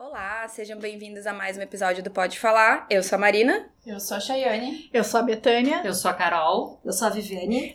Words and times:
Olá, 0.00 0.46
sejam 0.46 0.78
bem-vindos 0.78 1.26
a 1.26 1.32
mais 1.32 1.58
um 1.58 1.60
episódio 1.60 2.04
do 2.04 2.10
Pode 2.10 2.38
Falar. 2.38 2.86
Eu 2.88 3.02
sou 3.02 3.16
a 3.16 3.18
Marina. 3.18 3.68
Eu 3.84 3.98
sou 3.98 4.16
a 4.16 4.20
Chayane. 4.20 4.88
Eu 4.92 5.02
sou 5.02 5.18
a 5.18 5.24
Betânia. 5.24 5.82
Eu 5.84 5.92
sou 5.92 6.08
a 6.08 6.14
Carol. 6.14 6.80
Eu 6.84 6.92
sou 6.92 7.08
a 7.08 7.10
Viviane. 7.10 7.74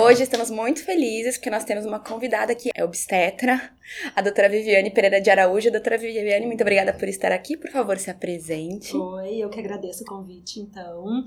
Hoje 0.00 0.22
estamos 0.22 0.48
muito 0.48 0.84
felizes 0.84 1.36
porque 1.36 1.50
nós 1.50 1.64
temos 1.64 1.84
uma 1.84 1.98
convidada 1.98 2.54
que 2.54 2.70
é 2.72 2.84
obstetra, 2.84 3.72
a 4.14 4.22
doutora 4.22 4.48
Viviane 4.48 4.92
Pereira 4.92 5.20
de 5.20 5.28
Araújo. 5.28 5.72
Doutora 5.72 5.98
Viviane, 5.98 6.46
muito 6.46 6.60
obrigada 6.60 6.92
por 6.92 7.08
estar 7.08 7.32
aqui. 7.32 7.56
Por 7.56 7.72
favor, 7.72 7.98
se 7.98 8.10
apresente. 8.10 8.96
Oi, 8.96 9.38
eu 9.38 9.50
que 9.50 9.58
agradeço 9.58 10.04
o 10.04 10.06
convite, 10.06 10.60
então. 10.60 11.26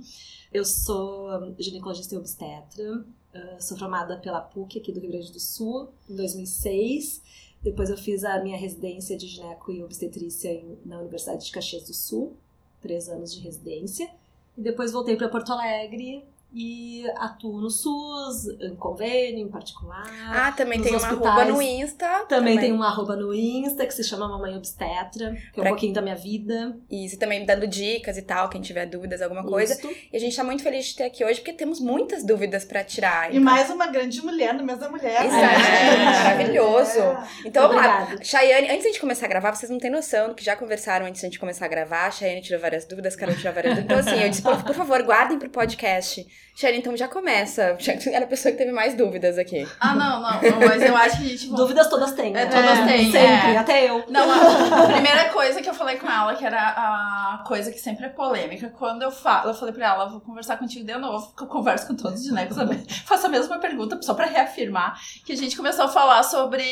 Eu 0.54 0.64
sou 0.64 1.54
ginecologista 1.60 2.16
e 2.16 2.18
obstetra. 2.18 2.94
Uh, 3.34 3.62
sou 3.62 3.78
formada 3.78 4.18
pela 4.18 4.40
PUC 4.40 4.80
aqui 4.80 4.94
do 4.94 5.02
Rio 5.02 5.12
Grande 5.12 5.34
do 5.34 5.40
Sul, 5.40 5.90
em 6.10 6.16
2006. 6.16 7.22
Depois 7.64 7.90
eu 7.90 7.98
fiz 7.98 8.24
a 8.24 8.42
minha 8.42 8.58
residência 8.58 9.16
de 9.16 9.28
gineco 9.28 9.72
e 9.72 9.84
obstetrícia 9.84 10.52
em, 10.52 10.78
na 10.86 11.00
Universidade 11.00 11.46
de 11.46 11.52
Caxias 11.52 11.84
do 11.84 11.94
Sul, 11.94 12.36
três 12.82 13.08
anos 13.08 13.34
de 13.34 13.42
residência. 13.42 14.10
E 14.58 14.62
depois 14.62 14.92
voltei 14.92 15.16
para 15.16 15.30
Porto 15.30 15.52
Alegre 15.52 16.24
e 16.54 17.04
atuo 17.18 17.62
no 17.62 17.70
SUS, 17.70 18.48
em 18.62 18.76
convênio, 18.76 19.46
em 19.46 19.50
particular. 19.50 20.04
Ah, 20.28 20.52
também 20.52 20.82
tem 20.82 20.92
uma 20.92 20.98
hospitais. 20.98 21.26
arroba 21.26 21.46
no 21.46 21.62
Insta. 21.62 22.26
Também, 22.28 22.60
tem 22.60 22.74
um 22.74 22.84
arroba 22.84 23.16
no 23.16 23.34
Insta 23.34 23.86
que 23.86 23.94
se 23.94 24.04
chama 24.04 24.28
Mamãe 24.28 24.56
Obstetra, 24.58 25.34
que 25.54 25.60
é 25.60 25.62
um 25.62 25.64
Pra- 25.64 25.70
pouquinho 25.70 25.94
da 25.94 26.02
minha 26.02 26.16
vida. 26.16 26.78
Isso, 26.90 27.18
também 27.18 27.46
dando 27.46 27.66
dicas 27.68 28.18
e 28.18 28.22
tal, 28.22 28.50
quem 28.50 28.62
tiver 28.62 28.86
dúvidas, 28.86 29.22
alguma 29.22 29.44
coisa. 29.44 29.74
Isso. 29.74 29.90
E 30.12 30.18
a 30.18 30.20
gente 30.20 30.36
tá 30.36 30.44
muito 30.44 30.62
feliz 30.64 30.86
de 30.88 30.96
ter 30.96 31.04
aqui 31.06 31.24
hoje 31.24 31.40
porque 31.40 31.54
temos 31.54 31.80
muitas 31.80 32.24
dúvidas 32.24 32.66
pra 32.66 32.84
tirar. 32.84 33.34
E 33.34 33.40
mais 33.40 33.70
uma 33.70 33.88
grande 33.88 34.22
mulher 34.22 34.54
no 34.54 34.72
da 34.78 34.90
mulher. 34.90 35.26
Exato, 35.26 35.32
né? 35.60 36.06
maravilhoso. 36.06 37.00
É. 37.00 37.28
Então 37.46 37.68
vamos 37.68 37.84
lá. 37.86 38.18
Chayane, 38.22 38.68
antes 38.68 38.82
de 38.82 38.88
a 38.88 38.92
gente 38.92 39.02
começar 39.02 39.26
a 39.26 39.30
gravar, 39.30 39.54
vocês 39.56 39.70
não 39.70 39.78
têm 39.80 39.90
noção 39.90 40.30
do 40.30 40.36
que 40.36 40.44
já 40.44 40.56
conversaram 40.56 41.06
antes 41.06 41.22
de 41.22 41.28
a 41.28 41.30
gente 41.30 41.40
começar 41.40 41.66
a 41.66 41.68
gravar. 41.70 42.08
A 42.08 42.12
Chayane 42.12 42.42
tirou 42.42 42.60
várias 42.60 42.86
dúvidas, 42.86 43.16
Carol 43.16 43.36
tirou 43.36 43.54
várias 43.54 43.76
dúvidas. 43.76 44.06
Então, 44.06 44.14
assim, 44.14 44.22
eu 44.24 44.30
disse, 44.30 44.42
por, 44.42 44.64
por 44.64 44.76
favor, 44.76 45.02
guardem 45.04 45.38
pro 45.40 45.50
podcast. 45.50 46.26
Chayane, 46.54 46.80
então 46.80 46.96
já 46.98 47.08
começa. 47.08 47.78
Era 48.12 48.26
a 48.26 48.28
pessoa 48.28 48.52
que 48.52 48.58
teve 48.58 48.72
mais 48.74 48.94
dúvidas 48.94 49.38
aqui. 49.38 49.66
Ah, 49.80 49.96
não, 49.96 50.22
não, 50.22 50.68
mas 50.68 50.84
eu 50.84 50.96
acho 50.98 51.18
que 51.18 51.24
a 51.24 51.28
gente. 51.30 51.48
Dúvidas 51.48 51.88
todas 51.88 52.12
têm. 52.12 52.28
É, 52.36 52.46
né? 52.46 52.46
todas 52.46 52.86
têm, 52.86 53.06
Sempre, 53.12 53.52
é. 53.54 53.58
até 53.58 53.90
eu. 53.90 54.04
Não, 54.10 54.30
a, 54.30 54.84
a 54.84 54.88
primeira 54.92 55.30
coisa 55.30 55.62
que 55.62 55.70
eu 55.70 55.74
falei 55.74 55.96
com 55.98 56.08
ela, 56.10 56.36
que 56.36 56.46
era 56.46 56.60
a 56.62 57.44
coisa 57.48 57.72
que 57.72 57.80
sempre 57.80 58.06
é 58.06 58.10
polêmica, 58.10 58.70
quando 58.78 59.02
eu 59.02 59.12
falo, 59.12 59.50
eu 59.50 59.54
falei 59.54 59.74
pra 59.74 59.88
ela, 59.88 60.10
vou 60.10 60.20
conversar 60.20 60.58
contigo 60.58 60.86
de 60.86 60.96
novo, 60.98 61.34
que 61.36 61.42
eu 61.44 61.48
converso 61.48 61.88
com 61.88 61.96
todos 61.96 62.20
os 62.20 62.26
ginecos 62.28 62.58
também. 62.58 62.84
Faço 63.06 63.26
a 63.28 63.30
mesma 63.30 63.58
pergunta, 63.58 63.98
só 64.02 64.14
pra 64.14 64.26
reafirmar, 64.28 65.00
que 65.26 65.32
a 65.34 65.38
gente 65.38 65.56
começou 65.56 65.86
a 65.86 65.88
falar 65.88 66.22
sobre 66.24 66.64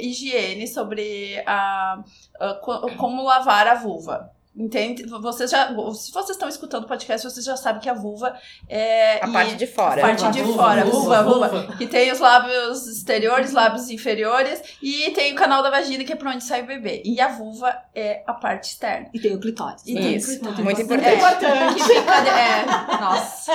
higiene, 0.00 0.66
sobre 0.66 1.42
a, 1.46 1.98
a 2.40 2.54
co- 2.54 2.90
como 2.96 3.22
lavar 3.22 3.68
a 3.68 3.74
vulva. 3.74 4.30
Entende? 4.58 5.04
Vocês 5.06 5.50
já, 5.50 5.68
se 5.68 6.10
vocês 6.10 6.30
estão 6.30 6.48
escutando 6.48 6.84
o 6.84 6.86
podcast, 6.86 7.28
vocês 7.28 7.44
já 7.44 7.56
sabem 7.58 7.78
que 7.82 7.90
a 7.90 7.92
vulva 7.94 8.34
é. 8.66 9.22
A 9.22 9.28
e- 9.28 9.32
parte 9.32 9.54
de 9.56 9.66
fora. 9.66 10.00
A 10.02 10.08
parte 10.08 10.30
de 10.30 10.42
fora, 10.54 10.82
vulva, 10.84 11.22
vulva, 11.22 11.22
vulva, 11.22 11.48
vulva. 11.48 11.76
Que 11.76 11.86
tem 11.86 12.10
os 12.10 12.18
lábios 12.18 12.86
exteriores, 12.86 13.52
lábios 13.52 13.90
inferiores 13.90 14.62
e 14.80 15.10
tem 15.10 15.32
o 15.34 15.36
canal 15.36 15.62
da 15.62 15.68
vagina, 15.68 16.04
que 16.04 16.12
é 16.14 16.16
por 16.16 16.28
onde 16.28 16.42
sai 16.42 16.62
o 16.62 16.66
bebê. 16.66 17.02
E 17.04 17.20
a 17.20 17.28
vulva 17.28 17.76
é 17.94 18.22
a 18.26 18.32
parte 18.32 18.70
externa. 18.70 19.08
E 19.12 19.20
tem 19.20 19.34
o 19.34 19.40
clitóris. 19.40 19.82
E 19.86 19.92
tem 19.94 20.14
Isso, 20.16 20.42
muito 20.42 20.64
muito 20.64 20.80
É, 20.80 20.84
importante. 20.84 21.16
Importante. 21.16 21.74
que 21.74 21.82
fica. 21.84 22.14
É, 22.16 22.64
nossa. 23.00 23.52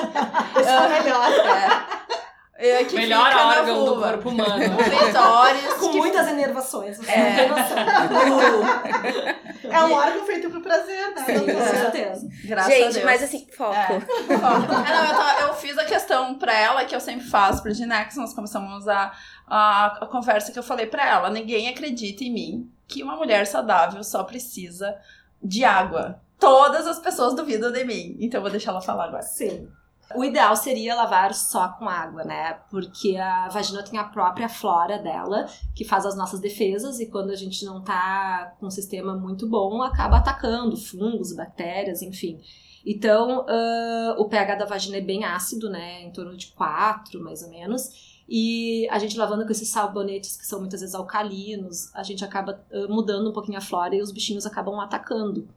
Esse 0.59 0.69
é 0.69 0.79
o 0.79 0.89
melhor. 0.89 1.31
É. 1.31 2.20
É, 2.63 2.83
que 2.83 2.95
Melhor 2.95 3.25
fica 3.25 3.35
na 3.43 3.49
órgão 3.57 3.85
do 3.85 3.99
corpo 3.99 4.29
humano. 4.29 4.77
Com 5.79 5.91
que- 5.91 5.97
muitas 5.97 6.27
enervações, 6.27 6.97
você 6.97 7.11
É. 7.11 7.49
É 9.71 9.83
um 9.85 9.93
órgão 9.93 10.25
feito 10.25 10.49
pro 10.49 10.61
prazer, 10.61 11.13
né? 11.15 11.23
Sim, 11.25 11.45
com 11.45 11.65
certeza. 11.65 12.27
Graças 12.43 12.71
a 12.71 12.75
Gente, 12.75 12.93
Deus. 12.93 13.05
mas 13.05 13.23
assim, 13.23 13.47
foco. 13.55 13.73
É. 13.73 13.93
É, 13.93 14.37
não, 14.37 15.05
eu, 15.05 15.15
tava- 15.15 15.39
eu 15.41 15.53
fiz 15.55 15.77
a 15.77 15.85
questão 15.85 16.35
pra 16.35 16.53
ela, 16.53 16.83
que 16.85 16.95
eu 16.95 16.99
sempre 16.99 17.25
faço 17.27 17.61
pro 17.63 17.73
Ginex, 17.73 18.15
nós 18.17 18.33
começamos 18.33 18.87
a, 18.87 19.11
a, 19.47 19.85
a 20.01 20.05
conversa 20.07 20.51
que 20.51 20.59
eu 20.59 20.63
falei 20.63 20.87
pra 20.87 21.07
ela. 21.07 21.29
Ninguém 21.29 21.69
acredita 21.69 22.23
em 22.23 22.33
mim 22.33 22.71
que 22.87 23.01
uma 23.03 23.15
mulher 23.15 23.45
saudável 23.47 24.03
só 24.03 24.23
precisa 24.23 24.95
de 25.41 25.63
água. 25.63 26.19
Todas 26.39 26.85
as 26.87 26.99
pessoas 26.99 27.35
duvidam 27.35 27.71
de 27.71 27.83
mim. 27.85 28.17
Então 28.19 28.39
eu 28.39 28.41
vou 28.41 28.51
deixar 28.51 28.71
ela 28.71 28.81
falar 28.81 29.05
agora. 29.05 29.21
Sim. 29.23 29.67
O 30.15 30.23
ideal 30.23 30.55
seria 30.55 30.95
lavar 30.95 31.33
só 31.33 31.69
com 31.69 31.87
água, 31.87 32.23
né? 32.23 32.59
Porque 32.69 33.17
a 33.17 33.49
vagina 33.49 33.83
tem 33.83 33.99
a 33.99 34.03
própria 34.03 34.49
flora 34.49 34.97
dela, 34.97 35.45
que 35.75 35.85
faz 35.85 36.05
as 36.05 36.15
nossas 36.15 36.39
defesas, 36.39 36.99
e 36.99 37.07
quando 37.07 37.31
a 37.31 37.35
gente 37.35 37.65
não 37.65 37.81
tá 37.81 38.55
com 38.59 38.67
um 38.67 38.71
sistema 38.71 39.15
muito 39.15 39.47
bom, 39.47 39.81
acaba 39.81 40.17
atacando 40.17 40.75
fungos, 40.77 41.33
bactérias, 41.33 42.01
enfim. 42.01 42.39
Então, 42.85 43.45
ah, 43.47 44.15
o 44.17 44.25
pH 44.25 44.55
da 44.55 44.65
vagina 44.65 44.97
é 44.97 45.01
bem 45.01 45.23
ácido, 45.23 45.69
né? 45.69 46.01
Em 46.01 46.11
torno 46.11 46.35
de 46.35 46.47
4, 46.47 47.21
mais 47.21 47.43
ou 47.43 47.49
menos. 47.49 48.11
E 48.27 48.87
a 48.89 48.97
gente 48.97 49.17
lavando 49.17 49.45
com 49.45 49.51
esses 49.51 49.67
sabonetes 49.67 50.37
que 50.37 50.45
são 50.45 50.59
muitas 50.59 50.79
vezes 50.79 50.95
alcalinos, 50.95 51.93
a 51.93 52.01
gente 52.01 52.23
acaba 52.23 52.63
mudando 52.87 53.29
um 53.29 53.33
pouquinho 53.33 53.57
a 53.57 53.61
flora 53.61 53.93
e 53.93 54.01
os 54.01 54.11
bichinhos 54.11 54.45
acabam 54.45 54.79
atacando. 54.79 55.47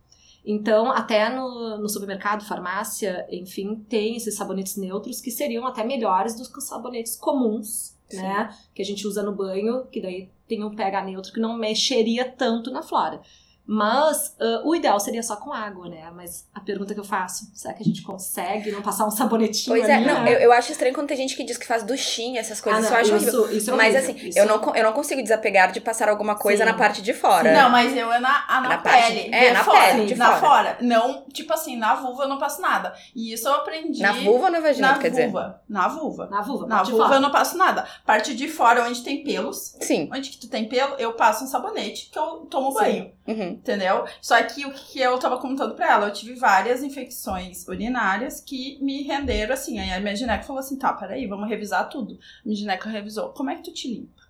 Então, 0.44 0.90
até 0.90 1.28
no, 1.30 1.78
no 1.78 1.88
supermercado, 1.88 2.44
farmácia, 2.44 3.26
enfim, 3.30 3.76
tem 3.88 4.16
esses 4.16 4.34
sabonetes 4.34 4.76
neutros 4.76 5.20
que 5.20 5.30
seriam 5.30 5.66
até 5.66 5.82
melhores 5.82 6.34
do 6.36 6.50
que 6.50 6.58
os 6.58 6.64
sabonetes 6.64 7.16
comuns, 7.16 7.96
Sim. 8.08 8.18
né? 8.18 8.54
Que 8.74 8.82
a 8.82 8.84
gente 8.84 9.06
usa 9.06 9.22
no 9.22 9.34
banho, 9.34 9.86
que 9.86 10.02
daí 10.02 10.28
tem 10.46 10.62
um 10.62 10.74
pH 10.74 11.04
neutro 11.04 11.32
que 11.32 11.40
não 11.40 11.56
mexeria 11.56 12.30
tanto 12.30 12.70
na 12.70 12.82
flora. 12.82 13.22
Mas 13.66 14.36
ah, 14.40 14.62
o 14.64 14.74
ideal 14.74 15.00
seria 15.00 15.22
só 15.22 15.36
com 15.36 15.52
água, 15.52 15.88
né? 15.88 16.10
Mas 16.14 16.46
a 16.54 16.60
pergunta 16.60 16.92
que 16.92 17.00
eu 17.00 17.04
faço, 17.04 17.50
será 17.54 17.72
que 17.72 17.82
a 17.82 17.86
gente 17.86 18.02
consegue 18.02 18.70
não 18.70 18.82
passar 18.82 19.06
um 19.06 19.10
sabonetinho 19.10 19.74
Pois 19.76 19.88
é, 19.88 19.94
ali, 19.94 20.04
não, 20.06 20.22
né? 20.22 20.34
eu, 20.34 20.38
eu 20.38 20.52
acho 20.52 20.70
estranho 20.72 20.94
quando 20.94 21.08
tem 21.08 21.16
gente 21.16 21.34
que 21.34 21.42
diz 21.44 21.56
que 21.56 21.66
faz 21.66 21.82
duchinha, 21.82 22.40
essas 22.40 22.60
coisas. 22.60 22.84
Ah, 22.92 23.00
isso 23.02 23.10
eu 23.10 23.16
não, 23.16 23.16
acho 23.16 23.28
isso, 23.28 23.56
isso 23.56 23.70
é 23.70 23.74
Mas 23.74 23.94
horrível, 23.94 24.14
assim, 24.16 24.28
isso- 24.28 24.38
eu 24.38 24.46
não, 24.46 24.74
eu 24.76 24.84
não 24.84 24.92
consigo 24.92 25.22
desapegar 25.22 25.72
de 25.72 25.80
passar 25.80 26.08
alguma 26.08 26.34
coisa 26.34 26.64
Sim. 26.64 26.70
na 26.70 26.76
parte 26.76 27.00
de 27.00 27.14
fora. 27.14 27.52
Não, 27.52 27.70
mas 27.70 27.96
eu 27.96 28.12
é 28.12 28.18
na, 28.18 28.44
a 28.46 28.60
na, 28.60 28.68
Na 28.68 28.78
parte- 28.78 29.06
pele. 29.14 29.34
é, 29.34 29.48
de 29.48 29.52
na 29.54 29.64
fora, 29.64 29.80
pele, 29.86 30.06
de 30.06 30.14
na 30.14 30.26
fora. 30.26 30.40
fora. 30.40 30.78
Não, 30.82 31.24
tipo 31.32 31.52
assim, 31.52 31.76
na 31.76 31.94
vulva 31.94 32.24
eu 32.24 32.28
não 32.28 32.38
passo 32.38 32.60
nada. 32.60 32.94
E 33.14 33.32
isso 33.32 33.48
eu 33.48 33.54
aprendi. 33.54 34.02
Na 34.02 34.12
vulva 34.12 34.46
ou 34.46 34.50
na 34.52 34.60
vagina, 34.60 34.92
Na 34.92 34.98
quer 34.98 35.08
dizer? 35.10 35.24
vulva. 35.24 35.62
Na 35.68 35.88
vulva. 35.88 36.26
Na 36.30 36.42
vulva, 36.42 36.66
Na 36.66 36.76
parte 36.76 36.90
vulva 36.90 37.04
fora. 37.06 37.16
eu 37.16 37.20
não 37.22 37.30
passo 37.30 37.56
nada. 37.56 37.86
Parte 38.04 38.34
de 38.34 38.46
fora, 38.48 38.84
onde 38.86 39.02
tem 39.02 39.24
pelos, 39.24 39.76
Sim. 39.80 40.10
onde 40.12 40.28
que 40.30 40.38
tu 40.38 40.48
tem 40.48 40.68
pelo, 40.68 40.94
eu 40.96 41.14
passo 41.14 41.44
um 41.44 41.46
sabonete 41.46 42.10
que 42.12 42.18
eu 42.18 42.46
tomo 42.50 42.70
Sim. 42.72 42.78
banho. 42.78 43.12
Uhum. 43.26 43.53
Entendeu? 43.54 44.04
Só 44.20 44.42
que 44.42 44.66
o 44.66 44.72
que 44.72 45.00
eu 45.00 45.18
tava 45.18 45.38
contando 45.38 45.74
pra 45.74 45.92
ela, 45.92 46.06
eu 46.06 46.12
tive 46.12 46.34
várias 46.34 46.82
infecções 46.82 47.66
urinárias 47.68 48.40
que 48.40 48.78
me 48.82 49.02
renderam 49.02 49.54
assim. 49.54 49.78
Aí 49.78 49.92
a 49.92 50.00
minha 50.00 50.16
gineca 50.16 50.42
falou 50.42 50.60
assim: 50.60 50.76
tá, 50.76 50.92
peraí, 50.92 51.26
vamos 51.26 51.48
revisar 51.48 51.88
tudo. 51.88 52.14
A 52.14 52.18
minha 52.44 52.56
gineca 52.56 52.88
revisou. 52.88 53.30
Como 53.30 53.50
é 53.50 53.56
que 53.56 53.62
tu 53.62 53.72
te 53.72 53.88
limpa? 53.88 54.22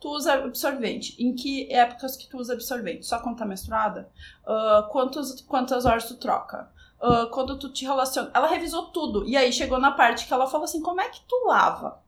Tu 0.00 0.08
usa 0.08 0.34
absorvente. 0.34 1.16
Em 1.18 1.34
que 1.34 1.70
épocas 1.72 2.16
que 2.16 2.28
tu 2.28 2.38
usa 2.38 2.54
absorvente? 2.54 3.04
Só 3.04 3.18
quando 3.18 3.38
tá 3.38 3.44
menstruada? 3.44 4.08
Ah, 4.46 4.88
quantos, 4.90 5.40
quantas 5.42 5.84
horas 5.84 6.06
tu 6.06 6.14
troca? 6.14 6.70
Ah, 7.00 7.28
quando 7.32 7.58
tu 7.58 7.68
te 7.72 7.84
relaciona. 7.84 8.30
Ela 8.32 8.46
revisou 8.46 8.86
tudo. 8.86 9.28
E 9.28 9.36
aí 9.36 9.52
chegou 9.52 9.80
na 9.80 9.90
parte 9.90 10.26
que 10.26 10.32
ela 10.32 10.46
falou 10.46 10.64
assim: 10.64 10.80
como 10.80 11.00
é 11.00 11.08
que 11.08 11.20
tu 11.26 11.46
lava? 11.46 12.00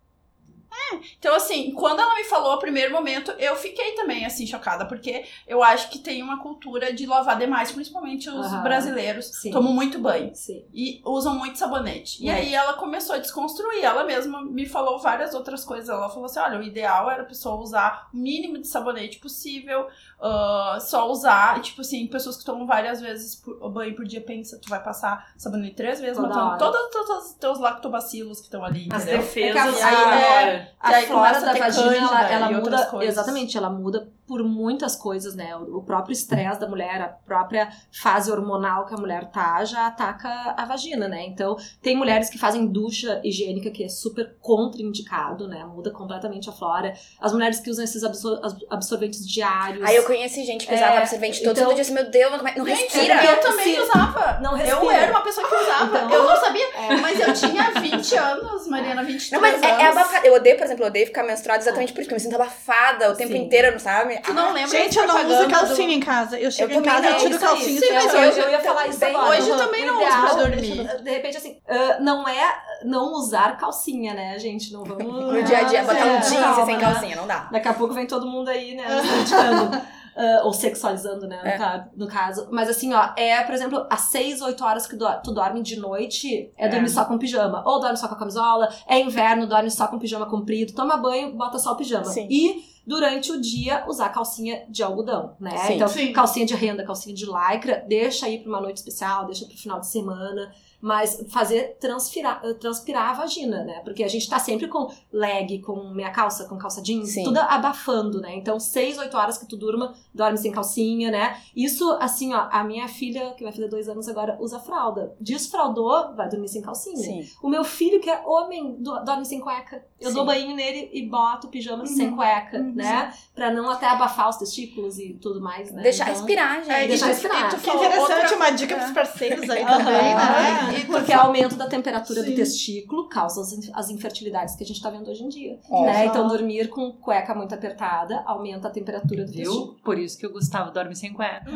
É, 0.72 1.00
então 1.18 1.34
assim, 1.34 1.72
quando 1.72 2.00
ela 2.00 2.14
me 2.14 2.24
falou 2.24 2.54
o 2.54 2.58
primeiro 2.58 2.92
momento, 2.92 3.30
eu 3.32 3.56
fiquei 3.56 3.92
também 3.92 4.24
assim 4.24 4.46
chocada, 4.46 4.84
porque 4.86 5.24
eu 5.46 5.62
acho 5.62 5.90
que 5.90 5.98
tem 5.98 6.22
uma 6.22 6.40
cultura 6.40 6.92
de 6.92 7.06
lavar 7.06 7.38
demais, 7.38 7.72
principalmente 7.72 8.28
os 8.30 8.46
Aham. 8.46 8.62
brasileiros 8.62 9.26
Sim. 9.26 9.50
tomam 9.50 9.72
muito 9.72 9.98
banho 9.98 10.30
Sim. 10.34 10.64
e 10.72 11.00
usam 11.04 11.34
muito 11.36 11.58
sabonete. 11.58 12.24
E 12.24 12.30
aí 12.30 12.54
ela 12.54 12.74
começou 12.74 13.14
a 13.16 13.18
desconstruir, 13.18 13.84
ela 13.84 14.04
mesma 14.04 14.42
me 14.42 14.66
falou 14.66 14.98
várias 14.98 15.34
outras 15.34 15.64
coisas. 15.64 15.88
Ela 15.88 16.08
falou 16.08 16.24
assim: 16.26 16.38
olha, 16.40 16.58
o 16.58 16.62
ideal 16.62 17.10
era 17.10 17.22
a 17.22 17.26
pessoa 17.26 17.56
usar 17.60 18.08
o 18.12 18.16
mínimo 18.16 18.58
de 18.58 18.66
sabonete 18.68 19.18
possível, 19.18 19.88
ah, 20.20 20.78
só 20.80 21.10
usar, 21.10 21.60
tipo 21.62 21.80
assim, 21.80 22.06
pessoas 22.06 22.36
que 22.36 22.44
tomam 22.44 22.66
várias 22.66 23.00
vezes 23.00 23.34
por, 23.36 23.68
banho 23.70 23.94
por 23.94 24.04
dia, 24.04 24.20
pensa, 24.20 24.58
tu 24.60 24.68
vai 24.68 24.82
passar 24.82 25.32
sabonete 25.36 25.74
três 25.76 26.00
vezes, 26.00 26.16
Toda 26.16 26.28
matando 26.28 26.58
todos, 26.58 26.90
todos 26.90 27.26
os 27.26 27.32
teus 27.34 27.58
lactobacilos 27.58 28.38
que 28.38 28.44
estão 28.46 28.64
ali, 28.64 28.88
As 28.92 29.02
entendeu? 29.02 29.18
defesas 29.22 29.76
É 29.76 29.78
que 29.78 29.82
a- 29.82 29.88
agora. 29.98 30.59
A 30.59 30.59
Que 30.84 30.94
aí 30.94 31.06
flora 31.06 31.36
a 31.36 31.40
da 31.40 31.52
vagina, 31.54 31.96
ela, 31.96 32.30
ela 32.30 32.50
muda. 32.50 32.90
Exatamente, 33.02 33.56
ela 33.56 33.70
muda 33.70 34.08
por 34.30 34.44
muitas 34.44 34.94
coisas, 34.94 35.34
né? 35.34 35.56
O 35.56 35.82
próprio 35.82 36.12
estresse 36.12 36.60
da 36.60 36.68
mulher, 36.68 37.02
a 37.02 37.08
própria 37.08 37.68
fase 37.90 38.30
hormonal 38.30 38.86
que 38.86 38.94
a 38.94 38.96
mulher 38.96 39.28
tá, 39.32 39.64
já 39.64 39.88
ataca 39.88 40.54
a 40.56 40.64
vagina, 40.64 41.08
né? 41.08 41.24
Então, 41.26 41.56
tem 41.82 41.96
mulheres 41.96 42.30
que 42.30 42.38
fazem 42.38 42.64
ducha 42.64 43.20
higiênica, 43.24 43.72
que 43.72 43.82
é 43.82 43.88
super 43.88 44.36
contraindicado, 44.40 45.48
né? 45.48 45.64
Muda 45.64 45.90
completamente 45.90 46.48
a 46.48 46.52
flora. 46.52 46.92
As 47.20 47.32
mulheres 47.32 47.58
que 47.58 47.68
usam 47.68 47.82
esses 47.84 48.04
absor- 48.04 48.40
absorventes 48.70 49.26
diários. 49.28 49.82
Aí 49.84 49.96
eu 49.96 50.04
conheci 50.04 50.44
gente 50.44 50.64
que 50.64 50.74
usava 50.74 50.94
É, 50.94 50.98
absorvente 50.98 51.42
todo 51.42 51.56
então- 51.58 51.66
dia. 51.74 51.80
Disse, 51.80 51.92
meu 51.92 52.08
Deus, 52.08 52.30
não, 52.30 52.38
não 52.38 52.64
respira. 52.64 53.24
eu 53.24 53.40
também 53.40 53.74
Se- 53.74 53.80
usava. 53.80 54.38
Não 54.40 54.52
Eu 54.52 54.58
respira. 54.58 54.94
era 54.96 55.10
uma 55.10 55.22
pessoa 55.22 55.48
que 55.48 55.54
usava. 55.56 55.98
Então- 55.98 56.10
eu 56.12 56.22
não 56.24 56.36
sabia. 56.36 56.66
Mas 57.02 57.18
eu 57.20 57.32
tinha 57.34 57.70
20 57.80 58.14
anos, 58.16 58.68
Mariana, 58.68 59.02
23 59.02 59.32
Não, 59.32 59.40
mas 59.40 59.60
é, 59.60 59.66
anos. 59.72 59.82
é 59.82 59.86
abafado. 59.88 60.26
Eu 60.26 60.34
odeio, 60.34 60.56
por 60.56 60.64
exemplo, 60.64 60.84
eu 60.84 60.88
odeio 60.88 61.06
ficar 61.06 61.24
menstruada 61.24 61.60
exatamente 61.62 61.92
por 61.92 62.00
isso, 62.00 62.08
porque 62.08 62.14
eu 62.14 62.16
me 62.28 62.32
sinto 62.32 62.40
abafada 62.40 63.10
o 63.10 63.16
tempo 63.16 63.32
Sim. 63.32 63.38
inteiro, 63.38 63.72
não 63.72 63.78
sabe? 63.80 64.19
Tu 64.24 64.32
não 64.32 64.52
lembra 64.52 64.70
Gente, 64.70 64.98
eu 64.98 65.06
não 65.06 65.26
uso 65.26 65.48
calcinha 65.48 65.88
do- 65.88 65.94
em 65.94 66.00
casa. 66.00 66.38
Eu 66.38 66.50
chego 66.50 66.72
em 66.72 66.74
também 66.76 66.90
casa, 66.90 67.02
não. 67.02 67.10
eu 67.10 67.18
tiro 67.18 67.38
calcinha. 67.38 67.80
Sim, 67.80 67.92
mas 67.92 68.14
eu, 68.14 68.20
hoje- 68.20 68.40
eu 68.40 68.50
ia 68.50 68.60
falar 68.60 68.86
isso 68.88 68.98
bem- 69.00 69.14
agora. 69.14 69.30
hoje 69.38 69.48
eu 69.48 69.56
também 69.56 69.86
não 69.86 69.96
uso 69.98 70.20
pra 70.20 70.34
dormir. 70.34 71.02
De 71.02 71.10
repente, 71.10 71.36
assim, 71.36 71.58
ah, 71.68 71.98
não 72.00 72.28
é 72.28 72.52
não 72.84 73.12
usar 73.12 73.56
calcinha, 73.58 74.14
né, 74.14 74.38
gente? 74.38 74.72
Não 74.72 74.84
vamos... 74.84 75.04
No 75.34 75.42
dia 75.42 75.58
a 75.58 75.62
dia, 75.64 75.82
botar 75.82 76.04
um 76.06 76.16
É, 76.16 76.20
jeans 76.20 76.64
sem 76.66 76.78
calcinha, 76.78 77.16
não 77.16 77.26
dá. 77.26 77.48
Daqui 77.52 77.68
a 77.68 77.74
pouco 77.74 77.92
vem 77.94 78.06
todo 78.06 78.26
mundo 78.26 78.48
aí, 78.48 78.74
né, 78.74 78.84
criticando. 79.00 79.80
Ah, 80.16 80.40
ou 80.44 80.52
sexualizando, 80.52 81.26
né, 81.28 81.40
no, 81.42 81.48
É. 81.48 81.84
no 81.96 82.06
caso. 82.08 82.48
Mas 82.50 82.68
assim, 82.68 82.92
ó, 82.92 83.10
é, 83.16 83.42
por 83.44 83.54
exemplo, 83.54 83.86
às 83.88 84.00
6, 84.02 84.42
8 84.42 84.62
horas 84.64 84.86
que 84.86 84.96
tu 84.96 85.32
dorme 85.32 85.62
de 85.62 85.78
noite, 85.78 86.50
é, 86.58 86.66
É. 86.66 86.68
dormir 86.68 86.88
só 86.90 87.04
com 87.04 87.16
pijama. 87.16 87.62
Ou 87.64 87.80
dorme 87.80 87.96
só 87.96 88.08
com 88.08 88.14
a 88.16 88.18
camisola, 88.18 88.68
é 88.88 88.98
inverno, 88.98 89.46
dorme 89.46 89.70
só 89.70 89.86
com 89.86 89.98
pijama 90.00 90.26
comprido, 90.26 90.74
toma 90.74 90.96
banho, 90.96 91.32
bota 91.36 91.58
só 91.58 91.72
o 91.72 91.76
pijama. 91.76 92.04
Sim. 92.06 92.26
E 92.28 92.56
durante 92.86 93.30
o 93.32 93.40
dia 93.40 93.84
usar 93.88 94.08
calcinha 94.10 94.64
de 94.68 94.82
algodão, 94.82 95.36
né? 95.40 95.56
Sim. 95.58 95.74
Então, 95.74 95.88
Sim. 95.88 96.12
calcinha 96.12 96.46
de 96.46 96.54
renda, 96.54 96.84
calcinha 96.84 97.14
de 97.14 97.26
lycra, 97.26 97.84
deixa 97.86 98.26
aí 98.26 98.38
pra 98.38 98.48
uma 98.48 98.60
noite 98.60 98.78
especial, 98.78 99.26
deixa 99.26 99.44
pro 99.46 99.56
final 99.56 99.80
de 99.80 99.86
semana. 99.88 100.52
Mas 100.82 101.26
fazer 101.28 101.76
transpirar, 101.78 102.40
eh, 102.42 102.54
transpirar 102.54 103.10
a 103.10 103.12
vagina, 103.12 103.62
né? 103.64 103.80
Porque 103.84 104.02
a 104.02 104.08
gente 104.08 104.26
tá 104.30 104.38
sempre 104.38 104.66
com 104.66 104.90
leg, 105.12 105.58
com 105.60 105.90
meia 105.90 106.10
calça, 106.10 106.48
com 106.48 106.56
calça 106.56 106.80
jeans, 106.80 107.10
Sim. 107.10 107.22
tudo 107.24 107.36
abafando, 107.38 108.18
né? 108.18 108.34
Então, 108.34 108.58
seis, 108.58 108.96
oito 108.96 109.14
horas 109.14 109.36
que 109.36 109.44
tu 109.44 109.58
durma, 109.58 109.92
dorme 110.14 110.38
sem 110.38 110.50
calcinha, 110.50 111.10
né? 111.10 111.36
Isso, 111.54 111.86
assim, 112.00 112.32
ó, 112.32 112.48
a 112.50 112.64
minha 112.64 112.88
filha, 112.88 113.34
que 113.34 113.44
vai 113.44 113.52
fazer 113.52 113.68
dois 113.68 113.90
anos 113.90 114.08
agora, 114.08 114.38
usa 114.40 114.58
fralda. 114.58 115.14
Desfraldou, 115.20 116.14
vai 116.14 116.30
dormir 116.30 116.48
sem 116.48 116.62
calcinha. 116.62 116.96
Sim. 116.96 117.28
O 117.42 117.48
meu 117.50 117.62
filho, 117.62 118.00
que 118.00 118.08
é 118.08 118.22
homem, 118.26 118.76
do- 118.76 119.04
dorme 119.04 119.26
sem 119.26 119.38
cueca. 119.38 119.84
Eu 120.00 120.08
Sim. 120.08 120.14
dou 120.16 120.24
banho 120.24 120.56
nele 120.56 120.88
e 120.94 121.06
boto 121.06 121.46
o 121.48 121.50
pijama 121.50 121.80
Uhum. 121.82 121.86
sem 121.86 122.10
cueca, 122.16 122.58
Uhum. 122.58 122.69
Né? 122.76 123.12
Pra 123.34 123.50
não 123.50 123.70
até 123.70 123.86
abafar 123.86 124.28
os 124.28 124.36
testículos 124.36 124.98
e 124.98 125.14
tudo 125.14 125.40
mais, 125.40 125.70
né? 125.72 125.82
Deixar 125.82 126.04
Então- 126.04 126.14
respirar, 126.16 126.56
gente. 126.64 126.70
É, 126.70 126.86
Deixar 126.88 127.06
respirar. 127.06 127.50
tu 127.50 127.56
Que 127.56 127.62
falou 127.66 127.84
interessante, 127.84 128.20
outra- 128.22 128.36
uma 128.36 128.50
dica 128.50 128.74
É. 128.74 128.78
pros 128.78 128.90
parceiros 128.92 129.48
aí 129.50 129.64
também, 129.66 130.14
né? 130.14 130.78
E 130.80 130.84
Porque 130.86 131.12
aumento 131.12 131.56
da 131.56 131.66
temperatura 131.66 132.22
Sim. 132.22 132.30
do 132.30 132.36
testículo 132.36 133.08
causa 133.08 133.40
as, 133.40 133.70
as 133.74 133.90
infertilidades 133.90 134.54
que 134.56 134.64
a 134.64 134.66
gente 134.66 134.82
tá 134.82 134.90
vendo 134.90 135.10
hoje 135.10 135.22
em 135.24 135.28
dia. 135.28 135.58
Ó. 135.70 135.84
né? 135.86 136.06
Então, 136.06 136.26
dormir 136.28 136.68
com 136.68 136.92
cueca 136.92 137.34
muito 137.34 137.54
apertada 137.54 138.22
aumenta 138.26 138.68
a 138.68 138.70
temperatura 138.70 139.24
do 139.24 139.32
testículo. 139.32 139.66
Viu? 139.72 139.80
Por 139.84 139.98
isso 139.98 140.18
que 140.18 140.26
o 140.26 140.32
Gustavo 140.32 140.70
dorme 140.70 140.94
sem 140.94 141.12
cueca. 141.12 141.44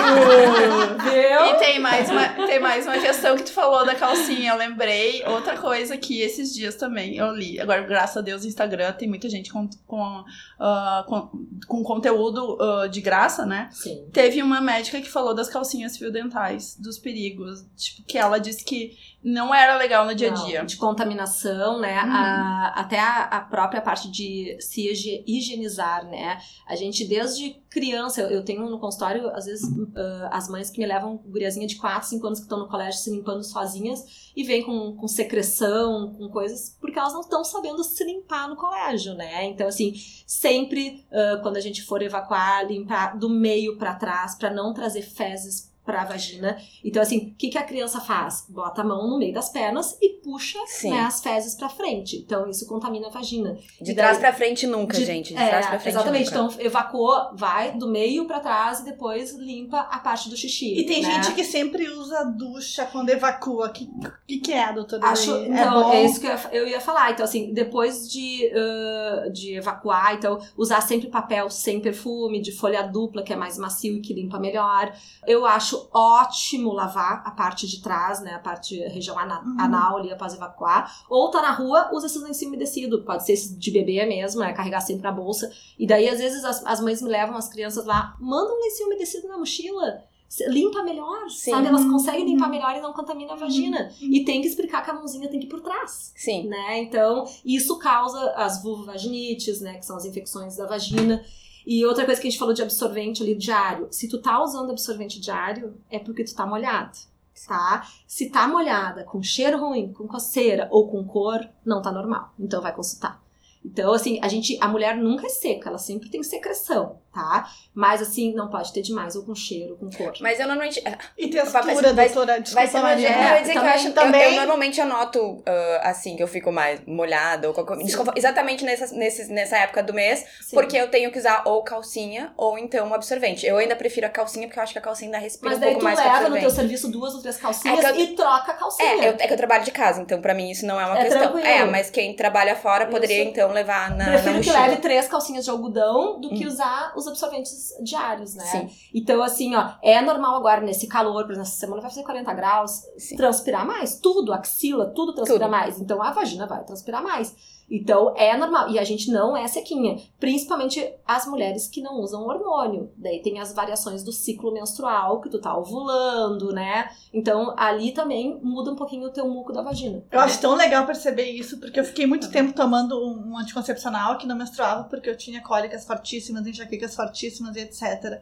Viu? 0.00 1.46
E 1.46 1.54
tem 1.58 1.78
mais, 1.80 2.10
uma, 2.10 2.28
tem 2.46 2.60
mais 2.60 2.86
uma 2.86 2.98
questão 2.98 3.36
que 3.36 3.42
tu 3.44 3.52
falou 3.52 3.84
da 3.84 3.94
calcinha. 3.94 4.52
Eu 4.52 4.56
lembrei 4.56 5.22
outra 5.26 5.56
coisa 5.56 5.96
que 5.96 6.20
esses 6.20 6.52
dias 6.54 6.74
também 6.74 7.16
eu 7.16 7.32
li. 7.34 7.58
Agora, 7.60 7.82
graças 7.82 8.16
a 8.16 8.20
Deus, 8.20 8.44
o 8.44 8.46
Instagram 8.46 8.92
tem 8.92 9.08
muita 9.08 9.28
gente 9.28 9.52
com, 9.52 9.68
com, 9.86 10.24
ah, 10.58 11.04
com, 11.06 11.30
com 11.66 11.82
conteúdo 11.82 12.58
ah, 12.60 12.86
de 12.86 13.00
graça, 13.00 13.46
né? 13.46 13.68
Sim. 13.72 14.08
Teve 14.12 14.42
uma 14.42 14.60
médica 14.60 15.00
que 15.00 15.08
falou 15.08 15.34
das 15.34 15.48
calcinhas 15.48 15.96
fio 15.96 16.12
dentais, 16.12 16.76
dos 16.78 16.98
perigos. 16.98 17.64
Tipo, 17.76 18.06
que 18.06 18.18
ela 18.18 18.38
disse 18.38 18.64
que 18.64 18.96
não 19.22 19.54
era 19.54 19.76
legal 19.76 20.06
no 20.06 20.14
dia 20.14 20.28
a 20.28 20.34
Não, 20.34 20.46
dia. 20.46 20.64
De 20.64 20.76
contaminação, 20.76 21.78
né? 21.78 21.98
A- 21.98 22.72
até 22.76 22.98
a, 22.98 23.24
a 23.24 23.40
própria 23.40 23.80
parte 23.82 24.10
de 24.10 24.56
se 24.60 24.90
higi- 24.90 25.22
higienizar, 25.26 26.06
né? 26.06 26.38
A 26.66 26.74
gente, 26.74 27.04
desde 27.04 27.60
criança, 27.68 28.22
eu, 28.22 28.28
eu 28.30 28.44
tenho 28.44 28.68
no 28.68 28.78
consultório, 28.78 29.28
às 29.30 29.44
vezes, 29.44 29.68
ah, 29.94 30.30
as 30.32 30.48
mães 30.48 30.70
que 30.70 30.78
me 30.80 30.86
levam 30.86 31.16
guriazinha 31.18 31.66
de 31.66 31.76
4, 31.76 32.08
5 32.08 32.26
anos 32.26 32.38
que 32.40 32.46
estão 32.46 32.58
no 32.58 32.68
colégio 32.68 32.98
se 33.00 33.10
limpando 33.10 33.42
sozinhas 33.44 34.32
e 34.34 34.42
vêm 34.42 34.62
com, 34.64 34.96
com 34.96 35.06
secreção, 35.06 36.14
com 36.16 36.28
coisas, 36.28 36.76
porque 36.80 36.98
elas 36.98 37.12
não 37.12 37.20
estão 37.20 37.44
sabendo 37.44 37.84
se 37.84 38.02
limpar 38.04 38.48
no 38.48 38.56
colégio, 38.56 39.14
né? 39.14 39.44
Então, 39.44 39.68
assim, 39.68 39.92
sempre 40.26 41.04
ah, 41.12 41.38
quando 41.42 41.56
a 41.56 41.60
gente 41.60 41.82
for 41.82 42.02
evacuar, 42.02 42.66
limpar 42.66 43.18
do 43.18 43.28
meio 43.28 43.76
pra 43.76 43.94
trás, 43.94 44.34
pra 44.34 44.50
não 44.50 44.72
trazer 44.72 45.02
fezes 45.02 45.69
pra 45.90 46.04
vagina. 46.04 46.56
Então, 46.84 47.02
assim, 47.02 47.18
o 47.18 47.34
que, 47.34 47.48
que 47.48 47.58
a 47.58 47.62
criança 47.64 48.00
faz? 48.00 48.46
Bota 48.48 48.82
a 48.82 48.84
mão 48.84 49.08
no 49.08 49.18
meio 49.18 49.34
das 49.34 49.48
pernas 49.48 49.98
e 50.00 50.20
puxa 50.22 50.58
né, 50.84 51.00
as 51.00 51.20
fezes 51.20 51.54
pra 51.54 51.68
frente. 51.68 52.16
Então, 52.16 52.48
isso 52.48 52.66
contamina 52.66 53.08
a 53.08 53.10
vagina. 53.10 53.54
De 53.80 53.90
Então, 53.92 53.94
trás 53.96 54.18
pra 54.18 54.32
frente 54.32 54.66
nunca, 54.66 54.96
de- 54.96 55.04
gente. 55.04 55.34
De 55.34 55.40
é, 55.40 55.48
trás 55.48 55.66
pra 55.66 55.78
frente 55.80 55.94
exatamente. 55.94 56.34
nunca. 56.34 56.54
Então, 56.54 56.64
evacuou, 56.66 57.30
vai 57.34 57.72
do 57.76 57.88
meio 57.88 58.26
pra 58.26 58.40
trás 58.40 58.80
e 58.80 58.84
depois 58.84 59.32
limpa 59.34 59.80
a 59.80 59.98
parte 59.98 60.28
do 60.28 60.36
xixi. 60.36 60.78
E 60.78 60.86
tem 60.86 61.02
né? 61.02 61.10
gente 61.22 61.34
que 61.34 61.44
sempre 61.44 61.88
usa 61.88 62.24
ducha 62.24 62.86
quando 62.86 63.10
evacua. 63.10 63.66
O 63.66 63.72
que, 63.72 63.88
que, 64.26 64.38
que 64.38 64.52
é, 64.52 64.72
doutora? 64.72 65.06
Acho, 65.06 65.32
Lei? 65.32 65.48
então, 65.48 65.90
é 65.92 65.96
é, 65.96 66.02
bom? 66.02 66.06
isso 66.06 66.20
que 66.20 66.26
eu 66.26 66.30
ia, 66.30 66.48
eu 66.52 66.68
ia 66.68 66.80
falar. 66.80 67.10
Então, 67.12 67.24
assim, 67.24 67.52
depois 67.52 68.10
de, 68.10 68.50
ah, 68.54 69.28
de 69.32 69.54
evacuar, 69.56 70.14
então, 70.14 70.38
usar 70.56 70.80
sempre 70.80 71.08
papel 71.08 71.48
sem 71.50 71.80
perfume, 71.80 72.40
de 72.40 72.52
folha 72.52 72.82
dupla, 72.82 73.22
que 73.22 73.32
é 73.32 73.36
mais 73.36 73.58
macio 73.58 73.96
e 73.96 74.00
que 74.00 74.12
limpa 74.14 74.38
melhor. 74.38 74.92
Eu 75.26 75.44
acho 75.46 75.79
ótimo 75.92 76.72
lavar 76.72 77.22
a 77.24 77.30
parte 77.30 77.66
de 77.66 77.80
trás, 77.82 78.20
né, 78.20 78.34
a 78.34 78.38
parte, 78.38 78.82
a 78.84 78.88
região 78.88 79.18
ana- 79.18 79.40
Uhum. 79.42 79.56
anal 79.60 79.96
ali 79.98 80.12
após 80.12 80.34
evacuar. 80.34 80.90
Ou 81.08 81.30
tá 81.30 81.40
na 81.40 81.50
rua, 81.52 81.90
usa 81.92 82.06
esses 82.06 82.22
lencinhos 82.22 82.48
umedecidos. 82.54 83.04
Pode 83.04 83.24
ser 83.24 83.36
de 83.36 83.70
bebê 83.70 84.04
mesmo, 84.06 84.42
é 84.42 84.52
carregar 84.52 84.80
sempre 84.80 85.02
na 85.02 85.12
bolsa. 85.12 85.50
E 85.78 85.86
daí, 85.86 86.08
às 86.08 86.18
vezes, 86.18 86.44
as, 86.44 86.64
as 86.66 86.80
mães 86.80 87.00
me 87.02 87.08
levam 87.08 87.36
as 87.36 87.48
crianças 87.48 87.84
lá, 87.86 88.14
manda 88.20 88.52
um 88.52 88.60
lencinho 88.60 88.86
umedecido 88.88 89.28
na 89.28 89.38
mochila. 89.38 90.04
Limpa 90.46 90.84
melhor, 90.84 91.28
Sim. 91.28 91.50
sabe? 91.50 91.66
Elas 91.66 91.84
conseguem 91.84 92.20
Uhum. 92.22 92.28
limpar 92.34 92.48
melhor 92.48 92.76
e 92.76 92.80
não 92.80 92.92
contamina 92.92 93.32
a 93.32 93.36
vagina. 93.36 93.90
E 94.00 94.24
tem 94.24 94.40
que 94.40 94.46
explicar 94.46 94.84
que 94.84 94.90
a 94.90 94.94
mãozinha 94.94 95.28
tem 95.28 95.40
que 95.40 95.46
ir 95.46 95.48
por 95.48 95.60
trás, 95.60 96.12
Sim. 96.14 96.46
né? 96.46 96.78
Então, 96.82 97.24
isso 97.44 97.76
causa 97.80 98.30
as 98.36 98.62
vulvovaginites, 98.62 99.60
né? 99.60 99.74
Que 99.78 99.84
são 99.84 99.96
as 99.96 100.04
infecções 100.04 100.56
da 100.56 100.66
vagina. 100.66 101.24
E 101.66 101.84
outra 101.84 102.04
coisa 102.04 102.20
que 102.20 102.26
a 102.26 102.30
gente 102.30 102.38
falou 102.38 102.54
de 102.54 102.62
absorvente 102.62 103.22
ali 103.22 103.34
diário. 103.34 103.88
Se 103.90 104.08
tu 104.08 104.18
tá 104.20 104.42
usando 104.42 104.70
absorvente 104.70 105.20
diário, 105.20 105.74
é 105.90 105.98
porque 105.98 106.24
tu 106.24 106.34
tá 106.34 106.46
molhado, 106.46 106.98
tá? 107.46 107.86
Se 108.06 108.30
tá 108.30 108.46
molhada, 108.46 109.04
com 109.04 109.22
cheiro 109.22 109.58
ruim, 109.58 109.92
com 109.92 110.06
coceira 110.06 110.68
ou 110.70 110.88
com 110.88 111.04
cor, 111.04 111.46
não 111.64 111.82
tá 111.82 111.92
normal. 111.92 112.34
Então 112.38 112.60
vai 112.60 112.74
consultar. 112.74 113.22
Então, 113.64 113.92
assim, 113.92 114.18
a 114.22 114.28
gente, 114.28 114.56
a 114.60 114.66
mulher 114.66 114.96
nunca 114.96 115.26
é 115.26 115.28
seca, 115.28 115.68
ela 115.68 115.76
sempre 115.76 116.08
tem 116.08 116.22
secreção, 116.22 116.98
tá? 117.12 117.46
Mas 117.74 118.00
assim, 118.00 118.32
não 118.34 118.48
pode 118.48 118.72
ter 118.72 118.80
demais, 118.80 119.14
ou 119.14 119.22
com 119.22 119.34
cheiro, 119.34 119.72
ou 119.72 119.76
com 119.76 119.90
cor. 119.94 120.14
Mas 120.20 120.40
eu 120.40 120.46
normalmente. 120.46 120.82
E 121.16 121.28
textura, 121.28 121.62
Vai- 121.64 121.74
vai- 121.74 122.08
doutora. 122.08 122.26
Vai 122.32 122.40
Desculpa, 122.40 122.66
ser 122.68 122.80
Maria. 122.80 123.08
nojento. 123.10 123.34
Eu 123.34 123.40
dizer 123.42 123.52
que 123.52 123.58
eu 123.58 123.60
também- 123.62 123.74
acho. 123.74 123.88
eu- 123.88 123.92
também- 123.92 124.22
Eu, 124.22 124.32
normalmente 124.32 124.80
anoto 124.80 125.42
ah, 125.46 125.80
assim, 125.90 126.16
que 126.16 126.22
eu 126.22 126.26
fico 126.26 126.50
mais 126.50 126.80
molhada 126.86 127.48
ou 127.48 127.54
qualquer 127.54 127.76
desconfort- 127.84 128.16
Exatamente 128.16 128.64
nessa, 128.64 128.94
nesses, 128.94 129.28
nessa 129.28 129.58
época 129.58 129.82
do 129.82 129.92
mês, 129.92 130.24
Sim. 130.40 130.56
porque 130.56 130.76
eu 130.76 130.88
tenho 130.90 131.12
que 131.12 131.18
usar 131.18 131.42
ou 131.44 131.62
calcinha 131.62 132.32
ou 132.38 132.58
então 132.58 132.88
um 132.88 132.94
absorvente. 132.94 133.46
Eu 133.46 133.58
ainda 133.58 133.76
prefiro 133.76 134.06
a 134.06 134.10
calcinha 134.10 134.46
porque 134.48 134.58
eu 134.58 134.62
acho 134.62 134.72
que 134.72 134.78
a 134.78 134.82
calcinha 134.82 135.08
ainda 135.08 135.18
respira 135.18 135.50
Mas 135.50 135.58
um 135.58 135.60
daí 135.60 135.70
pouco 135.70 135.80
tu 135.80 135.84
mais 135.84 136.00
que 136.00 136.06
o 136.08 136.12
leva 136.12 136.28
no 136.30 136.38
teu 136.40 136.50
serviço 136.50 136.88
duas 136.90 137.14
ou 137.14 137.20
três 137.20 137.36
calcinhas 137.36 137.84
É 137.84 137.90
eu- 137.90 138.00
e 138.00 138.16
troca 138.16 138.52
a 138.52 138.54
calcinha. 138.54 138.88
É, 138.88 139.08
eu, 139.10 139.12
é 139.18 139.26
que 139.26 139.32
eu 139.32 139.36
trabalho 139.36 139.64
de 139.64 139.70
casa, 139.70 140.00
então 140.00 140.20
pra 140.20 140.32
mim 140.32 140.50
isso 140.50 140.64
não 140.66 140.80
é 140.80 140.86
uma 140.86 140.98
É 140.98 141.02
questão. 141.04 141.20
tranquilo. 141.22 141.46
É, 141.46 141.64
mas 141.66 141.90
quem 141.90 142.16
trabalha 142.16 142.56
fora 142.56 142.86
poderia 142.86 143.22
Isso. 143.22 143.28
Levar 143.52 143.90
na, 143.90 143.96
na 143.96 144.04
Prefiro 144.12 144.40
que 144.40 144.46
mochila. 144.48 144.60
leve 144.66 144.76
três 144.76 145.08
calcinhas 145.08 145.44
de 145.44 145.50
algodão 145.50 146.20
do 146.20 146.28
que 146.30 146.44
Hum. 146.44 146.48
usar 146.48 146.92
os 146.96 147.06
absorventes 147.06 147.68
diários, 147.82 148.34
né? 148.34 148.44
Sim. 148.44 148.70
Então, 148.94 149.22
assim, 149.22 149.54
ó, 149.54 149.70
é 149.82 150.00
normal 150.00 150.36
agora 150.36 150.60
nesse 150.60 150.86
calor, 150.86 151.24
por 151.24 151.32
exemplo, 151.32 151.48
essa 151.48 151.58
semana 151.58 151.80
vai 151.82 151.90
fazer 151.90 152.02
40 152.02 152.32
graus, 152.34 152.82
Sim. 152.98 153.16
transpirar 153.16 153.66
mais. 153.66 153.98
Tudo, 153.98 154.32
axila, 154.32 154.86
tudo 154.94 155.14
transpira 155.14 155.40
Tudo. 155.40 155.50
mais. 155.50 155.80
Então, 155.80 156.02
a 156.02 156.10
vagina 156.12 156.46
vai 156.46 156.64
transpirar 156.64 157.02
mais. 157.02 157.34
Então, 157.70 158.12
é 158.16 158.36
normal. 158.36 158.68
E 158.70 158.78
a 158.78 158.84
gente 158.84 159.10
não 159.12 159.36
é 159.36 159.46
sequinha. 159.46 159.96
Principalmente 160.18 160.92
as 161.06 161.24
mulheres 161.26 161.68
que 161.68 161.80
não 161.80 162.00
usam 162.00 162.26
hormônio. 162.26 162.90
Daí 162.96 163.22
tem 163.22 163.38
as 163.38 163.52
variações 163.52 164.02
do 164.02 164.10
ciclo 164.12 164.52
menstrual, 164.52 165.20
que 165.20 165.30
tu 165.30 165.40
tá 165.40 165.56
ovulando, 165.56 166.52
né? 166.52 166.90
Então, 167.14 167.54
ali 167.56 167.92
também 167.92 168.40
muda 168.42 168.72
um 168.72 168.76
pouquinho 168.76 169.06
o 169.06 169.12
teu 169.12 169.28
muco 169.28 169.52
da 169.52 169.62
vagina. 169.62 170.02
Eu 170.10 170.18
acho 170.18 170.40
tão 170.40 170.56
legal 170.56 170.84
perceber 170.84 171.30
isso, 171.30 171.58
porque 171.60 171.78
eu 171.78 171.84
fiquei 171.84 172.06
muito 172.06 172.30
tempo 172.30 172.52
tomando 172.52 172.98
um 172.98 173.38
anticoncepcional 173.38 174.18
que 174.18 174.26
não 174.26 174.36
menstruava, 174.36 174.84
porque 174.84 175.08
eu 175.08 175.16
tinha 175.16 175.40
cólicas 175.40 175.86
fortíssimas, 175.86 176.46
enxaquecas 176.46 176.96
fortíssimas 176.96 177.54
e 177.54 177.60
etc. 177.60 178.20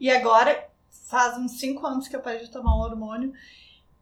E 0.00 0.10
agora, 0.10 0.68
faz 1.06 1.38
uns 1.38 1.52
5 1.60 1.86
anos 1.86 2.08
que 2.08 2.16
eu 2.16 2.20
parei 2.20 2.40
de 2.40 2.50
tomar 2.50 2.76
um 2.76 2.80
hormônio. 2.80 3.32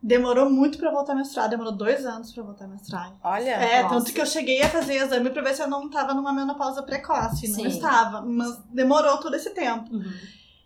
Demorou 0.06 0.50
muito 0.50 0.76
pra 0.76 0.90
voltar 0.90 1.14
a 1.14 1.16
menstruar, 1.16 1.48
demorou 1.48 1.72
dois 1.72 2.04
anos 2.04 2.30
pra 2.30 2.42
voltar 2.42 2.66
a 2.66 2.68
menstruar. 2.68 3.14
Olha. 3.24 3.50
É, 3.52 3.82
Nossa. 3.82 3.94
tanto 3.94 4.12
que 4.12 4.20
eu 4.20 4.26
cheguei 4.26 4.60
a 4.60 4.68
fazer 4.68 4.96
exame 4.96 5.30
pra 5.30 5.40
ver 5.42 5.54
se 5.54 5.62
eu 5.62 5.66
não 5.66 5.88
tava 5.88 6.12
numa 6.12 6.30
menopausa 6.30 6.82
precoce. 6.82 7.48
Não 7.48 7.54
Sim. 7.54 7.66
estava, 7.68 8.20
mas 8.20 8.54
demorou 8.70 9.16
todo 9.16 9.34
esse 9.34 9.48
tempo. 9.54 9.90
Uhum. 9.94 10.04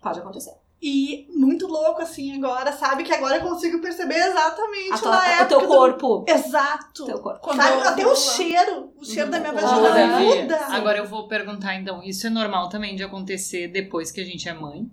Pode 0.01 0.19
acontecer. 0.19 0.51
E 0.81 1.27
muito 1.33 1.67
louco, 1.67 2.01
assim, 2.01 2.35
agora, 2.37 2.71
sabe? 2.73 3.03
Que 3.03 3.13
agora 3.13 3.37
eu 3.37 3.41
consigo 3.41 3.79
perceber 3.81 4.15
exatamente 4.15 4.93
A 4.93 4.97
tua- 4.97 5.11
na 5.11 5.17
o 5.19 5.23
época. 5.23 5.45
teu 5.47 5.61
do- 5.61 5.67
corpo. 5.67 6.25
Exato. 6.27 7.05
Teu 7.05 7.19
corpo. 7.19 7.39
Quando 7.41 7.61
Sabe? 7.61 7.73
eu 7.81 7.87
Até 7.87 8.07
o 8.07 8.15
cheiro. 8.15 8.93
O 8.97 9.05
cheiro 9.05 9.29
da 9.31 9.39
minha 9.39 9.53
Uhum. 9.53 9.59
vagina 9.59 10.19
muda. 10.19 10.57
Agora 10.67 10.97
eu 10.97 11.05
vou 11.05 11.27
perguntar 11.29 11.75
então, 11.75 12.01
isso 12.03 12.27
é 12.27 12.29
normal 12.29 12.67
também 12.69 12.95
de 12.95 13.03
acontecer 13.03 13.67
depois 13.69 14.09
que 14.11 14.19
a 14.21 14.25
gente 14.25 14.47
é 14.49 14.53
mãe? 14.53 14.89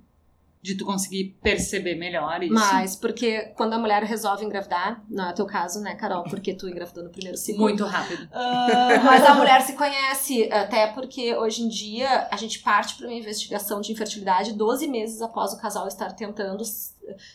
De 0.67 0.75
tu 0.75 0.85
conseguir 0.85 1.39
perceber 1.41 1.95
melhor 1.95 2.43
isso. 2.43 2.53
Mas, 2.53 2.97
porque 2.97 3.53
quando 3.57 3.75
a 3.75 3.79
mulher 3.79 4.03
resolve 4.03 4.45
engravidar, 4.45 5.01
não 5.09 5.29
é 5.29 5.31
o 5.31 5.35
teu 5.35 5.47
caso, 5.47 5.81
né, 5.81 5.95
Carol? 5.95 6.25
Porque 6.25 6.53
tu 6.53 6.69
engravidou 6.69 7.05
no 7.05 7.11
primeiro 7.11 7.37
ciclo. 7.39 7.63
Muito 7.63 7.85
rápido. 7.85 8.29
Ah, 8.33 8.89
mas 9.05 9.25
a 9.25 9.35
mulher 9.35 9.63
se 9.63 9.75
conhece, 9.75 10.51
até 10.53 10.89
porque 10.89 11.37
hoje 11.37 11.63
em 11.63 11.69
dia 11.69 12.27
a 12.33 12.37
gente 12.37 12.59
parte 12.59 12.97
para 12.97 13.07
uma 13.07 13.15
investigação 13.15 13.81
de 13.81 13.93
infertilidade 13.93 14.55
12 14.55 14.89
meses 14.89 15.23
após 15.23 15.53
o 15.53 15.61
casal 15.61 15.87
estar 15.87 16.13
tentando, 16.15 16.65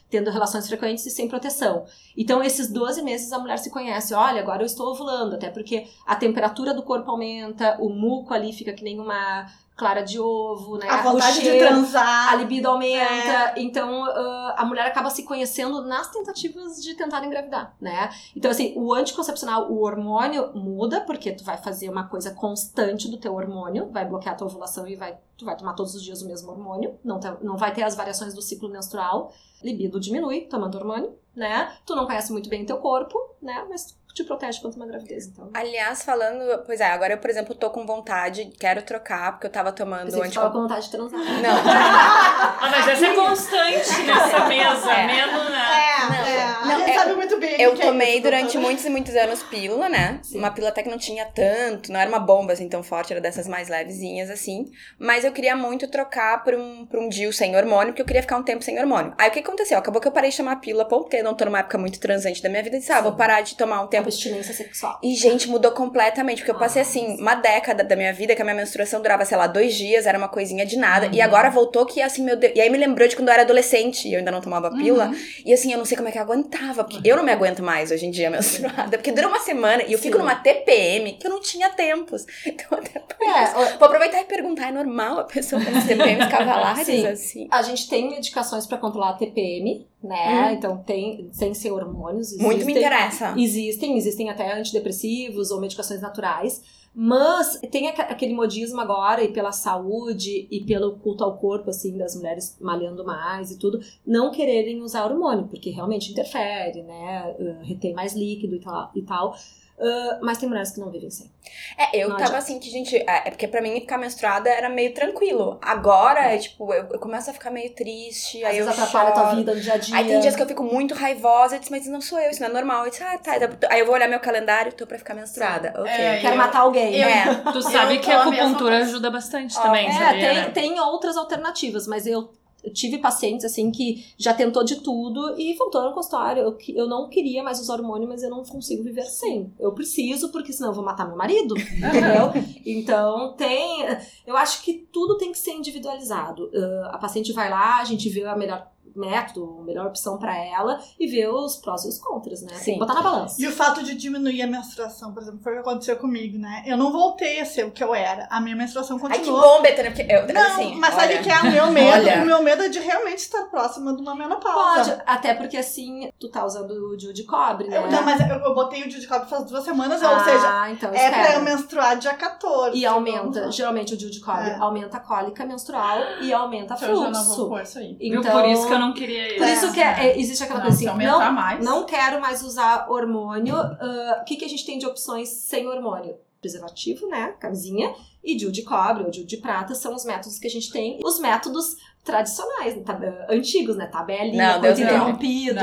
tendo 0.09 0.29
relações 0.29 0.67
frequentes 0.67 1.05
e 1.05 1.11
sem 1.11 1.27
proteção. 1.27 1.85
Então, 2.17 2.43
esses 2.43 2.71
12 2.71 3.01
meses 3.01 3.31
a 3.31 3.39
mulher 3.39 3.57
se 3.57 3.69
conhece. 3.69 4.13
Olha, 4.13 4.41
agora 4.41 4.61
eu 4.61 4.65
estou 4.65 4.91
ovulando, 4.91 5.35
até 5.35 5.49
porque 5.49 5.87
a 6.05 6.15
temperatura 6.15 6.73
do 6.73 6.83
corpo 6.83 7.09
aumenta, 7.09 7.77
o 7.79 7.89
muco 7.89 8.33
ali 8.33 8.53
fica 8.53 8.73
que 8.73 8.83
nem 8.83 8.99
uma 8.99 9.47
clara 9.81 10.01
de 10.03 10.19
ovo, 10.19 10.77
né? 10.77 10.87
A 10.87 11.01
vontade 11.01 11.41
de 11.41 11.57
transar. 11.57 12.31
a 12.31 12.35
libido 12.35 12.67
aumenta, 12.67 13.53
então 13.57 14.03
ah, 14.05 14.55
a 14.57 14.63
mulher 14.63 14.85
acaba 14.85 15.09
se 15.09 15.23
conhecendo 15.23 15.81
nas 15.81 16.07
tentativas 16.11 16.83
de 16.83 16.93
tentar 16.93 17.25
engravidar, 17.25 17.75
né? 17.81 18.11
Então, 18.35 18.51
assim, 18.51 18.73
o 18.75 18.93
anticoncepcional, 18.93 19.71
o 19.71 19.81
hormônio 19.81 20.51
muda, 20.53 21.01
porque 21.01 21.31
tu 21.31 21.43
vai 21.43 21.57
fazer 21.57 21.89
uma 21.89 22.07
coisa 22.07 22.29
constante 22.31 23.09
do 23.09 23.17
teu 23.17 23.33
hormônio, 23.33 23.89
vai 23.91 24.05
bloquear 24.05 24.35
a 24.35 24.37
tua 24.37 24.47
ovulação 24.47 24.87
e 24.87 24.95
vai, 24.95 25.17
tu 25.41 25.45
vai 25.45 25.57
tomar 25.57 25.73
todos 25.73 25.95
os 25.95 26.03
dias 26.03 26.21
o 26.21 26.27
mesmo 26.27 26.51
hormônio, 26.51 26.99
não, 27.03 27.19
não 27.41 27.57
vai 27.57 27.73
ter 27.73 27.81
as 27.81 27.95
variações 27.95 28.31
do 28.33 28.41
ciclo 28.43 28.69
menstrual, 28.69 29.33
libido 29.63 29.99
diminui 29.99 30.41
tomando 30.41 30.77
hormônio, 30.77 31.17
né? 31.35 31.75
Tu 31.83 31.95
não 31.95 32.05
conhece 32.05 32.31
muito 32.31 32.47
bem 32.47 32.61
o 32.61 32.65
teu 32.65 32.77
corpo, 32.77 33.17
né? 33.41 33.65
Mas 33.67 33.97
te 34.13 34.23
protege 34.23 34.61
contra 34.61 34.77
uma 34.77 34.87
gravidez, 34.87 35.27
então. 35.27 35.49
Aliás, 35.53 36.03
falando. 36.03 36.63
Pois 36.65 36.79
é, 36.81 36.85
agora 36.91 37.13
eu, 37.13 37.17
por 37.17 37.29
exemplo, 37.29 37.55
tô 37.55 37.69
com 37.69 37.85
vontade, 37.85 38.51
quero 38.59 38.81
trocar, 38.81 39.31
porque 39.33 39.47
eu 39.47 39.51
tava 39.51 39.71
tomando 39.71 40.11
tu 40.11 40.21
anti. 40.21 40.33
tava 40.35 40.51
com 40.51 40.61
vontade 40.61 40.85
de 40.85 40.91
transar. 40.91 41.19
Não, 41.19 41.61
Ah, 42.61 42.69
mas 42.69 42.87
essa 42.87 43.05
é 43.07 43.15
constante 43.15 44.01
nessa 44.03 44.45
mesa, 44.45 44.91
É. 44.93 45.07
menos, 45.07 45.49
né? 45.49 45.61
É, 45.71 46.05
Não, 46.09 46.15
é. 46.15 46.65
Não, 46.77 46.87
eu- 46.87 46.93
sabe 46.93 47.13
muito 47.15 47.39
bem. 47.39 47.55
o 47.57 47.61
eu 47.61 47.73
que 47.75 47.81
é 47.81 47.85
tomei 47.85 48.19
durante 48.21 48.57
muitos 48.57 48.85
e 48.85 48.89
muitos 48.89 49.15
anos 49.15 49.41
pílula, 49.43 49.89
né? 49.89 50.19
Sim. 50.23 50.37
Uma 50.37 50.51
pílula 50.51 50.69
até 50.69 50.83
que 50.83 50.89
não 50.89 50.97
tinha 50.97 51.25
tanto, 51.25 51.91
não 51.91 51.99
era 51.99 52.09
uma 52.09 52.19
bomba 52.19 52.53
assim 52.53 52.67
tão 52.69 52.83
forte, 52.83 53.11
era 53.13 53.21
dessas 53.21 53.47
mais 53.47 53.67
levezinhas 53.69 54.29
assim. 54.29 54.71
Mas 54.99 55.23
eu 55.23 55.31
queria 55.31 55.55
muito 55.55 55.87
trocar 55.87 56.43
por 56.43 56.53
um, 56.53 56.85
por 56.85 56.99
um 56.99 57.09
DIU 57.09 57.31
sem 57.33 57.55
hormônio, 57.55 57.87
porque 57.93 58.01
eu 58.01 58.05
queria 58.05 58.21
ficar 58.21 58.37
um 58.37 58.43
tempo 58.43 58.63
sem 58.63 58.79
hormônio. 58.79 59.13
Aí 59.17 59.29
o 59.29 59.31
que 59.31 59.39
aconteceu? 59.39 59.77
Acabou 59.77 60.01
que 60.01 60.07
eu 60.07 60.11
parei 60.11 60.29
de 60.29 60.37
tomar 60.37 60.55
pílula, 60.57 60.85
porque 60.85 61.17
eu 61.17 61.23
não 61.23 61.33
tô 61.33 61.45
numa 61.45 61.59
época 61.59 61.77
muito 61.77 61.99
transante 61.99 62.41
da 62.41 62.49
minha 62.49 62.63
vida. 62.63 62.75
E 62.77 62.79
disse, 62.79 62.91
ah, 62.91 63.01
vou 63.01 63.13
parar 63.15 63.41
de 63.41 63.55
tomar 63.55 63.81
um 63.81 63.87
tempo 63.87 64.00
Abstinência 64.01 64.53
sexual. 64.53 64.99
E, 65.03 65.15
gente, 65.15 65.47
mudou 65.49 65.71
completamente. 65.71 66.39
Porque 66.39 66.51
eu 66.51 66.57
passei, 66.59 66.81
assim, 66.81 67.17
uma 67.19 67.35
década 67.35 67.83
da 67.83 67.95
minha 67.95 68.13
vida 68.13 68.35
que 68.35 68.41
a 68.41 68.45
minha 68.45 68.55
menstruação 68.55 69.01
durava, 69.01 69.25
sei 69.25 69.37
lá, 69.37 69.47
dois 69.47 69.73
dias, 69.75 70.05
era 70.05 70.17
uma 70.17 70.27
coisinha 70.27 70.65
de 70.65 70.77
nada. 70.77 71.09
E 71.11 71.21
agora 71.21 71.49
voltou 71.49 71.85
que, 71.85 72.01
assim, 72.01 72.23
meu 72.23 72.35
Deus. 72.35 72.53
E 72.55 72.61
aí 72.61 72.69
me 72.69 72.77
lembrou 72.77 73.07
de 73.07 73.15
quando 73.15 73.29
eu 73.29 73.33
era 73.33 73.43
adolescente 73.43 74.07
e 74.07 74.13
eu 74.13 74.19
ainda 74.19 74.31
não 74.31 74.41
tomava 74.41 74.71
pílula. 74.71 75.11
E, 75.45 75.53
assim, 75.53 75.71
eu 75.71 75.77
não 75.77 75.85
sei 75.85 75.95
como 75.97 76.09
é 76.09 76.11
que 76.11 76.17
eu 76.17 76.23
aguentava. 76.23 76.83
Porque 76.83 77.07
eu 77.07 77.15
não 77.15 77.23
me 77.23 77.31
aguento 77.31 77.61
mais 77.63 77.91
hoje 77.91 78.05
em 78.05 78.11
dia 78.11 78.29
menstruada. 78.31 78.97
Porque 78.97 79.11
dura 79.11 79.27
uma 79.27 79.39
semana 79.39 79.83
e 79.83 79.93
eu 79.93 79.99
fico 79.99 80.17
Sim. 80.17 80.23
numa 80.23 80.35
TPM 80.35 81.13
que 81.13 81.27
eu 81.27 81.31
não 81.31 81.39
tinha 81.41 81.69
tempos. 81.69 82.25
Então, 82.51 82.77
até 82.77 82.99
por 82.99 83.25
isso. 83.25 83.59
É, 83.59 83.77
Vou 83.77 83.87
aproveitar 83.87 84.19
e 84.21 84.25
perguntar: 84.25 84.67
é 84.67 84.71
normal 84.71 85.19
a 85.19 85.23
pessoa 85.23 85.61
ter 85.63 85.71
TPMs 85.87 86.29
cavalares, 86.29 86.85
Sim. 86.85 87.07
assim? 87.07 87.47
A 87.49 87.61
gente 87.61 87.87
tem 87.87 88.09
medicações 88.09 88.65
pra 88.65 88.77
controlar 88.77 89.11
a 89.11 89.13
TPM, 89.13 89.87
né? 90.03 90.49
Hum. 90.49 90.53
Então 90.53 90.77
tem 90.77 91.29
sem 91.31 91.53
ser 91.53 91.71
hormônios. 91.71 92.31
Muito 92.37 92.65
me 92.65 92.71
existem- 92.73 92.77
interessa. 92.77 93.33
Existem, 93.37 93.97
existem 93.97 94.29
até 94.29 94.53
antidepressivos 94.53 95.51
ou 95.51 95.59
medicações 95.61 96.01
naturais. 96.01 96.61
Mas 96.93 97.57
tem 97.71 97.87
aquele 97.87 98.33
modismo 98.33 98.81
agora, 98.81 99.23
e 99.23 99.31
pela 99.31 99.53
saúde, 99.53 100.45
e 100.51 100.59
pelo 100.65 100.97
culto 100.97 101.23
ao 101.23 101.37
corpo, 101.37 101.69
assim, 101.69 101.97
das 101.97 102.17
mulheres 102.17 102.57
malhando 102.59 103.05
mais 103.05 103.49
e 103.49 103.57
tudo, 103.57 103.79
não 104.05 104.29
quererem 104.29 104.81
usar 104.81 105.05
hormônio, 105.05 105.47
porque 105.47 105.69
realmente 105.69 106.11
interfere, 106.11 106.83
né? 106.83 107.33
Retém 107.63 107.93
mais 107.93 108.13
líquido 108.13 108.55
e 108.55 108.59
tal. 108.59 108.91
E 108.93 109.01
tal. 109.03 109.33
Uh, 109.77 110.19
mas 110.23 110.37
tem 110.37 110.47
mulheres 110.47 110.69
que 110.71 110.79
não 110.79 110.91
vivem 110.91 111.09
sem. 111.09 111.31
É, 111.77 111.97
eu 111.97 112.07
Não 112.09 112.15
tava 112.15 112.29
adianta. 112.29 112.37
assim 112.37 112.59
que, 112.59 112.69
gente, 112.69 112.95
é 112.95 113.05
é 113.25 113.31
porque 113.31 113.47
pra 113.47 113.61
mim 113.61 113.73
ficar 113.79 113.97
menstruada 113.97 114.47
era 114.49 114.69
meio 114.69 114.93
tranquilo. 114.93 115.57
Agora, 115.61 116.31
é 116.33 116.37
tipo, 116.37 116.71
eu, 116.71 116.87
eu 116.91 116.99
começo 116.99 117.29
a 117.31 117.33
ficar 117.33 117.49
meio 117.49 117.71
triste, 117.73 118.43
Às 118.43 118.51
aí 118.51 118.57
eu 118.59 118.69
atrapalha 118.69 119.09
a 119.09 119.11
tua 119.11 119.23
choro. 119.25 119.35
vida 119.37 119.55
no 119.55 119.59
dia 119.59 119.73
a 119.73 119.77
dia. 119.77 119.95
Aí 119.97 120.05
tem 120.05 120.19
dias 120.19 120.35
que 120.35 120.41
eu 120.41 120.47
fico 120.47 120.63
muito 120.63 120.93
raivosa, 120.93 121.55
eu 121.55 121.59
disse, 121.59 121.71
mas 121.71 121.87
não 121.87 121.99
sou 121.99 122.19
eu, 122.19 122.29
isso 122.29 122.41
não 122.41 122.49
é 122.49 122.53
normal. 122.53 122.85
Eu 122.85 122.91
disse, 122.91 123.03
ah, 123.03 123.17
tá. 123.17 123.31
Aí 123.69 123.79
eu 123.79 123.85
vou 123.87 123.95
olhar 123.95 124.07
meu 124.07 124.19
carário, 124.19 124.71
tô 124.73 124.85
pra 124.85 124.97
ficar 124.99 125.15
menstruada. 125.15 125.73
Ok. 125.75 125.91
É, 125.91 126.19
Quero 126.19 126.33
eu- 126.33 126.37
matar 126.37 126.59
alguém. 126.59 126.95
eu- 127.01 127.07
É. 127.09 127.35
Tu 127.51 127.61
sabe 127.63 127.97
que 127.99 128.11
a 128.11 128.21
acupuntura 128.21 128.77
ajuda 128.77 129.09
bastante 129.09 129.57
Ó, 129.57 129.61
também, 129.63 129.87
É, 129.87 129.91
sabia, 129.91 130.11
tem, 130.29 130.35
né? 130.35 130.49
tem 130.51 130.79
outras 130.79 131.17
alternativas, 131.17 131.87
mas 131.87 132.05
eu 132.05 132.31
eu 132.63 132.71
tive 132.73 132.97
pacientes 132.99 133.45
assim 133.45 133.71
que 133.71 134.05
já 134.17 134.33
tentou 134.33 134.63
de 134.63 134.77
tudo 134.81 135.39
e 135.39 135.53
voltou 135.55 135.83
no 135.83 135.93
consultório. 135.93 136.43
Eu, 136.43 136.53
que- 136.53 136.75
eu 136.77 136.87
não 136.87 137.09
queria 137.09 137.43
mais 137.43 137.59
usar 137.59 137.73
hormônio, 137.75 138.07
mas 138.07 138.21
eu 138.23 138.29
não 138.29 138.43
consigo 138.43 138.83
viver 138.83 139.05
sem. 139.05 139.51
Eu 139.59 139.71
preciso, 139.73 140.31
porque 140.31 140.53
senão 140.53 140.69
eu 140.69 140.75
vou 140.75 140.83
matar 140.85 141.07
meu 141.07 141.17
marido, 141.17 141.55
entendeu? 141.57 142.31
Então 142.65 143.33
tem. 143.33 143.85
Eu 144.25 144.37
acho 144.37 144.61
que 144.63 144.87
tudo 144.91 145.17
tem 145.17 145.31
que 145.31 145.39
ser 145.39 145.51
individualizado. 145.51 146.49
Ah, 146.53 146.91
a 146.93 146.97
paciente 146.97 147.33
vai 147.33 147.49
lá, 147.49 147.79
a 147.79 147.85
gente 147.85 148.07
vê 148.09 148.23
a 148.25 148.35
melhor 148.35 148.67
método, 148.95 149.59
a 149.61 149.63
melhor 149.63 149.87
opção 149.87 150.17
pra 150.17 150.35
ela 150.37 150.79
e 150.99 151.07
vê 151.07 151.27
os 151.27 151.55
prós 151.57 151.85
e 151.85 151.89
os 151.89 151.97
contras, 151.99 152.41
né? 152.41 152.49
Tem 152.49 152.57
Sim. 152.59 152.73
que 152.73 152.79
botar 152.79 152.93
na 152.95 153.01
balança. 153.01 153.41
E 153.41 153.47
o 153.47 153.51
fato 153.51 153.83
de 153.83 153.95
diminuir 153.95 154.41
a 154.41 154.47
menstruação, 154.47 155.13
por 155.13 155.21
exemplo, 155.23 155.39
foi 155.43 155.53
o 155.53 155.55
que 155.55 155.61
aconteceu 155.61 155.95
comigo, 155.97 156.37
né? 156.37 156.63
Eu 156.65 156.77
não 156.77 156.91
voltei 156.91 157.39
a 157.39 157.45
ser 157.45 157.65
o 157.65 157.71
que 157.71 157.83
eu 157.83 157.93
era. 157.95 158.27
A 158.29 158.39
minha 158.41 158.55
menstruação 158.55 158.97
Ai, 159.03 159.11
que 159.13 159.17
continuou. 159.19 159.41
bom, 159.41 159.61
Betânia, 159.61 159.91
porque 159.91 160.11
eu, 160.11 160.27
Não, 160.33 160.41
assim, 160.41 160.75
mas 160.75 160.93
sabe 160.93 161.13
olha, 161.13 161.21
o 161.21 161.23
que 161.23 161.29
é 161.29 161.39
o 161.41 161.51
meu 161.51 161.71
medo? 161.71 161.91
Olha. 161.91 162.21
O 162.21 162.25
meu 162.25 162.43
medo 162.43 162.63
é 162.63 162.69
de 162.69 162.79
realmente 162.79 163.19
estar 163.19 163.43
próxima 163.45 163.95
de 163.95 164.01
uma 164.01 164.15
menopausa. 164.15 164.91
Pode, 164.91 165.03
até 165.05 165.33
porque 165.33 165.57
assim, 165.57 166.09
tu 166.19 166.29
tá 166.29 166.45
usando 166.45 166.71
o 166.71 166.97
DIU 166.97 167.13
de 167.13 167.23
cobre, 167.23 167.67
né? 167.67 167.77
Eu- 167.77 167.89
não, 167.91 168.03
mas 168.03 168.19
eu, 168.21 168.27
eu 168.37 168.53
botei 168.53 168.83
o 168.83 168.89
dia 168.89 168.99
de 168.99 169.07
cobre 169.07 169.27
faz 169.29 169.43
duas 169.45 169.63
semanas, 169.63 170.01
ou 170.01 170.19
seja, 170.19 170.61
ah, 170.61 170.71
então 170.71 170.91
é 170.93 171.09
pra 171.09 171.33
eu 171.35 171.41
menstruar 171.43 171.97
dia 171.97 172.13
14. 172.13 172.77
E 172.77 172.85
aumenta, 172.85 173.51
geralmente 173.51 173.93
o 173.93 173.97
DIU 173.97 174.09
de 174.09 174.19
cobre 174.19 174.49
É. 174.49 174.55
aumenta 174.57 174.97
a 174.97 174.99
cólica 174.99 175.45
menstrual 175.45 175.97
e 176.21 176.31
aumenta 176.33 176.73
Então 176.75 176.89
eu 176.89 176.95
já 177.03 177.09
não 177.09 177.23
vou 177.23 177.35
fluxo. 177.35 177.49
pôr 177.49 177.61
isso 177.61 177.79
aí. 177.79 177.97
Então, 177.99 178.31
Por 178.31 178.45
isso 178.47 178.67
que 178.67 178.73
eu 178.73 178.79
não 178.87 178.93
queria 178.93 179.37
por 179.37 179.47
isso. 179.47 179.65
isso 179.65 179.73
que 179.73 179.79
é- 179.79 180.07
é- 180.07 180.19
existe 180.19 180.43
aquela 180.43 180.59
Não, 180.59 180.65
coisa 180.65 180.77
assim, 180.77 180.87
aumentar 180.87 181.25
não, 181.27 181.33
mais. 181.33 181.63
não 181.65 181.85
quero 181.85 182.19
mais 182.21 182.41
usar 182.43 182.87
hormônio. 182.89 183.55
O 183.55 184.23
que, 184.25 184.35
que 184.35 184.45
a 184.45 184.49
gente 184.49 184.65
tem 184.65 184.77
de 184.77 184.85
opções 184.85 185.29
sem 185.29 185.67
hormônio? 185.67 186.15
Preservativo, 186.41 187.07
né? 187.07 187.35
Camisinha. 187.39 187.93
E 188.23 188.35
DIU 188.35 188.51
de 188.51 188.63
cobre 188.63 189.03
ou 189.03 189.09
DIU 189.11 189.25
de 189.25 189.37
prata 189.37 189.73
são 189.75 189.93
os 189.95 190.03
métodos 190.05 190.37
que 190.39 190.47
a 190.47 190.49
gente 190.49 190.71
tem. 190.71 190.99
Os 191.03 191.19
métodos 191.19 191.75
tradicionais, 192.03 192.75
né? 192.75 192.83
Tab- 192.83 193.03
antigos, 193.29 193.75
né? 193.75 193.85
Tabelinha, 193.85 194.53
Não, 194.53 194.59
coisa 194.59 194.75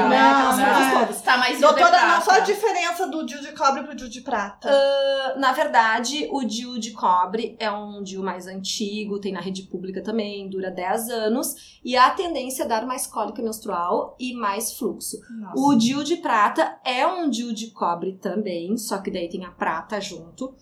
né? 0.09 0.19
Aquelas 0.19 0.59
não, 0.59 0.65
coisas 0.75 0.93
todas. 1.01 1.23
Tá, 1.23 1.37
mas 1.37 1.51
o 1.51 1.55
de 1.57 1.61
Doutora, 1.63 1.91
não 1.91 1.99
prata? 1.99 2.25
só 2.25 2.31
a 2.31 2.41
diferença 2.41 3.07
do 3.09 3.27
DIU 3.27 3.41
de 3.41 3.53
cobre 3.53 3.83
pro 3.83 3.95
DIU 3.95 4.09
de 4.09 4.21
prata. 4.21 4.69
Ah, 4.71 5.35
Na 5.37 5.53
verdade, 5.53 6.29
o 6.31 6.45
DIU 6.45 6.79
de 6.79 6.93
cobre 6.93 7.57
é 7.59 7.71
um 7.71 8.03
DIU 8.03 8.23
mais 8.23 8.47
antigo, 8.47 9.19
tem 9.21 9.33
na 9.33 9.41
rede 9.41 9.63
pública 9.63 10.01
também, 10.03 10.49
dura 10.49 10.71
10 10.71 11.11
anos, 11.11 11.79
e 11.85 11.97
a 11.97 12.11
tendência 12.11 12.63
é 12.63 12.67
dar 12.67 12.87
mais 12.87 13.07
cólica 13.07 13.43
menstrual 13.43 14.17
e 14.19 14.33
mais 14.35 14.73
fluxo. 14.73 15.19
Nossa. 15.41 15.55
O 15.61 15.75
DIU 15.75 16.05
de 16.05 16.17
prata 16.19 16.79
é 16.85 17.07
um 17.07 17.29
DIU 17.29 17.53
de 17.53 17.73
cobre 17.73 18.13
também, 18.15 18.77
só 18.77 18.99
que 18.99 19.11
daí 19.11 19.29
tem 19.29 19.45
a 19.45 19.51
prata 19.51 20.01
junto, 20.01 20.55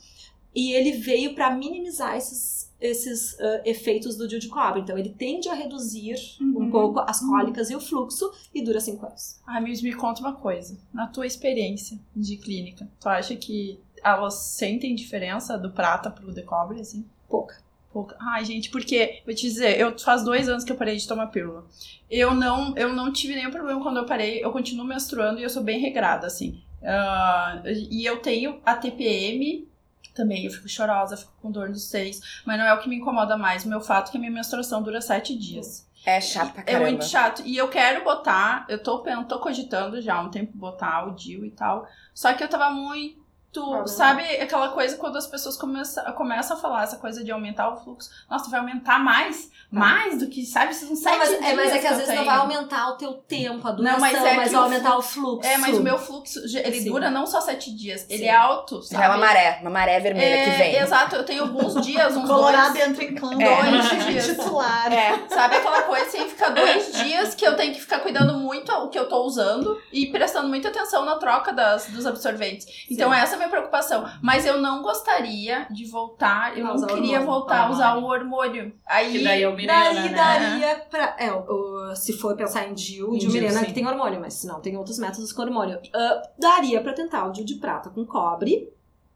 e 0.55 0.73
ele 0.73 0.93
veio 0.93 1.35
para 1.35 1.51
minimizar 1.51 2.17
esses, 2.17 2.66
esses 2.81 3.39
ah, 3.41 3.63
efeitos 3.65 4.17
do 4.17 4.27
DIU 4.29 4.39
de 4.39 4.49
cobre. 4.49 4.81
Então, 4.81 4.97
ele 4.99 5.11
tende 5.11 5.49
a 5.49 5.55
reduzir 5.55 6.15
um 6.41 6.57
Uhum. 6.57 6.71
pouco 6.71 7.01
as 7.01 7.21
cólicas 7.21 7.71
e 7.71 7.77
o 7.77 7.81
fluxo, 7.81 8.31
e 8.55 8.63
dura 8.63 8.81
5 8.81 9.05
anos. 9.07 9.41
Ai, 9.47 9.61
Mills, 9.63 9.83
me 9.83 9.93
conta 9.95 10.21
uma 10.21 10.35
coisa. 10.35 10.79
Na 10.93 11.07
tua 11.07 11.27
experiência 11.27 11.99
de 12.15 12.37
clínica, 12.37 12.89
tu 13.01 13.09
acha 13.09 13.35
que 13.37 13.79
elas 14.03 14.35
sentem 14.35 14.95
diferença 14.95 15.57
do 15.59 15.71
prata 15.71 16.11
pro 16.11 16.33
de 16.33 16.43
cobre, 16.43 16.81
assim? 16.81 17.05
Pouca. 17.29 17.57
Pouca. 17.93 18.15
Ai, 18.21 18.45
gente, 18.45 18.69
porque, 18.71 19.23
vou 19.25 19.35
te 19.35 19.43
dizer, 19.43 19.81
eu 19.81 19.99
faz 19.99 20.23
dois 20.23 20.49
anos 20.51 20.65
que 20.65 20.71
eu 20.71 20.77
parei 20.77 20.97
de 20.97 21.09
tomar 21.09 21.29
pílula. 21.29 21.65
Eu 22.11 22.35
não, 22.35 22.77
eu 22.77 22.93
não 22.93 23.11
tive 23.11 23.35
nenhum 23.35 23.51
problema 23.51 23.83
quando 23.83 23.97
eu 23.97 24.05
parei, 24.07 24.45
eu 24.45 24.53
continuo 24.53 24.85
menstruando 24.85 25.41
e 25.41 25.43
eu 25.43 25.49
sou 25.49 25.63
bem 25.63 25.81
regrada, 25.81 26.27
assim. 26.27 26.61
Ah, 26.85 27.63
e 27.65 28.05
eu 28.05 28.19
tenho 28.19 28.61
a 28.67 28.75
TPM 28.75 29.67
também, 30.17 30.45
eu 30.45 30.51
fico 30.51 30.69
chorosa, 30.69 31.17
fico 31.17 31.33
com 31.41 31.51
dor 31.51 31.69
nos 31.69 31.85
seios, 31.89 32.43
mas 32.45 32.59
não 32.59 32.65
é 32.67 32.73
o 32.75 32.79
que 32.81 32.89
me 32.89 32.97
incomoda 32.97 33.37
mais. 33.37 33.65
O 33.65 33.69
meu 33.69 33.81
fato 33.81 34.09
é 34.09 34.11
que 34.13 34.17
a 34.17 34.21
minha 34.21 34.33
menstruação 34.33 34.83
dura 34.83 35.01
sete 35.01 35.37
dias. 35.37 35.87
É 36.05 36.21
chato 36.21 36.53
pra 36.53 36.63
É 36.63 36.65
caramba. 36.67 36.85
muito 36.91 37.05
chato. 37.05 37.43
E 37.45 37.57
eu 37.57 37.69
quero 37.69 38.05
botar, 38.05 38.65
eu 38.69 38.81
tô, 38.81 38.99
tô 39.29 39.39
cogitando 39.41 40.01
já 40.01 40.15
há 40.15 40.21
um 40.23 40.31
tempo 40.31 40.57
botar 40.57 41.09
o 41.09 41.17
DIU 41.17 41.45
e 41.45 41.51
tal. 41.51 41.87
Só 42.15 42.33
que 42.33 42.45
eu 42.45 42.49
tava 42.49 42.71
muito 42.71 43.26
tu 43.57 43.63
Aumentar. 43.63 43.87
sabe 43.87 44.23
aquela 44.41 44.69
coisa 44.69 44.97
quando 44.97 45.17
as 45.17 45.27
pessoas 45.27 45.57
começam, 45.57 46.05
começam 46.13 46.57
a 46.57 46.61
falar 46.61 46.83
essa 46.85 46.97
coisa 46.99 47.25
de 47.25 47.31
aumentar 47.33 47.71
o 47.71 47.77
fluxo. 47.77 48.11
Nossa, 48.31 48.51
vai 48.51 48.61
aumentar 48.61 48.99
mais? 48.99 49.51
Mais 49.71 50.19
do 50.19 50.29
que, 50.29 50.45
sabe? 50.45 50.71
Esses 50.71 50.87
sete 51.01 51.13
Não, 51.13 51.19
mas, 51.19 51.33
é, 51.33 51.55
mas 51.55 51.69
é 51.69 51.71
dias 51.73 51.81
que 51.81 51.87
às 51.87 51.97
vezes 51.97 52.09
não 52.09 52.15
tenho. 52.15 52.25
vai 52.27 52.37
aumentar 52.37 52.89
o 52.91 52.93
teu 52.97 53.15
tempo, 53.15 53.67
a 53.67 53.73
duração, 53.73 53.99
Não, 53.99 54.01
mas 54.01 54.15
é 54.17 54.37
mas 54.37 54.49
que 54.49 54.55
vai 54.55 54.61
o 54.61 54.65
aumentar 54.65 54.97
o 54.99 55.03
fluxo. 55.03 55.49
É, 55.49 55.57
mas 55.59 55.77
o 55.77 55.83
meu 55.83 55.99
fluxo, 55.99 56.39
ele 56.59 56.81
Sim. 56.81 56.91
dura 56.91 57.11
não 57.11 57.27
só 57.27 57.41
sete 57.41 57.75
dias, 57.75 58.07
ele 58.09 58.25
Sim. 58.25 58.29
é 58.29 58.37
alto, 58.37 58.81
sabe? 58.83 59.01
Já 59.03 59.05
é 59.07 59.09
uma 59.09 59.19
maré, 59.19 59.59
uma 59.63 59.71
maré 59.71 59.99
vermelha 60.01 60.45
que 60.45 60.51
É, 60.51 60.57
vem. 60.57 60.77
Exato, 60.77 61.17
eu 61.17 61.25
tenho 61.25 61.43
alguns 61.43 61.81
dias, 61.85 62.15
uns 62.17 62.29
Colorado 62.29 62.75
dois... 62.75 62.89
entra 62.89 63.05
em 63.05 63.15
campo. 63.15 63.43
É. 63.43 63.71
Dois 63.71 64.05
dias. 64.07 64.27
Titular. 64.27 64.93
É, 64.93 65.29
sabe 65.29 65.57
aquela 65.57 65.83
coisa 65.83 66.07
assim, 66.07 66.29
fica 66.29 66.51
dois 66.51 66.93
dias 66.93 67.35
que 67.35 67.45
eu 67.47 67.57
tenho 67.57 67.73
que 67.75 67.81
ficar 67.81 68.01
cuidando 68.01 68.35
muito 68.39 68.71
o 68.73 68.89
que 68.89 68.99
eu 68.99 69.09
tô 69.09 69.25
usando 69.25 69.81
e 69.93 70.07
prestando 70.07 70.49
muita 70.49 70.69
atenção 70.69 71.05
na 71.05 71.17
troca 71.17 71.53
das, 71.53 71.87
dos 71.89 72.07
absorventes. 72.07 72.67
Então 72.91 73.13
essa 73.13 73.35
é 73.35 73.37
a 73.37 73.39
minha 73.47 73.51
preocupação. 73.51 74.05
Mas 74.23 74.45
eu 74.45 74.61
não 74.61 74.83
gostaria 74.83 75.67
de 75.71 75.85
voltar, 75.87 76.57
eu 76.59 76.67
A 76.67 76.75
não 76.75 76.87
queria 76.87 77.19
hormônio. 77.21 77.25
voltar 77.27 77.67
a 77.67 77.71
usar 77.71 77.97
o 77.97 78.05
hormônio. 78.05 78.75
Aí, 78.87 79.13
Que 79.13 79.25
daí 79.25 79.43
é 79.43 79.49
o 79.49 79.55
Mirena, 79.57 79.73
Daí 79.85 79.95
né? 79.95 80.09
daria 80.15 80.77
pra. 80.91 81.17
É, 81.19 81.33
o- 81.33 81.95
se 81.95 82.13
for 82.15 82.37
pensar 82.37 82.67
em 82.69 82.75
DIU, 82.75 83.11
o 83.11 83.15
Em 83.15 83.19
DIU 83.19 83.31
DIU, 83.31 83.41
Mirena 83.43 83.61
sim. 83.61 83.67
que 83.67 83.73
tem 83.73 83.87
hormônio, 83.87 84.21
mas 84.21 84.35
se 84.35 84.47
não, 84.47 84.61
tem 84.61 84.77
outros 84.77 84.99
métodos 84.99 85.33
com 85.33 85.43
hormônio. 85.43 85.81
Ah, 85.95 86.23
daria 86.39 86.81
pra 86.83 86.93
tentar 86.93 87.27
o 87.27 87.33
DIU 87.33 87.45
de 87.45 87.55
prata 87.57 87.91
com 87.91 88.05
cobre. 88.05 88.73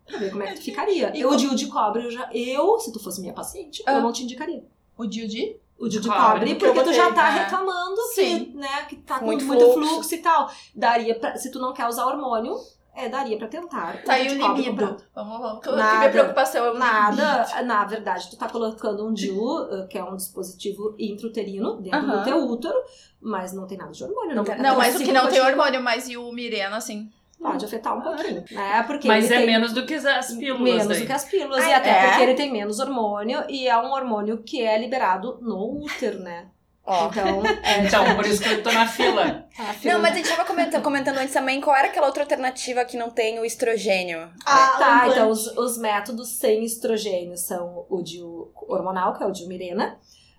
Pra 0.07 0.19
ver 0.19 0.31
como 0.31 0.43
é 0.43 0.49
que 0.49 0.55
tu 0.55 0.63
ficaria. 0.63 1.13
E 1.17 1.21
Eu, 1.21 1.31
o 1.31 1.37
DIU 1.37 1.55
de 1.55 1.67
cobre, 1.69 2.05
eu 2.05 2.11
já. 2.11 2.29
Eu, 2.33 2.79
se 2.81 2.93
tu 2.93 2.99
fosse 2.99 3.21
minha 3.21 3.33
paciente, 3.33 3.83
Ah. 3.87 3.95
eu 3.95 4.03
não 4.03 4.13
te 4.13 4.23
indicaria. 4.25 4.65
o 4.99 5.07
Dildi? 5.07 5.57
O 5.79 5.89
DIU 5.89 6.01
de 6.03 6.09
Cobre, 6.09 6.25
cobre, 6.41 6.55
porque 6.57 6.83
tu 6.83 6.93
já 6.93 7.11
tá 7.11 7.31
né? 7.33 7.39
reclamando 7.45 7.97
Sim. 8.15 8.45
que, 8.45 8.57
né, 8.59 8.85
que 8.87 8.97
tá 8.97 9.19
com 9.19 9.25
Muito 9.25 9.47
muito, 9.47 9.65
fluxo. 9.73 9.89
fluxo. 9.95 10.15
e 10.15 10.19
tal. 10.19 10.51
Daria 10.77 11.19
pra. 11.19 11.37
Se 11.37 11.51
tu 11.51 11.59
não 11.59 11.73
quer 11.73 11.87
usar 11.89 12.05
hormônio, 12.05 12.55
é, 13.05 13.09
daria 13.09 13.37
pra 13.39 13.49
tentar. 13.49 14.03
Tá 14.05 14.15
aí 14.15 14.29
o 14.29 14.35
libido. 14.35 14.97
Vamos, 15.15 15.39
vamos. 15.41 15.67
Nada. 15.77 15.99
minha 15.99 16.11
preocupação 16.11 16.65
é 16.65 16.69
o 16.71 16.73
libido. 16.73 16.85
Nada, 16.85 17.63
na 17.63 17.85
verdade, 17.85 18.31
tu 18.31 18.37
tá 18.37 18.49
colocando 18.49 19.07
um 19.07 19.13
DIU, 19.13 19.39
uh, 19.63 19.89
que 19.89 19.99
é 19.99 20.05
um 20.05 20.17
dispositivo 20.17 20.95
intrauterino, 20.99 21.81
dentro 21.81 21.99
Aham. 21.99 22.19
do 22.19 22.25
teu 22.25 22.37
útero, 22.49 22.75
mas 23.21 23.53
não 23.53 23.67
tem 23.67 23.79
nada 23.79 23.93
de 23.93 24.03
hormônio. 24.05 24.37
Não, 24.37 24.45
Não, 24.45 24.77
mas 24.77 24.97
o 24.97 24.99
que 25.05 25.13
não 25.13 25.29
tem 25.29 25.41
hormônio, 25.41 25.83
mas 25.83 26.09
e 26.09 26.17
o 26.17 26.31
Mirena, 26.33 26.77
assim? 26.77 27.11
pode 27.43 27.65
afetar 27.65 27.97
um 27.97 28.03
pouquinho, 28.03 28.45
né? 28.51 28.83
Porque 28.83 29.09
Mas 29.09 29.25
ele 29.25 29.35
é 29.35 29.37
tem 29.39 29.47
menos 29.47 29.73
do 29.73 29.87
que 29.87 29.95
as 29.95 30.33
pílulas 30.35 30.61
menos 30.63 30.87
daí. 30.89 31.01
do 31.01 31.07
que 31.07 31.13
as 31.13 31.25
pílulas, 31.25 31.65
Ah, 31.65 31.71
e 31.71 31.73
até 31.73 31.91
é? 31.91 32.09
porque 32.09 32.23
ele 32.25 32.35
tem 32.35 32.53
menos 32.53 32.79
hormônio, 32.79 33.43
e 33.49 33.67
é 33.67 33.75
um 33.79 33.93
hormônio 33.93 34.43
que 34.43 34.61
é 34.63 34.77
liberado 34.79 35.39
no 35.41 35.83
útero, 35.83 36.19
né? 36.19 36.49
Ó. 36.93 37.07
Então, 37.09 37.43
é 37.63 37.87
Então, 37.87 38.17
por 38.17 38.27
isso 38.27 38.43
que 38.43 38.49
eu 38.49 38.63
tô 38.65 38.73
na 38.73 38.87
fila. 38.87 39.47
a 39.57 39.73
fila- 39.75 39.95
Não, 39.95 40.01
mas 40.03 40.13
a 40.13 40.17
gente 40.17 40.29
tava 40.29 40.45
comentando, 40.45 40.83
comentando 40.83 41.19
antes 41.19 41.33
também 41.33 41.61
qual 41.61 41.77
era 41.77 41.87
aquela 41.87 42.07
outra 42.09 42.25
alternativa 42.25 42.85
que 42.85 42.97
não 42.97 43.11
tem 43.11 43.39
o 43.39 43.45
estrogênio. 43.45 44.29
Ah, 44.45 44.77
Tá, 44.79 44.97
implante. 44.97 45.13
então 45.13 45.31
os, 45.31 45.47
os 45.57 45.79
métodos 45.79 46.29
sem 46.31 46.65
estrogênio 46.65 47.37
são 47.37 47.87
o 47.89 48.03
DIU 48.03 48.51
hormonal, 48.69 49.15
que 49.15 49.23
é 49.23 49.27
o 49.27 49.31
DIU 49.31 49.47
Mirena, 49.47 49.99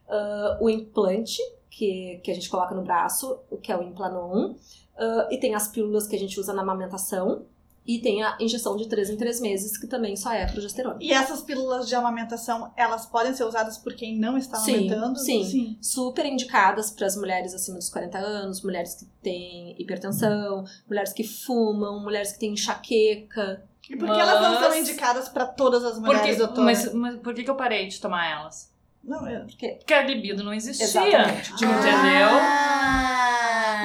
ah, 0.10 0.58
o 0.60 0.70
implante, 0.70 1.38
que, 1.70 2.20
que 2.24 2.29
a 2.29 2.34
gente 2.34 2.50
coloca 2.50 2.75
no 2.75 2.81
braço, 2.81 3.39
que 3.63 3.72
é 3.72 3.77
o 3.77 3.81
Implanon, 3.81 4.55
ah, 4.98 5.27
e 5.31 5.38
tem 5.39 5.55
as 5.55 5.70
pílulas 5.70 6.05
que 6.05 6.15
a 6.17 6.20
gente 6.20 6.38
usa 6.38 6.51
na 6.53 6.63
amamentação, 6.63 7.46
e 7.86 8.00
tem 8.00 8.22
a 8.24 8.38
injeção 8.40 8.76
de 8.78 8.88
3 8.88 9.10
em 9.10 9.18
3 9.18 9.42
meses, 9.42 9.78
que 9.78 9.88
também 9.88 10.16
só 10.16 10.32
é 10.32 10.46
progesterona. 10.46 10.98
E 11.02 11.12
essas 11.12 11.42
pílulas 11.42 11.88
de 11.88 11.96
amamentação, 11.96 12.72
elas 12.78 13.06
podem 13.06 13.34
ser 13.34 13.44
usadas 13.44 13.78
por 13.78 13.94
quem 13.96 14.18
não 14.20 14.38
está 14.38 14.58
Sim, 14.58 14.88
amamentando? 14.90 15.20
sim. 15.20 15.78
Super 15.82 16.26
indicadas 16.26 16.92
para 16.92 17.08
as 17.08 17.16
mulheres 17.16 17.54
acima 17.54 17.78
dos 17.80 17.90
40 17.90 18.18
anos, 18.20 18.62
mulheres 18.64 18.94
que 18.96 19.06
têm 19.24 19.76
hipertensão, 19.82 20.64
mulheres 20.88 21.12
que 21.12 21.24
fumam, 21.24 22.00
mulheres 22.00 22.32
que 22.34 22.40
têm 22.40 22.54
enxaqueca. 22.54 23.64
E 23.90 23.98
por 23.98 24.08
que 24.14 24.20
elas 24.20 24.42
não 24.42 24.60
são 24.60 24.70
Mas- 24.70 24.78
indicadas 24.88 25.28
para 25.28 25.46
todas 25.48 25.84
as 25.84 25.94
Por 25.96 26.02
mulheres, 26.02 26.32
que, 26.32 26.36
doutora? 26.38 26.62
mas, 26.64 26.94
mas 26.94 27.16
por 27.18 27.34
que, 27.34 27.44
que 27.44 27.50
eu 27.50 27.56
parei 27.56 27.88
de 27.88 28.00
tomar 28.00 28.30
elas? 28.30 28.72
Não, 29.04 29.28
eu... 29.28 29.46
Porque 29.48 29.94
a 29.94 30.04
libido 30.04 30.44
não 30.44 30.54
existia. 30.54 30.86
Exatamente. 30.86 31.52
Entendeu? 31.56 32.28
Ah. 32.30 33.21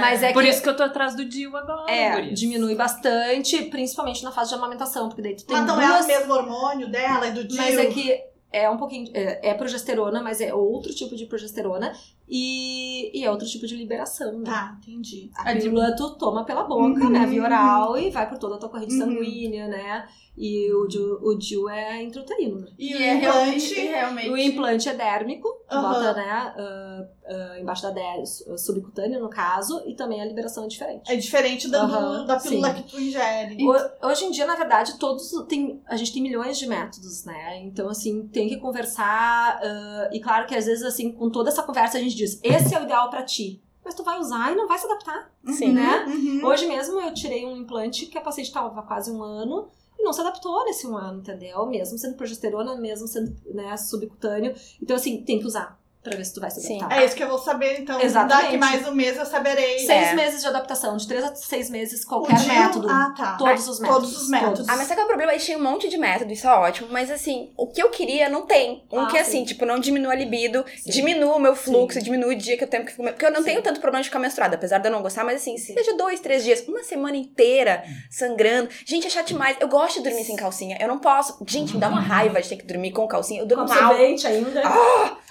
Mas 0.01 0.23
é 0.23 0.33
Por 0.33 0.43
que 0.43 0.49
isso 0.51 0.63
que 0.63 0.69
eu 0.69 0.77
tô 0.77 0.83
atrás 0.83 1.15
do 1.15 1.25
Dio 1.25 1.57
agora. 1.57 1.91
É, 1.91 2.21
diminui 2.31 2.75
bastante, 2.75 3.63
principalmente 3.65 4.23
na 4.23 4.33
fase 4.33 4.51
de 4.51 4.57
amamentação, 4.57 5.09
porque 5.09 5.23
daí 5.23 5.35
tu 5.35 5.45
tem 5.45 5.57
Mas 5.57 5.67
não 5.67 5.81
é 5.81 5.87
o 5.87 5.89
duas... 5.89 6.07
mesmo 6.07 6.33
hormônio 6.33 6.89
dela 6.89 7.29
e 7.29 7.33
do 7.33 7.45
Dio? 7.45 7.57
mas 7.57 7.77
é 7.79 7.87
que 7.87 8.21
é 8.53 8.71
um 8.71 8.77
pouquinho... 8.77 9.11
É, 9.15 9.51
é 9.51 9.55
progesterona, 9.55 10.23
mas 10.23 10.41
é 10.41 10.55
outro 10.55 10.95
tipo 10.95 11.17
de 11.17 11.27
progesterona 11.27 11.93
e, 12.29 13.19
e 13.19 13.25
é 13.25 13.31
outro 13.31 13.47
tipo 13.47 13.67
de 13.67 13.77
liberação, 13.77 14.39
né? 14.39 14.45
Tá, 14.45 14.79
entendi. 14.83 15.31
A 15.37 15.53
pílula 15.55 15.95
tu 15.97 16.11
toma 16.17 16.45
pela 16.45 16.65
boca, 16.65 17.05
Uhum, 17.05 17.11
né, 17.11 17.27
via 17.27 17.43
oral, 17.43 17.97
e 17.99 18.11
vai 18.11 18.29
por 18.29 18.39
toda 18.39 18.57
a 18.57 18.59
tua 18.59 18.69
corrente 18.69 18.93
Uhum. 18.95 18.99
sanguínea, 19.01 19.69
né? 19.69 20.09
E 20.39 20.71
o 20.71 20.87
DIU, 20.87 21.19
o 21.23 21.35
DIU 21.35 21.67
é 21.71 22.03
intrauterino, 22.03 22.61
né? 22.61 22.69
E, 22.79 22.93
E 22.93 22.95
o 22.95 22.99
é 23.01 23.15
realmente, 23.15 23.75
realmente... 23.75 24.29
O 24.29 24.37
implante 24.37 24.87
é 24.87 24.93
dérmico, 24.95 25.49
tu 25.67 25.75
Aham. 25.75 25.89
bota, 25.95 26.13
né, 26.13 26.29
ah, 26.31 27.05
ah, 27.27 27.59
embaixo 27.59 27.83
da 27.85 27.91
dermis, 27.91 28.45
subcutâneo 28.59 29.19
no 29.19 29.31
caso, 29.31 29.83
e 29.87 29.95
também 29.95 30.21
a 30.21 30.27
liberação 30.27 30.65
é 30.65 30.69
diferente. 30.69 31.11
É 31.11 31.17
diferente 31.17 31.69
da, 31.69 31.83
Aham, 31.85 32.27
da 32.27 32.39
pílula 32.39 32.69
sim. 32.75 32.83
que 32.83 32.91
tu 32.91 33.01
ingere. 33.01 33.57
Ho- 33.65 34.07
Hoje 34.09 34.27
em 34.27 34.31
dia, 34.31 34.45
na 34.47 34.57
verdade, 34.57 34.99
todos 34.99 35.31
tem, 35.49 35.81
a 35.87 35.97
gente 35.97 36.13
tem 36.13 36.23
milhões 36.23 36.59
de 36.59 36.67
métodos, 36.67 37.25
né? 37.25 37.59
Então, 37.63 37.89
assim, 37.89 38.27
tem 38.29 38.47
que 38.47 38.59
conversar. 38.59 39.59
ah, 39.63 40.11
e 40.13 40.21
claro 40.21 40.47
que 40.47 40.55
às 40.55 40.67
vezes, 40.67 40.85
assim, 40.85 41.13
com 41.13 41.31
toda 41.31 41.49
essa 41.49 41.63
conversa, 41.63 41.97
a 41.97 42.01
gente 42.01 42.16
diz: 42.17 42.41
esse 42.43 42.75
é 42.75 42.81
o 42.81 42.85
ideal 42.85 43.11
pra 43.11 43.23
ti. 43.23 43.63
Mas 43.85 43.95
tu 43.95 44.03
vai 44.03 44.19
usar 44.19 44.53
e 44.53 44.57
não 44.57 44.67
vai 44.67 44.77
se 44.79 44.85
adaptar, 44.85 45.33
Sim. 45.47 45.73
né? 45.73 46.07
Uhum. 46.09 46.45
Hoje 46.45 46.67
mesmo 46.67 47.01
eu 47.01 47.15
tirei 47.15 47.47
um 47.47 47.57
implante 47.57 48.07
que 48.07 48.19
a 48.19 48.21
paciente 48.21 48.49
estava 48.49 48.81
há 48.81 48.83
quase 48.83 49.13
um 49.13 49.23
ano 49.23 49.69
e 49.97 50.03
não 50.03 50.13
se 50.13 50.21
adaptou 50.21 50.65
nesse 50.65 50.89
um 50.89 50.97
ano, 50.97 51.21
entendeu? 51.21 51.65
Mesmo 51.67 51.97
sendo 51.97 52.17
progesterona, 52.17 52.75
mesmo 52.75 53.07
sendo 53.07 53.37
né, 53.55 53.77
subcutâneo. 53.77 54.55
Então, 54.83 54.97
assim, 54.97 55.23
tem 55.23 55.39
que 55.39 55.47
usar 55.47 55.79
pra 56.09 56.17
ver 56.17 56.25
se 56.25 56.33
tu 56.35 56.41
vai 56.41 56.51
se 56.51 56.61
Sim. 56.61 56.79
adaptar. 56.79 57.01
É 57.03 57.05
isso 57.05 57.15
que 57.17 57.23
eu 57.23 57.29
vou 57.29 57.39
saber, 57.39 57.81
então. 57.81 58.01
Exatamente. 58.01 58.43
Daqui 58.45 58.57
mais 58.59 58.87
um 58.89 58.93
mês 58.93 59.17
eu 59.17 59.27
saberei. 59.27 59.79
Seis 59.81 60.09
É. 60.09 60.15
meses 60.15 60.41
de 60.41 60.47
adaptação, 60.49 60.97
de 60.97 61.07
três 61.07 61.25
a 61.25 61.35
seis 61.35 61.69
meses, 61.71 62.05
qualquer 62.05 62.39
método. 62.47 62.89
Ah, 62.91 63.13
tá. 63.17 63.37
Todos 63.37 63.69
os 63.69 63.81
métodos. 63.81 64.03
Todos 64.11 64.23
os 64.23 64.29
métodos. 64.29 64.69
Ah, 64.69 64.77
mas 64.77 64.87
sabe 64.87 65.01
qual 65.01 65.01
é 65.01 65.05
o 65.05 65.09
problema? 65.09 65.33
Eles 65.33 65.45
tinham 65.45 65.61
um 65.61 65.65
monte 65.65 65.89
de 65.89 65.97
método, 65.99 66.33
isso 66.33 66.47
é 66.47 66.51
ótimo. 66.55 66.89
Mas 66.91 67.11
assim, 67.11 67.51
o 67.57 67.67
que 67.67 67.83
eu 67.83 67.91
queria 67.91 68.29
não 68.29 68.43
tem. 68.47 68.85
Um 68.93 69.01
Ah, 69.01 69.07
que 69.07 69.13
sim. 69.13 69.19
assim, 69.19 69.45
tipo, 69.45 69.65
não 69.67 69.79
diminua 69.79 70.13
a 70.13 70.17
libido, 70.17 70.65
Sim. 70.83 70.91
diminua 70.91 71.37
o 71.37 71.41
meu 71.41 71.55
fluxo, 71.57 71.99
Sim. 71.99 72.05
diminui 72.05 72.35
o 72.35 72.39
dia 72.39 72.57
que 72.57 72.65
eu 72.65 72.69
tenho 72.69 72.85
que 72.85 72.93
ficar. 72.93 73.13
Porque 73.13 73.27
eu 73.27 73.31
não 73.33 73.41
Sim. 73.41 73.47
tenho 73.47 73.63
tanto 73.63 73.81
problema 73.81 74.03
de 74.03 74.09
ficar 74.09 74.19
menstruada, 74.19 74.55
apesar 74.57 74.79
de 74.79 74.89
eu 74.89 74.93
não 74.93 75.03
gostar, 75.03 75.25
mas 75.25 75.37
assim, 75.41 75.57
Sim. 75.59 75.75
seja 75.75 75.95
dois, 75.97 76.21
três 76.21 76.45
dias, 76.45 76.65
uma 76.69 76.83
semana 76.83 77.17
inteira 77.17 77.83
sangrando. 78.11 78.69
Gente, 78.85 79.07
é 79.07 79.11
chato 79.11 79.27
demais. 79.29 79.57
Eu 79.61 79.69
gosto 79.69 79.97
de 80.03 80.09
dormir 80.09 80.25
sem 80.25 80.37
calcinha. 80.37 80.77
Eu 80.81 80.89
não 80.89 80.99
posso. 80.99 81.37
Gente, 81.47 81.75
me 81.75 81.81
dá 81.81 81.89
uma 81.89 82.01
raiva 82.01 82.41
de 82.41 82.49
ter 82.49 82.57
que 82.57 82.65
dormir 82.67 82.93
com 82.93 83.07
calcinha. 83.09 83.41
Eu 83.41 83.47
durmo 83.47 83.67
Com 83.67 83.75
mal. 83.75 83.93
ainda. 83.95 84.31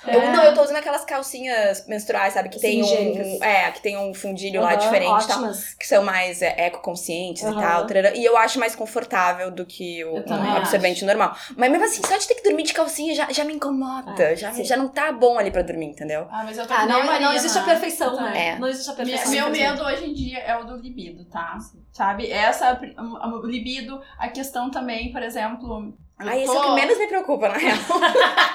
Eu, 0.08 0.22
É. 0.22 0.32
não, 0.32 0.44
eu 0.44 0.54
tô 0.54 0.65
usando 0.66 0.78
aquelas 0.78 1.06
calcinhas 1.06 1.86
menstruais, 1.88 2.34
sabe? 2.34 2.50
Que 2.50 2.60
tem 2.60 2.82
um. 2.82 2.86
higiênicas. 2.86 3.42
É, 3.42 3.72
que 3.72 3.82
tem 3.82 3.98
um 3.98 4.14
fundilho 4.14 4.62
lá 4.62 4.72
Aham, 4.72 4.80
diferente 4.80 5.24
e 5.24 5.28
tal. 5.28 5.38
ótimas. 5.38 5.74
Que 5.76 5.88
são 5.88 6.04
mais 6.04 6.42
é, 6.42 6.68
ecoconscientes 6.68 7.44
e 7.44 7.46
Aham. 7.48 7.60
tal. 7.60 7.88
tarará. 7.88 8.16
E 8.16 8.24
eu 8.26 8.38
acho 8.38 8.60
mais 8.60 8.76
confortável 8.76 9.50
do 9.52 9.66
que 9.66 10.04
o 10.04 10.16
um 10.18 10.56
absorvente 10.56 11.06
normal. 11.06 11.36
Mas 11.56 11.72
mesmo 11.72 11.86
assim, 11.86 12.02
só 12.06 12.18
de 12.18 12.28
ter 12.28 12.36
que 12.36 12.44
dormir 12.44 12.64
de 12.64 12.74
calcinha 12.74 13.16
já, 13.16 13.32
já 13.32 13.44
me 13.44 13.54
incomoda. 13.54 14.22
É, 14.22 14.36
já, 14.36 14.52
sim. 14.52 14.64
já 14.64 14.76
não 14.78 14.88
tá 14.88 15.12
bom 15.12 15.38
ali 15.38 15.52
pra 15.52 15.62
dormir, 15.62 15.88
entendeu? 15.88 16.28
Ah, 16.30 16.44
mas 16.44 16.58
eu 16.58 16.66
tô 16.68 16.74
Ah, 16.74 16.86
não, 16.86 17.02
a 17.02 17.06
Marina, 17.06 17.30
não 17.30 17.36
existe 17.36 17.58
a 17.58 17.62
né? 17.62 17.68
perfeição, 17.68 18.16
né? 18.16 18.48
É. 18.48 18.60
Não 18.60 18.68
existe 18.68 18.90
a 18.90 18.94
Meu, 18.94 19.06
perfeição. 19.06 19.32
meu 19.32 19.50
infelizmente. 19.50 19.72
medo 19.72 19.84
hoje 19.84 20.06
em 20.10 20.14
dia 20.14 20.40
é 20.40 20.58
o 20.58 20.64
do 20.64 20.76
libido, 20.78 21.26
tá? 21.26 21.58
Sabe? 21.92 22.30
Essa, 22.30 22.80
o 22.98 23.46
libido, 23.46 24.02
a 24.18 24.28
questão 24.30 24.70
também, 24.70 25.12
por 25.12 25.22
exemplo. 25.22 25.98
Eu 26.20 26.30
Aí 26.30 26.44
isso 26.44 26.54
é 26.54 26.58
o 26.60 26.62
que 26.62 26.72
menos 26.72 26.98
me 26.98 27.08
preocupa, 27.08 27.50
na 27.50 27.58
real. 27.58 27.78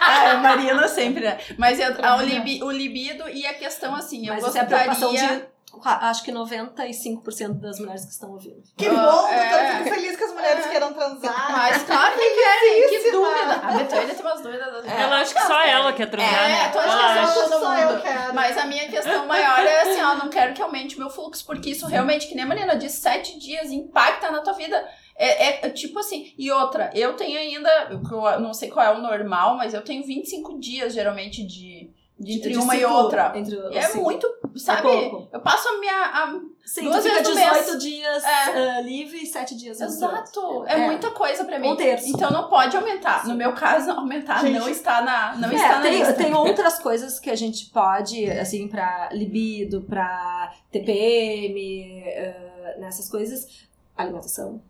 Ah, 0.00 0.30
a 0.32 0.34
Marina 0.38 0.88
sempre, 0.88 1.24
né? 1.24 1.38
Mas 1.58 1.78
eu, 1.78 1.94
a- 2.02 2.16
o, 2.16 2.22
libi- 2.22 2.62
o 2.62 2.70
libido 2.70 3.28
e 3.28 3.46
a 3.46 3.54
questão 3.54 3.94
assim, 3.94 4.26
eu 4.26 4.34
Mas 4.34 4.44
essa 4.44 4.58
é 4.58 4.62
a 4.62 4.64
preocupação 4.64 5.10
gostaria. 5.10 5.36
de 5.38 5.50
acho 5.84 6.24
que 6.24 6.32
95% 6.32 7.60
das 7.60 7.78
mulheres 7.78 8.04
que 8.04 8.10
estão 8.10 8.30
ouvindo. 8.32 8.62
Que 8.76 8.88
bom, 8.88 8.96
doutora. 8.96 9.32
é. 9.32 9.76
Fico 9.84 9.94
feliz 9.94 10.16
que 10.16 10.24
as 10.24 10.32
mulheres 10.32 10.66
É. 10.66 10.68
queiram 10.68 10.92
transar. 10.92 11.52
Mas 11.52 11.82
claro 11.84 12.14
que 12.14 12.30
querem, 12.30 12.88
que 12.88 13.10
dúvida. 13.10 13.52
A 13.62 13.72
Betânia 13.72 14.14
tem 14.14 14.20
umas 14.24 14.40
dúvidas. 14.40 14.84
Ela 14.86 15.20
acha 15.20 15.34
que 15.34 15.40
só 15.42 15.60
ela 15.62 15.92
quer 15.92 16.10
transar, 16.10 16.44
É, 16.44 16.48
né? 16.48 16.60
achando 16.64 16.78
Ela 16.82 17.12
que 17.12 17.18
acha- 17.18 17.32
só 17.34 17.48
Só 17.60 17.70
mundo. 17.70 17.80
eu 17.92 18.00
quero. 18.00 18.34
Mas 18.34 18.58
a 18.58 18.64
minha 18.66 18.88
questão 18.88 19.26
maior 19.26 19.60
é 19.60 19.80
assim, 19.82 20.02
ó, 20.02 20.14
não 20.16 20.28
quero 20.28 20.54
que 20.54 20.62
aumente 20.62 20.98
meu 20.98 21.08
fluxo, 21.10 21.44
porque 21.46 21.70
isso 21.70 21.86
realmente, 21.86 22.26
que 22.26 22.34
nem 22.34 22.44
a 22.44 22.48
Marina 22.48 22.74
disse, 22.74 23.00
sete 23.00 23.38
dias 23.38 23.70
impacta 23.70 24.30
na 24.30 24.40
tua 24.40 24.54
vida. 24.54 24.88
É, 25.22 25.66
é 25.66 25.70
tipo 25.70 25.98
assim, 25.98 26.32
e 26.38 26.50
outra, 26.50 26.90
eu 26.94 27.14
tenho 27.14 27.38
ainda, 27.38 27.68
eu 27.90 28.40
não 28.40 28.54
sei 28.54 28.70
qual 28.70 28.86
é 28.86 28.98
o 28.98 29.02
normal, 29.02 29.56
mas 29.56 29.74
eu 29.74 29.82
tenho 29.82 30.02
25 30.04 30.58
dias 30.58 30.94
geralmente 30.94 31.44
de, 31.46 31.90
de 32.18 32.32
entre 32.38 32.52
De 32.52 32.58
uma 32.58 32.74
e 32.74 32.78
ciclo, 32.80 32.94
outra. 32.94 33.32
E 33.36 33.76
é 33.76 33.84
assim, 33.84 34.00
muito, 34.00 34.26
sabe? 34.56 34.82
pouco. 34.82 35.28
eu 35.32 35.40
passo 35.40 35.68
a 35.68 35.78
minha. 35.78 35.92
a- 35.92 36.40
Sim, 36.64 36.84
duas 36.84 37.02
vezes 37.02 37.28
no 37.28 37.34
mês. 37.34 37.50
18 37.50 37.78
dias 37.78 38.24
É. 38.24 38.28
ah, 38.28 38.80
livre 38.82 39.18
e 39.22 39.26
7 39.26 39.56
dias 39.56 39.80
Exato, 39.80 40.64
é, 40.66 40.74
É. 40.80 40.86
muita 40.86 41.10
coisa 41.10 41.44
pra 41.44 41.58
mim. 41.58 41.68
Um 41.68 41.76
terço. 41.76 42.08
Então 42.08 42.30
não 42.30 42.48
pode 42.48 42.76
aumentar. 42.76 43.26
No 43.26 43.34
meu 43.34 43.52
caso, 43.54 43.90
aumentar 43.92 44.40
Gente, 44.40 44.58
não 44.58 44.68
está 44.68 45.02
na, 45.02 45.36
não 45.36 45.50
É, 45.50 45.54
está 45.54 45.76
na 45.76 45.82
tem, 45.82 45.98
lista. 45.98 46.14
tem 46.14 46.32
outras 46.34 46.78
coisas 46.78 47.18
que 47.18 47.28
a 47.28 47.34
gente 47.36 47.66
pode, 47.70 48.24
assim, 48.30 48.68
pra 48.68 49.08
libido, 49.12 49.82
pra 49.82 50.52
TPM, 50.70 52.02
eh, 52.06 52.76
nessas 52.78 53.08
coisas. 53.10 53.68
Alimentação. 53.96 54.62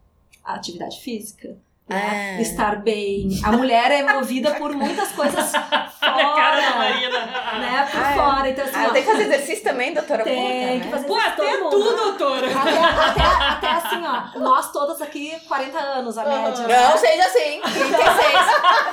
A 0.44 0.54
atividade 0.54 1.00
física. 1.00 1.56
Né? 1.88 2.36
Ah. 2.38 2.40
Estar 2.40 2.76
bem. 2.82 3.28
A 3.44 3.50
mulher 3.50 3.90
é 3.90 4.04
movida 4.14 4.52
por 4.54 4.72
muitas 4.76 5.10
coisas 5.10 5.52
A 5.52 5.60
cara 5.98 6.56
da 6.56 6.62
fora. 6.62 6.76
Marina. 6.78 7.18
Né? 7.58 7.88
Por 7.90 8.00
Ah, 8.00 8.10
é. 8.10 8.14
fora. 8.14 8.48
Então, 8.50 8.64
assim, 8.64 8.76
Ah, 8.76 8.86
ó, 8.88 8.90
tem 8.92 9.02
que 9.02 9.10
fazer 9.10 9.22
exercício 9.24 9.64
também, 9.64 9.92
doutora? 9.92 10.22
tem 10.22 10.36
Puta, 10.36 10.78
que 10.80 10.84
né? 10.84 10.90
fazer 10.92 11.06
Pô, 11.08 11.18
isso 11.18 11.26
até 11.26 11.56
tu, 11.56 11.64
mundo. 11.64 11.96
doutora. 11.96 12.46
Até, 12.46 12.78
até, 12.78 13.22
até 13.48 13.70
assim, 13.72 14.02
ó, 14.06 14.38
nós 14.38 14.70
todas 14.70 15.02
aqui, 15.02 15.36
40 15.48 15.78
anos, 15.80 16.16
a 16.16 16.24
média. 16.24 16.64
né? 16.68 16.88
Não 16.90 16.96
seja 16.96 17.24
assim. 17.24 17.60
36. 17.60 17.80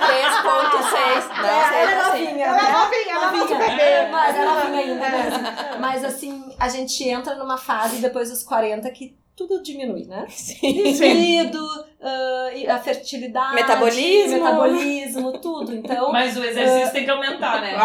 3.6. 0.08 1.28
Não 1.38 1.46
É, 1.46 1.50
ela 1.50 1.62
é 1.62 1.88
seja 1.88 2.02
assim. 2.02 2.24
novinha, 2.26 2.46
Ela 2.46 2.58
é 2.58 2.62
né? 2.64 2.72
novinha, 2.72 3.14
ela 3.14 3.26
é 3.26 3.32
Novinha. 3.38 4.10
Mas 4.12 4.36
é 4.36 4.46
novinha 4.46 4.80
ainda 4.80 5.10
mesmo. 5.10 5.80
Mas 5.80 6.04
assim, 6.04 6.56
a 6.60 6.68
gente 6.70 7.08
entra 7.08 7.36
numa 7.36 7.58
fase 7.58 7.98
depois 7.98 8.30
dos 8.32 8.44
40 8.44 8.90
que 8.90 9.16
tudo 9.38 9.62
diminui, 9.62 10.06
né? 10.06 10.26
Libido, 10.64 11.86
ah, 12.02 12.50
e 12.56 12.68
a 12.68 12.80
fertilidade, 12.80 13.54
Metabolismo. 13.56 14.44
metabolismo, 14.44 15.32
tudo. 15.40 15.76
Então, 15.76 16.10
Mas 16.14 16.36
o 16.36 16.44
exercício 16.44 16.92
tem 16.92 17.06
que 17.06 17.12
aumentar, 17.12 17.62
né? 17.62 17.76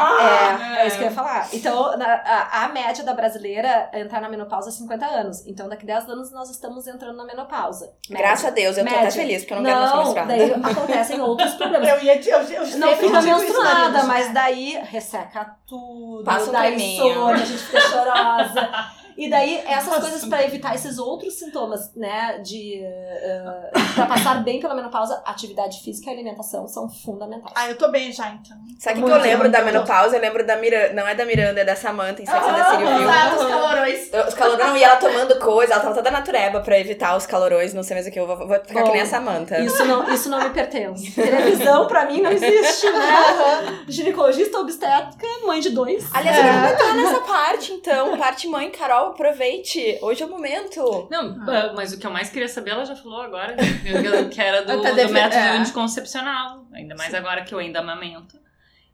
é, 0.78 0.82
é 0.82 0.86
isso 0.86 0.96
que 0.96 1.02
eu 1.02 1.08
ia 1.08 1.14
falar. 1.14 1.48
Então, 1.52 1.96
na- 1.98 2.22
a, 2.24 2.64
a 2.64 2.68
média 2.68 3.04
da 3.04 3.12
brasileira 3.12 3.90
é 3.92 4.00
entrar 4.00 4.20
na 4.22 4.30
menopausa 4.30 4.70
há 4.70 4.72
50 4.72 5.04
anos. 5.06 5.46
Então, 5.46 5.68
daqui 5.68 5.84
10 5.84 6.08
anos 6.08 6.32
nós 6.32 6.50
estamos 6.50 6.86
entrando 6.86 7.16
na 7.16 7.24
menopausa. 7.24 7.92
Média. 8.08 8.24
Graças 8.26 8.46
a 8.46 8.50
Deus, 8.50 8.78
eu 8.78 8.86
tô 8.86 8.94
até 8.94 9.10
feliz, 9.10 9.42
porque 9.42 9.54
eu 9.54 9.60
não, 9.60 9.70
quero 9.70 9.96
mais 9.96 10.08
ficar 10.08 10.26
Não, 10.26 10.28
daí 10.38 10.52
acontecem 10.54 11.20
outros 11.20 11.54
problemas. 11.54 11.88
Eu 11.92 12.02
ia 12.02 12.16
eu, 12.22 12.40
eu, 12.40 12.78
Não 12.78 12.88
eu 12.88 12.96
fica 12.96 13.20
menstruada, 13.20 14.04
mas 14.04 14.32
daí 14.32 14.78
resseca 14.84 15.56
tudo, 15.66 16.24
Passa 16.24 16.50
creminho. 16.50 17.04
insônia, 17.04 17.42
a 17.42 17.46
gente 17.46 17.62
fica 17.62 17.80
chorosa. 17.80 19.01
E 19.16 19.28
daí, 19.30 19.62
essas 19.66 19.98
coisas 19.98 20.24
pra 20.24 20.42
evitar 20.44 20.74
esses 20.74 20.98
outros 20.98 21.34
sintomas, 21.38 21.92
né, 21.94 22.38
de... 22.38 22.80
eh, 22.82 23.70
pra 23.94 24.06
passar 24.06 24.42
bem 24.42 24.60
pela 24.60 24.74
menopausa, 24.74 25.22
atividade 25.26 25.80
física 25.82 26.10
e 26.10 26.12
alimentação 26.14 26.66
são 26.66 26.88
fundamentais. 26.88 27.52
Ah, 27.56 27.68
eu 27.68 27.76
tô 27.76 27.88
bem 27.88 28.10
já, 28.12 28.28
então. 28.30 28.56
Sabe 28.78 29.00
o 29.00 29.04
que 29.04 29.10
eu 29.10 29.18
lembro 29.18 29.50
da 29.50 29.62
menopausa? 29.62 30.16
Eu 30.16 30.20
lembro 30.20 30.46
da 30.46 30.56
Miranda. 30.56 30.92
Não 30.94 31.06
é 31.06 31.14
da 31.14 31.24
Miranda, 31.24 31.60
é 31.60 31.64
da 31.64 31.76
Samantha 31.76 32.22
em 32.22 32.26
Sex 32.26 32.38
and 32.38 32.54
the 32.54 32.70
City? 32.70 32.82
Exato, 33.02 33.36
os 33.36 33.46
calorões. 33.50 34.12
Eu- 34.12 34.26
Os 34.28 34.34
calorões, 34.34 34.80
e 34.80 34.84
ela 34.84 34.96
tomando 34.96 35.38
coisa, 35.38 35.72
ela 35.74 35.82
tava 35.82 35.94
toda 35.94 36.10
natureba 36.10 36.60
pra 36.60 36.78
evitar 36.78 37.16
os 37.16 37.26
calorões, 37.26 37.74
não 37.74 37.82
sei 37.82 37.96
mais 37.96 38.06
o 38.06 38.10
que, 38.10 38.18
eu 38.18 38.26
vou, 38.26 38.36
vou 38.36 38.58
ficar 38.60 38.80
Bom, 38.80 38.86
que 38.86 38.92
nem 38.92 39.02
a 39.02 39.06
Samantha. 39.06 39.60
Isso 39.60 39.84
não, 39.84 40.12
isso 40.12 40.28
não 40.28 40.38
me 40.42 40.50
pertence. 40.50 41.10
Televisão, 41.14 41.86
pra 41.86 42.06
mim, 42.06 42.20
não 42.20 42.30
existe, 42.30 42.90
né? 42.90 43.84
Ginecologista 43.88 44.58
obstétrica, 44.58 45.26
mãe 45.46 45.60
de 45.60 45.70
dois. 45.70 46.04
Aliás, 46.14 46.36
eu 46.38 46.42
quero 46.44 46.74
entrar 46.74 46.94
nessa 46.94 47.20
parte, 47.20 47.72
então. 47.72 48.16
Parte 48.16 48.46
mãe, 48.48 48.70
Carol, 48.70 49.01
aproveite. 49.08 49.98
Hoje 50.00 50.22
é 50.22 50.26
o 50.26 50.30
momento. 50.30 51.08
Não, 51.10 51.36
mas 51.74 51.92
o 51.92 51.98
que 51.98 52.06
eu 52.06 52.10
mais 52.10 52.30
queria 52.30 52.48
saber, 52.48 52.70
ela 52.70 52.84
já 52.84 52.96
falou 52.96 53.20
agora, 53.20 53.54
né? 53.56 53.62
que 54.30 54.40
era 54.40 54.62
do, 54.62 54.82
Tá 54.82 54.90
do 54.90 55.08
método 55.12 55.36
é. 55.36 55.58
anticoncepcional. 55.58 56.66
Ainda 56.72 56.94
mais 56.94 57.14
agora 57.14 57.42
que 57.42 57.54
eu 57.54 57.58
ainda 57.58 57.80
amamento. 57.80 58.41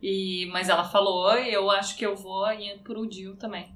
E, 0.01 0.47
mas 0.53 0.69
ela 0.69 0.85
falou, 0.85 1.37
e 1.37 1.53
eu 1.53 1.69
acho 1.73 1.97
que 1.97 2.07
eu 2.07 2.15
vou 2.15 2.49
ir 2.53 2.79
pro 2.85 3.05
DIU 3.05 3.35
também. 3.35 3.75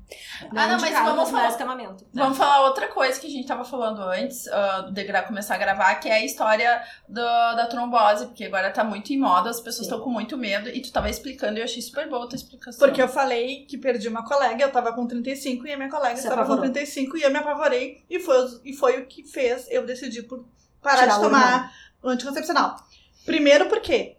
Ah, 0.54 0.68
não, 0.68 0.78
mas 0.80 0.92
vamos 0.92 0.92
pras 0.92 1.16
falar- 1.16 1.30
mulheres 1.32 1.56
que 1.56 1.62
amamentam. 1.64 2.06
Vamos 2.14 2.38
falar 2.38 2.60
outra 2.66 2.86
coisa 2.86 3.18
que 3.18 3.26
a 3.26 3.30
gente 3.30 3.48
tava 3.48 3.64
falando 3.64 4.00
antes 4.02 4.46
uh, 4.46 4.82
do 4.84 4.92
Degra 4.92 5.22
começar 5.24 5.56
a 5.56 5.58
gravar, 5.58 5.92
que 5.96 6.08
é 6.08 6.12
a 6.12 6.24
história 6.24 6.80
do- 7.08 7.20
da 7.20 7.66
trombose, 7.66 8.26
porque 8.26 8.44
agora 8.44 8.70
tá 8.70 8.84
muito 8.84 9.12
em 9.12 9.18
moda, 9.18 9.50
as 9.50 9.58
pessoas 9.60 9.86
estão 9.88 9.98
com 10.00 10.10
muito 10.10 10.38
medo, 10.38 10.68
e 10.68 10.80
tu 10.80 10.92
tava 10.92 11.10
explicando 11.10 11.58
e 11.58 11.60
eu 11.60 11.64
achei 11.64 11.82
super 11.82 12.08
boa 12.08 12.24
a 12.24 12.28
tua 12.28 12.36
explicação. 12.36 12.78
Porque 12.86 13.02
eu 13.02 13.08
falei 13.08 13.66
que 13.66 13.76
perdi 13.76 14.06
uma 14.06 14.24
colega, 14.24 14.62
eu 14.62 14.70
tava 14.70 14.92
com 14.92 15.04
35 15.08 15.66
e 15.66 15.72
a 15.72 15.76
minha 15.76 15.90
colega 15.90 16.14
Se 16.14 16.22
estava 16.22 16.36
com 16.46 16.52
apavorou. 16.52 16.70
35 16.72 17.16
e 17.16 17.22
eu 17.22 17.30
me 17.32 17.38
apavorei 17.38 18.04
e 18.08 18.20
foi, 18.20 18.60
e 18.64 18.72
foi 18.72 19.00
o 19.00 19.06
que 19.06 19.24
fez 19.26 19.66
eu 19.72 19.84
decidir 19.84 20.22
por 20.22 20.44
parar 20.80 21.00
Tirar 21.02 21.14
de 21.16 21.20
tomar 21.22 21.72
o 22.00 22.08
anticoncepcional. 22.08 22.76
Primeiro 23.26 23.68
porque 23.68 24.18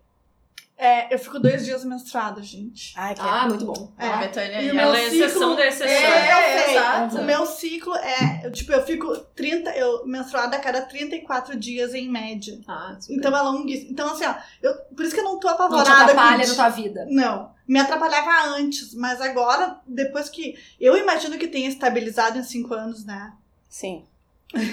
é, 0.78 1.14
eu 1.14 1.20
fico 1.20 1.40
dois 1.40 1.64
dias 1.64 1.86
menstruada, 1.86 2.42
gente. 2.42 2.94
Ai, 2.98 3.14
que 3.14 3.22
Ah, 3.22 3.48
muito 3.48 3.66
bom. 3.66 3.92
É. 3.98 4.08
a 4.08 4.18
Betânia 4.18 4.62
E 4.62 4.72
o 4.72 4.80
Ela 4.80 4.98
é 4.98 5.06
exceção 5.08 5.56
da 5.56 5.66
exceção. 5.68 5.88
É, 5.88 6.72
exato. 6.72 7.18
O 7.20 7.24
meu 7.24 7.46
ciclo 7.46 7.96
é, 7.96 8.42
eu, 8.44 8.52
tipo, 8.52 8.72
eu 8.72 8.84
fico 8.84 9.16
30, 9.36 9.70
eu 9.78 10.06
menstruada 10.06 10.58
a 10.58 10.60
cada 10.60 10.82
34 10.82 11.56
dias 11.56 11.94
em 11.94 12.10
média. 12.10 12.60
Ah, 12.68 12.96
super. 13.00 13.16
Então 13.16 13.38
é 13.38 13.42
longuíssimo. 13.42 13.92
Então, 13.92 14.12
assim, 14.12 14.26
ó, 14.26 14.34
eu, 14.62 14.76
por 14.96 15.06
isso 15.06 15.14
que 15.14 15.22
eu 15.22 15.26
não 15.26 15.40
tô 15.40 15.48
não 15.48 15.56
te 15.56 15.62
apavorada. 15.62 16.04
atrapalha 16.04 16.48
na 16.48 16.56
tua 16.56 16.70
vida. 16.70 17.06
Não, 17.10 17.52
me 17.68 17.80
atrapalhava 17.80 18.56
antes, 18.58 18.94
mas 18.94 19.22
agora, 19.22 19.80
depois 19.88 20.28
que. 20.30 20.58
Eu 20.80 20.98
imagino 20.98 21.38
que 21.38 21.48
tenha 21.48 21.70
estabilizado 21.70 22.38
em 22.38 22.44
cinco 22.44 22.74
anos, 22.74 23.06
né? 23.06 23.32
Sim. 23.70 24.04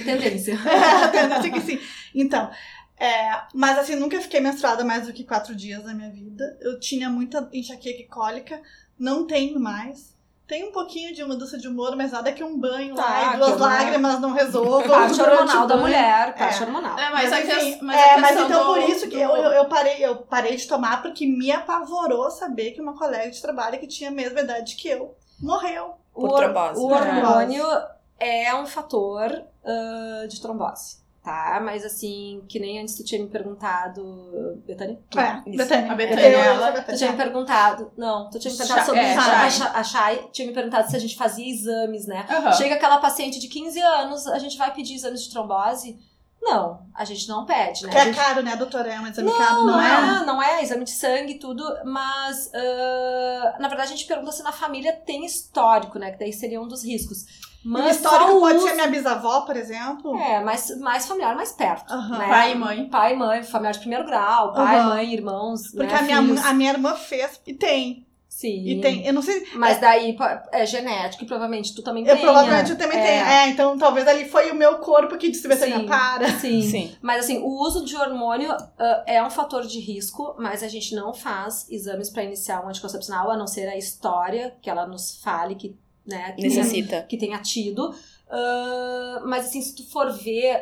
Tendência. 0.05 0.59
É, 0.67 1.09
tendência 1.09 1.51
que 1.53 1.61
sim. 1.61 1.81
Então, 2.15 2.51
é, 3.01 3.43
mas 3.55 3.79
assim, 3.79 3.95
nunca 3.97 4.21
fiquei 4.21 4.41
menstruada 4.41 4.85
mais 4.85 5.07
do 5.07 5.13
que 5.13 5.25
quatro 5.25 5.55
dias 5.57 5.83
na 5.85 5.95
minha 5.95 6.11
vida. 6.11 6.59
Eu 6.61 6.79
tinha 6.79 7.09
muita 7.09 7.49
enxaqueca 7.53 8.01
e 8.03 8.07
cólica, 8.07 8.61
não 8.99 9.27
tenho 9.27 9.59
mais. 9.59 10.11
Tem 10.47 10.69
um 10.69 10.73
pouquinho 10.73 11.15
de 11.15 11.25
mudança 11.25 11.57
de 11.57 11.69
humor, 11.69 11.95
mas 11.97 12.11
nada 12.11 12.33
que 12.33 12.43
um 12.43 12.59
banho 12.59 12.97
Tá, 12.97 13.03
lá 13.05 13.35
e 13.35 13.37
duas 13.39 13.57
lágrimas 13.61 14.19
não 14.21 14.33
resolvam. 14.33 14.83
Parte 14.83 15.21
hormonal 15.23 15.65
o 15.65 15.67
da 15.69 15.77
mulher, 15.77 16.35
parte 16.35 16.61
É. 16.61 16.67
hormonal. 16.67 16.99
É, 16.99 17.11
mas, 17.11 17.31
Mas, 17.31 17.47
que- 17.47 17.53
enfim, 17.55 17.79
mas 17.83 17.97
a 17.97 18.05
é, 18.05 18.17
mas 18.17 18.37
então 18.41 18.49
do- 18.49 18.65
por 18.75 18.79
isso 18.91 19.09
que 19.09 19.15
do- 19.17 19.23
eu, 19.23 19.37
eu, 19.37 19.65
parei, 19.67 20.05
eu 20.05 20.17
parei 20.17 20.57
de 20.57 20.67
tomar 20.67 21.03
porque 21.03 21.25
me 21.25 21.53
apavorou 21.53 22.29
saber 22.33 22.73
que 22.73 22.81
uma 22.83 22.99
colega 22.99 23.31
de 23.31 23.41
trabalho 23.41 23.79
que 23.79 23.87
tinha 23.87 24.11
a 24.11 24.13
mesma 24.13 24.41
idade 24.41 24.75
que 24.75 24.89
eu 24.89 25.15
morreu. 25.41 25.95
O, 26.13 26.23
Por 26.23 26.31
hor- 26.33 26.39
trombose. 26.43 26.81
o 26.81 26.87
hormônio 26.89 27.65
é 28.19 28.53
um 28.57 28.67
fator 28.67 29.31
ah, 29.65 30.27
de 30.29 30.41
trombose, 30.43 30.97
tá? 31.23 31.61
Mas 31.63 31.85
assim, 31.85 32.43
que 32.49 32.59
nem 32.59 32.81
antes 32.81 32.95
tu 32.95 33.05
tinha 33.05 33.21
me 33.23 33.29
perguntado, 33.29 34.61
Betânia? 34.67 34.99
É, 35.17 35.49
Isso. 35.51 35.57
Betânia. 35.59 35.93
A 35.93 35.95
Betânia, 35.95 36.23
Eu- 36.27 36.41
ela- 36.41 36.83
Tu 36.83 36.97
tinha 36.97 37.11
me 37.13 37.17
perguntado, 37.17 37.93
não, 37.97 38.31
tu 38.31 38.39
tinha 38.39 38.51
me 38.53 38.57
perguntado 38.59 38.87
sobre 38.87 39.01
é, 39.01 39.11
isso. 39.11 39.21
A 39.21 39.51
Chay- 39.51 39.71
A 39.75 39.85
Chay 39.85 40.29
tinha 40.33 40.49
me 40.49 40.55
perguntado 40.55 40.89
se 40.91 40.97
a 40.97 41.01
gente 41.01 41.17
fazia 41.17 41.49
exames, 41.49 42.07
né? 42.07 42.27
Aham. 42.29 42.53
Chega 42.53 42.75
aquela 42.75 42.99
paciente 42.99 43.39
de 43.39 43.49
15 43.49 43.79
anos, 43.81 44.27
a 44.27 44.39
gente 44.39 44.57
vai 44.57 44.73
pedir 44.73 44.95
exames 44.95 45.23
de 45.23 45.31
trombose? 45.31 45.99
Não, 46.43 46.81
a 46.95 47.05
gente 47.05 47.29
não 47.29 47.45
pede, 47.45 47.85
né? 47.85 47.93
Que 47.93 47.99
é 47.99 48.05
gente- 48.07 48.17
caro, 48.17 48.43
né, 48.43 48.57
doutora? 48.57 48.91
É 48.91 48.99
um 48.99 49.07
exame 49.07 49.31
Não, 49.31 49.37
caro, 49.39 49.55
não, 49.57 49.67
não 49.67 49.81
é? 49.83 50.23
é, 50.23 50.25
não 50.25 50.43
é 50.43 50.63
exame 50.63 50.85
de 50.85 50.91
sangue 50.93 51.33
e 51.35 51.39
tudo, 51.39 51.63
mas 51.85 52.51
ah, 52.55 53.57
na 53.61 53.69
verdade 53.69 53.93
a 53.93 53.97
gente 53.97 54.07
pergunta 54.07 54.33
se 54.33 54.43
na 54.43 54.51
família 54.51 54.93
tem 54.95 55.27
histórico, 55.27 55.99
né? 55.99 56.13
Que 56.13 56.19
daí 56.19 56.33
seria 56.33 56.59
um 56.59 56.67
dos 56.67 56.83
riscos. 56.83 57.27
Mas 57.65 57.97
histórico 57.97 58.31
só 58.31 58.37
o 58.37 58.41
pode 58.41 58.57
uso- 58.57 58.67
ser 58.69 58.75
minha 58.75 58.87
bisavó, 58.89 59.43
por 59.43 59.57
exemplo. 59.57 60.17
É, 60.19 60.43
mais, 60.43 60.79
mais 60.79 61.07
familiar, 61.07 61.35
mais 61.37 61.53
perto. 61.53 61.93
Aham. 61.93 62.19
né? 62.19 62.29
Pai 62.29 62.53
e 62.53 62.55
mãe. 62.55 62.89
Pai 62.89 63.13
e 63.13 63.17
mãe, 63.17 63.43
familiar 63.43 63.73
de 63.73 63.81
primeiro 63.81 64.05
grau, 64.07 64.53
pai, 64.55 64.77
Aham. 64.79 64.89
mãe, 64.89 65.13
irmãos. 65.13 65.71
Porque 65.71 65.93
né, 65.93 65.99
a, 65.99 66.03
minha, 66.03 66.23
filhos. 66.23 66.45
a 66.47 66.53
minha 66.55 66.71
irmã 66.73 66.95
fez 66.95 67.41
e 67.47 67.53
tem. 67.55 68.07
Sim. 68.29 68.65
E 68.69 68.81
tem. 68.81 69.05
Eu 69.07 69.13
não 69.13 69.21
sei. 69.21 69.47
Mas 69.57 69.79
daí 69.79 70.15
pô, 70.17 70.25
é 70.53 70.65
genético 70.65 71.25
e 71.25 71.27
provavelmente 71.27 71.75
tu 71.75 71.83
também 71.83 72.05
tenha. 72.05 72.17
provavelmente 72.17 72.71
eu 72.71 72.79
também 72.79 72.99
É. 72.99 73.03
tenho. 73.03 73.25
É, 73.27 73.49
então 73.49 73.77
talvez 73.77 74.09
ali 74.09 74.25
foi 74.31 74.51
o 74.51 74.55
meu 74.55 74.79
corpo 74.79 75.19
que 75.19 75.29
disse, 75.29 75.47
Betânia, 75.47 75.81
Sim. 75.81 75.87
para. 75.87 76.31
Sim. 76.39 76.63
Sim. 76.63 76.97
Mas 77.03 77.25
assim, 77.25 77.39
o 77.43 77.49
uso 77.61 77.85
de 77.85 77.95
hormônio 77.97 78.51
ah, 78.79 79.03
é 79.07 79.23
um 79.23 79.29
fator 79.29 79.67
de 79.67 79.79
risco, 79.81 80.35
mas 80.39 80.63
a 80.63 80.69
gente 80.69 80.95
não 80.95 81.13
faz 81.13 81.67
exames 81.69 82.09
para 82.09 82.23
iniciar 82.23 82.65
um 82.65 82.69
anticoncepcional, 82.71 83.31
a 83.31 83.37
não 83.37 83.47
ser 83.49 83.69
a 83.69 83.77
história 83.77 84.55
que 84.63 84.71
ela 84.71 84.87
nos 84.87 85.21
fale 85.23 85.55
que, 85.57 85.77
né, 86.11 86.33
que, 86.33 86.43
tenha, 86.43 86.57
Necessita. 86.57 87.03
que 87.03 87.17
tenha 87.17 87.39
tido. 87.41 87.95
Ah, 88.29 89.23
mas 89.27 89.47
assim, 89.47 89.61
se 89.63 89.75
tu 89.75 89.85
for 89.91 90.11
ver, 90.13 90.61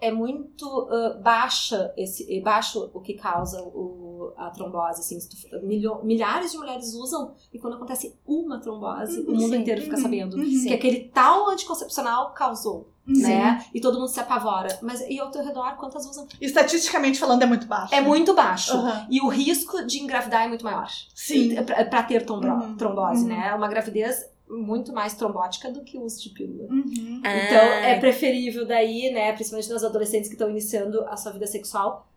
é 0.00 0.10
muito 0.10 0.66
ah, 0.90 1.18
baixa 1.22 1.92
esse, 1.96 2.26
é 2.32 2.40
baixo 2.40 2.90
o 2.94 3.00
que 3.00 3.14
causa 3.14 3.62
o, 3.62 4.32
a 4.36 4.50
trombose. 4.50 5.00
Assim, 5.00 5.18
se 5.20 5.28
tu 5.28 5.36
milho- 5.66 6.00
milhares 6.02 6.52
de 6.52 6.58
mulheres 6.58 6.94
usam 6.94 7.34
e 7.52 7.58
quando 7.58 7.74
acontece 7.74 8.14
uma 8.26 8.58
trombose, 8.60 9.20
o 9.20 9.32
mundo 9.32 9.50
Sim. 9.54 9.60
inteiro 9.60 9.82
fica 9.82 9.96
Uhum, 9.96 10.02
sabendo 10.02 10.36
uhum. 10.36 10.44
que 10.66 10.72
aquele 10.74 11.00
tal 11.12 11.48
anticoncepcional 11.50 12.32
causou 12.32 12.88
Sim. 13.06 13.22
né? 13.22 13.64
E 13.74 13.80
todo 13.80 13.98
mundo 13.98 14.08
se 14.08 14.20
apavora. 14.20 14.78
Mas 14.82 15.00
e 15.08 15.18
ao 15.18 15.30
teu 15.30 15.42
redor, 15.44 15.74
quantas 15.76 16.06
usam? 16.06 16.28
Estatisticamente 16.40 17.18
falando, 17.18 17.42
é 17.42 17.46
muito 17.46 17.66
baixo. 17.66 17.94
É 17.94 18.00
muito 18.00 18.34
baixo. 18.34 18.72
E 19.10 19.20
o 19.20 19.28
risco 19.28 19.84
de 19.84 19.98
engravidar 20.00 20.44
é 20.44 20.48
muito 20.48 20.64
maior. 20.64 20.86
Sim. 21.14 21.56
Pra, 21.64 21.84
pra 21.86 22.02
ter 22.04 22.20
Uhum. 22.30 22.76
trombose, 22.76 23.22
Uhum. 23.22 23.28
né? 23.28 23.48
É 23.48 23.54
uma 23.54 23.66
gravidez 23.68 24.24
muito 24.50 24.92
mais 24.92 25.14
trombótica 25.14 25.70
do 25.70 25.82
que 25.84 25.96
o 25.96 26.02
uso 26.02 26.20
de 26.22 26.30
pílula. 26.30 26.68
Uhum. 26.68 27.18
Então, 27.18 27.30
Ah, 27.30 27.86
é 27.86 28.00
preferível 28.00 28.66
daí, 28.66 29.10
né, 29.12 29.32
principalmente 29.32 29.70
nas 29.70 29.84
adolescentes 29.84 30.28
que 30.28 30.34
estão 30.34 30.50
iniciando 30.50 31.04
a 31.04 31.16
sua 31.16 31.32
vida 31.32 31.46
sexual, 31.46 32.09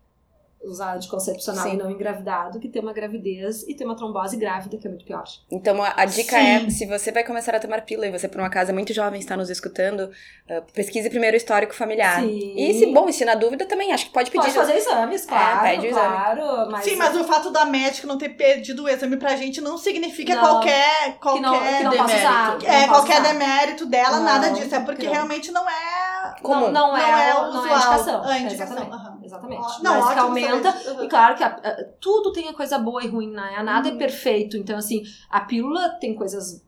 usar 0.66 0.96
anticoncepcional 0.96 1.64
Sim. 1.64 1.74
e 1.74 1.76
não 1.76 1.90
engravidado, 1.90 2.58
que 2.58 2.68
ter 2.68 2.80
uma 2.80 2.92
gravidez 2.92 3.62
e 3.68 3.74
ter 3.74 3.84
uma 3.84 3.96
trombose 3.96 4.36
grávida, 4.36 4.76
que 4.76 4.86
é 4.86 4.90
muito 4.90 5.04
pior. 5.04 5.24
Então 5.50 5.82
a, 5.82 5.94
a 5.96 6.04
dica 6.04 6.36
Sim. 6.38 6.66
é, 6.66 6.70
se 6.70 6.86
você 6.86 7.12
vai 7.12 7.24
começar 7.24 7.54
a 7.54 7.60
tomar 7.60 7.82
pílula 7.82 8.06
e 8.06 8.10
você 8.10 8.28
por 8.28 8.40
uma 8.40 8.50
casa 8.50 8.72
muito 8.72 8.92
jovem 8.92 9.20
está 9.20 9.36
nos 9.36 9.50
escutando, 9.50 10.10
ah, 10.48 10.62
pesquise 10.72 11.08
primeiro 11.10 11.34
o 11.34 11.38
histórico 11.38 11.74
familiar. 11.74 12.20
Sim. 12.20 12.54
E 12.56 12.74
se 12.78 12.86
bom, 12.92 13.08
e 13.08 13.12
se 13.12 13.24
na 13.24 13.34
dúvida 13.34 13.66
também, 13.66 13.92
acho 13.92 14.06
que 14.06 14.12
pode 14.12 14.30
pedir. 14.30 14.42
Pode 14.44 14.54
fazer 14.54 14.76
exames, 14.76 15.26
claro, 15.26 15.60
pede 15.62 15.86
o 15.86 15.90
exame. 15.90 16.14
claro. 16.16 16.70
Mas, 16.70 16.84
Sim, 16.84 16.96
mas 16.96 17.16
o 17.16 17.24
fato 17.24 17.50
da 17.50 17.64
médica 17.64 18.06
não 18.06 18.18
ter 18.18 18.30
pedido 18.30 18.84
o 18.84 18.88
exame 18.88 19.16
pra 19.16 19.36
gente 19.36 19.60
não 19.60 19.76
significa 19.78 20.34
Não. 20.34 20.42
qualquer. 20.42 21.12
que 21.12 21.18
qualquer 21.20 21.42
não, 21.42 21.60
que 21.60 21.84
não 21.84 21.90
demérito. 21.90 22.16
usar. 22.18 22.58
que 22.58 22.66
é, 22.66 22.80
não 22.80 22.88
qualquer 22.88 23.20
usar. 23.20 23.32
demérito 23.32 23.86
dela, 23.86 24.16
Não, 24.16 24.24
nada 24.24 24.50
disso. 24.50 24.74
É 24.74 24.80
porque 24.80 25.06
não. 25.06 25.12
realmente 25.12 25.50
não 25.52 25.68
é. 25.68 26.34
comum. 26.42 26.70
Não, 26.70 26.92
não, 26.92 26.96
é, 26.96 27.34
o 27.34 27.52
não 27.52 27.66
é 27.66 27.74
usual. 27.74 27.74
a 27.74 27.78
indicação. 27.78 28.24
A 28.24 28.38
indicação, 28.38 28.76
Exatamente. 28.78 29.23
Exatamente. 29.24 29.62
Ó, 29.62 29.82
não, 29.82 30.00
Mas 30.00 30.12
que 30.14 30.18
aumenta. 30.20 30.72
saber. 30.72 31.04
E 31.04 31.08
claro 31.08 31.36
que 31.36 31.42
a- 31.42 31.56
a- 31.56 31.84
tudo 32.00 32.32
tem 32.32 32.48
a 32.48 32.54
coisa 32.54 32.78
boa 32.78 33.02
e 33.02 33.08
ruim, 33.08 33.30
né? 33.30 33.62
Nada 33.62 33.88
Uhum. 33.88 33.94
é 33.94 33.98
perfeito. 33.98 34.56
Então, 34.56 34.76
assim, 34.76 35.02
a 35.30 35.40
pílula 35.40 35.88
tem 36.00 36.14
coisas 36.14 36.62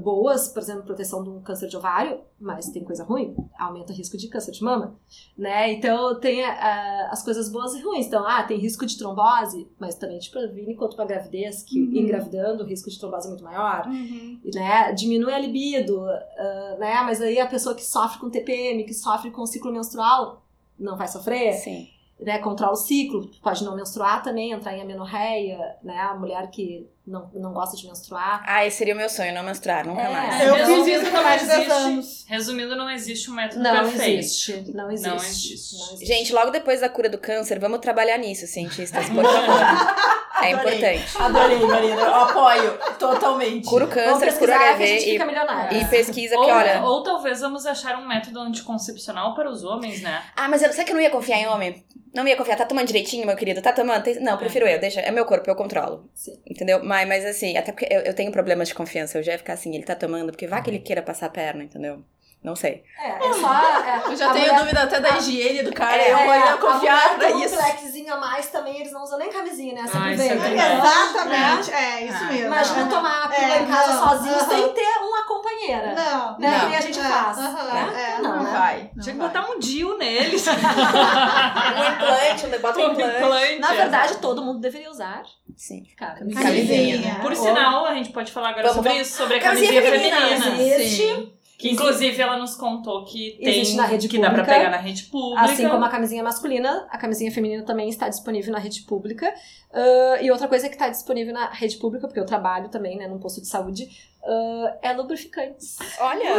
boas, 0.00 0.46
por 0.48 0.62
exemplo, 0.62 0.84
proteção 0.84 1.24
de 1.24 1.28
um 1.28 1.40
câncer 1.42 1.68
de 1.68 1.76
ovário, 1.76 2.20
mas 2.40 2.70
tem 2.70 2.84
coisa 2.84 3.02
ruim, 3.04 3.34
aumenta 3.58 3.92
o 3.92 3.96
risco 3.96 4.16
de 4.16 4.28
câncer 4.28 4.52
de 4.52 4.62
mama, 4.62 4.94
né? 5.36 5.72
Então, 5.72 6.18
tem 6.20 6.44
ah, 6.44 7.08
as 7.10 7.22
coisas 7.22 7.50
boas 7.50 7.74
e 7.74 7.82
ruins. 7.82 8.06
Então, 8.06 8.24
ah, 8.26 8.42
tem 8.44 8.58
risco 8.58 8.86
de 8.86 8.96
trombose, 8.96 9.68
mas 9.78 9.96
também 9.96 10.18
te 10.20 10.30
previne 10.30 10.76
quanto 10.76 10.94
pra 10.96 11.04
gravidez, 11.04 11.64
que 11.64 11.80
Uhum. 11.80 11.96
engravidando 11.96 12.62
o 12.62 12.66
risco 12.66 12.88
de 12.88 12.98
trombose 12.98 13.26
é 13.26 13.30
muito 13.30 13.42
maior 13.44 13.86
Uhum. 13.88 14.40
né, 14.54 14.92
diminui 14.92 15.32
a 15.34 15.38
libido, 15.38 16.00
ah, 16.08 16.76
né, 16.78 17.02
mas 17.04 17.20
aí 17.20 17.40
a 17.40 17.46
pessoa 17.46 17.74
que 17.74 17.84
sofre 17.84 18.20
com 18.20 18.30
TPM, 18.30 18.84
que 18.84 18.94
sofre 18.94 19.30
com 19.32 19.44
ciclo 19.44 19.72
menstrual, 19.72 20.44
não 20.78 20.96
vai 20.96 21.08
sofrer, 21.08 21.54
Sim. 21.54 21.88
Né, 22.24 22.38
controla 22.38 22.72
o 22.72 22.76
ciclo, 22.76 23.30
pode 23.42 23.64
não 23.64 23.74
menstruar 23.76 24.22
também, 24.22 24.52
entrar 24.52 24.74
em 24.76 24.82
amenorreia, 24.82 25.58
né, 25.82 25.98
a 25.98 26.14
mulher 26.14 26.48
que 26.50 26.88
não, 27.06 27.28
não 27.34 27.52
gosta 27.52 27.76
de 27.76 27.86
menstruar. 27.86 28.42
Ah, 28.46 28.64
esse 28.64 28.76
seria 28.78 28.94
o 28.94 28.96
meu 28.96 29.08
sonho, 29.08 29.34
não 29.34 29.42
menstruar, 29.42 29.86
nunca 29.86 30.02
É. 30.02 30.08
mais. 30.12 30.40
Eu 30.46 30.54
Resumindo, 30.54 30.84
fiz 30.84 31.02
isso 31.02 31.10
com 31.10 31.22
mais 31.22 31.40
de 31.40 31.46
10 31.48 31.58
existe. 31.60 31.72
anos. 31.82 32.24
Resumindo, 32.28 32.76
não 32.76 32.88
existe 32.90 33.30
um 33.30 33.34
método 33.34 33.62
Não 33.62 33.72
perfeito. 33.90 34.18
existe, 34.20 34.52
não 34.72 34.90
existe, 34.90 35.08
Não 35.08 35.16
existe. 35.16 35.76
não 35.78 35.86
existe. 35.94 36.06
Gente, 36.06 36.32
logo 36.32 36.50
depois 36.50 36.80
da 36.80 36.88
cura 36.88 37.08
do 37.08 37.18
câncer, 37.18 37.58
vamos 37.58 37.80
trabalhar 37.80 38.18
nisso, 38.18 38.46
cientistas, 38.46 39.06
por 39.08 39.22
favor. 39.24 40.02
É 40.42 40.52
Adorei. 40.52 40.78
importante. 40.78 41.22
Adorei, 41.22 41.58
Marina. 41.66 42.00
Eu 42.00 42.14
apoio 42.14 42.78
totalmente. 42.98 43.68
Cura 43.68 43.84
o 43.84 43.88
câncer, 43.88 44.10
cura 44.10 44.16
o 44.16 44.20
pesquisar 44.20 44.58
que 44.58 44.64
a 44.64 44.86
gente 44.86 44.92
HIV 44.92 45.10
fica 45.10 45.24
e, 45.24 45.26
milionário. 45.26 45.78
e 45.78 45.84
pesquisa, 45.86 46.34
Ou, 46.36 46.42
porque 46.42 46.54
olha... 46.56 46.82
ou 46.82 47.02
talvez 47.02 47.40
vamos 47.40 47.66
achar 47.66 47.98
um 47.98 48.06
método 48.06 48.40
anticoncepcional 48.40 49.34
para 49.34 49.48
os 49.50 49.64
homens, 49.64 50.02
né? 50.02 50.22
Ah, 50.36 50.48
mas 50.48 50.62
eu, 50.62 50.72
sabe 50.72 50.84
que 50.84 50.92
eu 50.92 50.96
não 50.96 51.02
ia 51.02 51.10
confiar 51.10 51.38
em 51.38 51.46
homem? 51.46 51.84
Não 52.14 52.26
ia 52.28 52.36
confiar. 52.36 52.56
Tá 52.56 52.66
tomando 52.66 52.86
direitinho, 52.86 53.26
meu 53.26 53.36
querido? 53.36 53.62
Tá 53.62 53.72
tomando? 53.72 54.04
Não, 54.20 54.36
prefiro 54.36 54.66
eu. 54.66 54.78
Deixa. 54.78 55.00
É 55.00 55.10
meu 55.10 55.24
corpo, 55.24 55.48
eu 55.48 55.56
controlo. 55.56 56.10
Sim. 56.14 56.38
Entendeu? 56.46 56.84
Mas, 56.84 57.08
mas 57.08 57.24
assim, 57.24 57.56
até 57.56 57.72
porque 57.72 57.88
eu, 57.90 58.00
eu 58.00 58.14
tenho 58.14 58.30
problemas 58.30 58.68
de 58.68 58.74
confiança. 58.74 59.18
Eu 59.18 59.22
já 59.22 59.32
ia 59.32 59.38
ficar 59.38 59.54
assim, 59.54 59.74
ele 59.74 59.84
tá 59.84 59.94
tomando, 59.94 60.30
porque 60.30 60.46
vai 60.46 60.62
que 60.62 60.68
ele 60.68 60.78
queira 60.78 61.00
passar 61.00 61.26
a 61.26 61.30
perna, 61.30 61.64
entendeu? 61.64 62.04
Não 62.42 62.56
sei. 62.56 62.82
É, 62.98 63.08
é 63.28 63.32
só... 63.34 63.54
É, 63.54 64.02
Eu 64.06 64.16
já 64.16 64.30
a 64.30 64.32
tenho 64.32 64.46
mulher- 64.46 64.58
dúvida 64.58 64.82
até 64.82 64.98
da 65.00 65.10
higiene 65.16 65.62
do 65.62 65.72
cara. 65.72 65.96
É, 65.96 66.12
eu 66.12 66.16
vou 66.18 66.32
É, 66.32 66.38
ia 66.40 66.56
confiar 66.56 67.06
a 67.06 67.08
pra 67.10 67.26
tem 67.28 67.36
um 67.36 67.44
isso. 67.44 67.54
flexzinho 67.56 68.12
a 68.12 68.16
mais 68.16 68.46
também, 68.48 68.80
eles 68.80 68.90
não 68.92 69.04
usam 69.04 69.16
nem 69.16 69.30
camisinha, 69.30 69.74
né? 69.74 69.82
Sempre 69.86 69.98
Ah, 69.98 70.02
vem. 70.02 70.14
isso 70.14 70.22
é 70.22 70.34
né? 70.34 70.78
Exatamente, 70.78 71.72
é 71.72 72.04
isso 72.04 72.18
Ah. 72.20 72.26
mesmo. 72.32 72.46
Imagina 72.46 72.80
Aham. 72.80 72.88
tomar 72.88 73.22
a 73.24 73.28
pílula 73.28 73.54
É, 73.54 73.62
em 73.62 73.66
casa 73.66 73.92
não, 73.94 74.08
sozinho 74.08 74.34
aham. 74.34 74.48
sem 74.48 74.68
ter 74.72 74.98
uma 75.02 75.24
companheira. 75.24 75.94
Não, 75.94 76.38
Né? 76.38 76.50
Não. 76.50 76.60
Que 76.60 76.66
nem 76.66 76.76
a 76.76 76.80
gente 76.80 76.98
É, 76.98 77.02
faz. 77.04 77.38
aham, 77.38 77.72
né? 77.72 78.16
é. 78.18 78.22
Não, 78.22 78.36
Não 78.36 78.42
né? 78.42 78.50
vai. 78.58 78.90
não 78.96 79.02
Tinha 79.04 79.14
que 79.14 79.20
botar 79.20 79.48
um 79.48 79.58
DIU 79.60 79.96
neles. 79.98 80.44
Um 80.52 81.92
implante, 81.94 82.46
um 82.46 82.60
bota 82.60 82.78
um 82.80 82.88
Um 82.88 82.92
implante. 82.92 83.58
Na 83.60 83.68
verdade, 83.72 84.16
todo 84.18 84.42
mundo 84.42 84.58
deveria 84.60 84.90
usar. 84.90 85.22
Sim. 85.56 85.84
Cara, 85.96 86.14
Camisinha. 86.18 87.18
Por 87.22 87.34
sinal, 87.36 87.86
a 87.86 87.94
gente 87.94 88.10
pode 88.10 88.32
falar 88.32 88.50
agora 88.50 88.72
sobre 88.72 88.94
isso, 88.94 89.16
sobre 89.16 89.36
a 89.36 89.40
Camisinha 89.40 89.80
feminina. 89.82 90.16
Existe, 90.60 91.32
Que 91.58 91.70
inclusive 91.70 92.20
ela 92.20 92.36
nos 92.36 92.56
contou 92.56 93.04
que 93.04 93.38
tem 93.38 93.60
Existe 93.60 93.76
na 93.76 93.84
rede 93.86 94.08
que 94.08 94.18
dá 94.18 94.30
pra 94.30 94.38
pública. 94.40 94.58
pegar 94.58 94.70
na 94.70 94.78
rede 94.78 95.04
pública. 95.04 95.42
assim 95.42 95.68
como 95.68 95.84
a 95.84 95.88
camisinha 95.88 96.22
masculina, 96.22 96.88
a 96.90 96.98
camisinha 96.98 97.30
feminina 97.30 97.62
também 97.64 97.88
está 97.88 98.08
disponível 98.08 98.52
na 98.52 98.58
rede 98.58 98.82
pública. 98.82 99.32
Ah, 99.72 100.18
e 100.20 100.30
outra 100.30 100.48
coisa 100.48 100.68
que 100.68 100.74
está 100.74 100.88
disponível 100.88 101.32
na 101.32 101.50
rede 101.50 101.76
pública, 101.76 102.08
porque 102.08 102.18
eu 102.18 102.26
trabalho 102.26 102.68
também, 102.68 102.96
né, 102.98 103.06
num 103.06 103.18
posto 103.20 103.40
de 103.40 103.46
saúde, 103.46 103.88
ah, 104.24 104.76
é 104.82 104.92
lubrificantes. 104.92 105.76
Olha. 106.00 106.30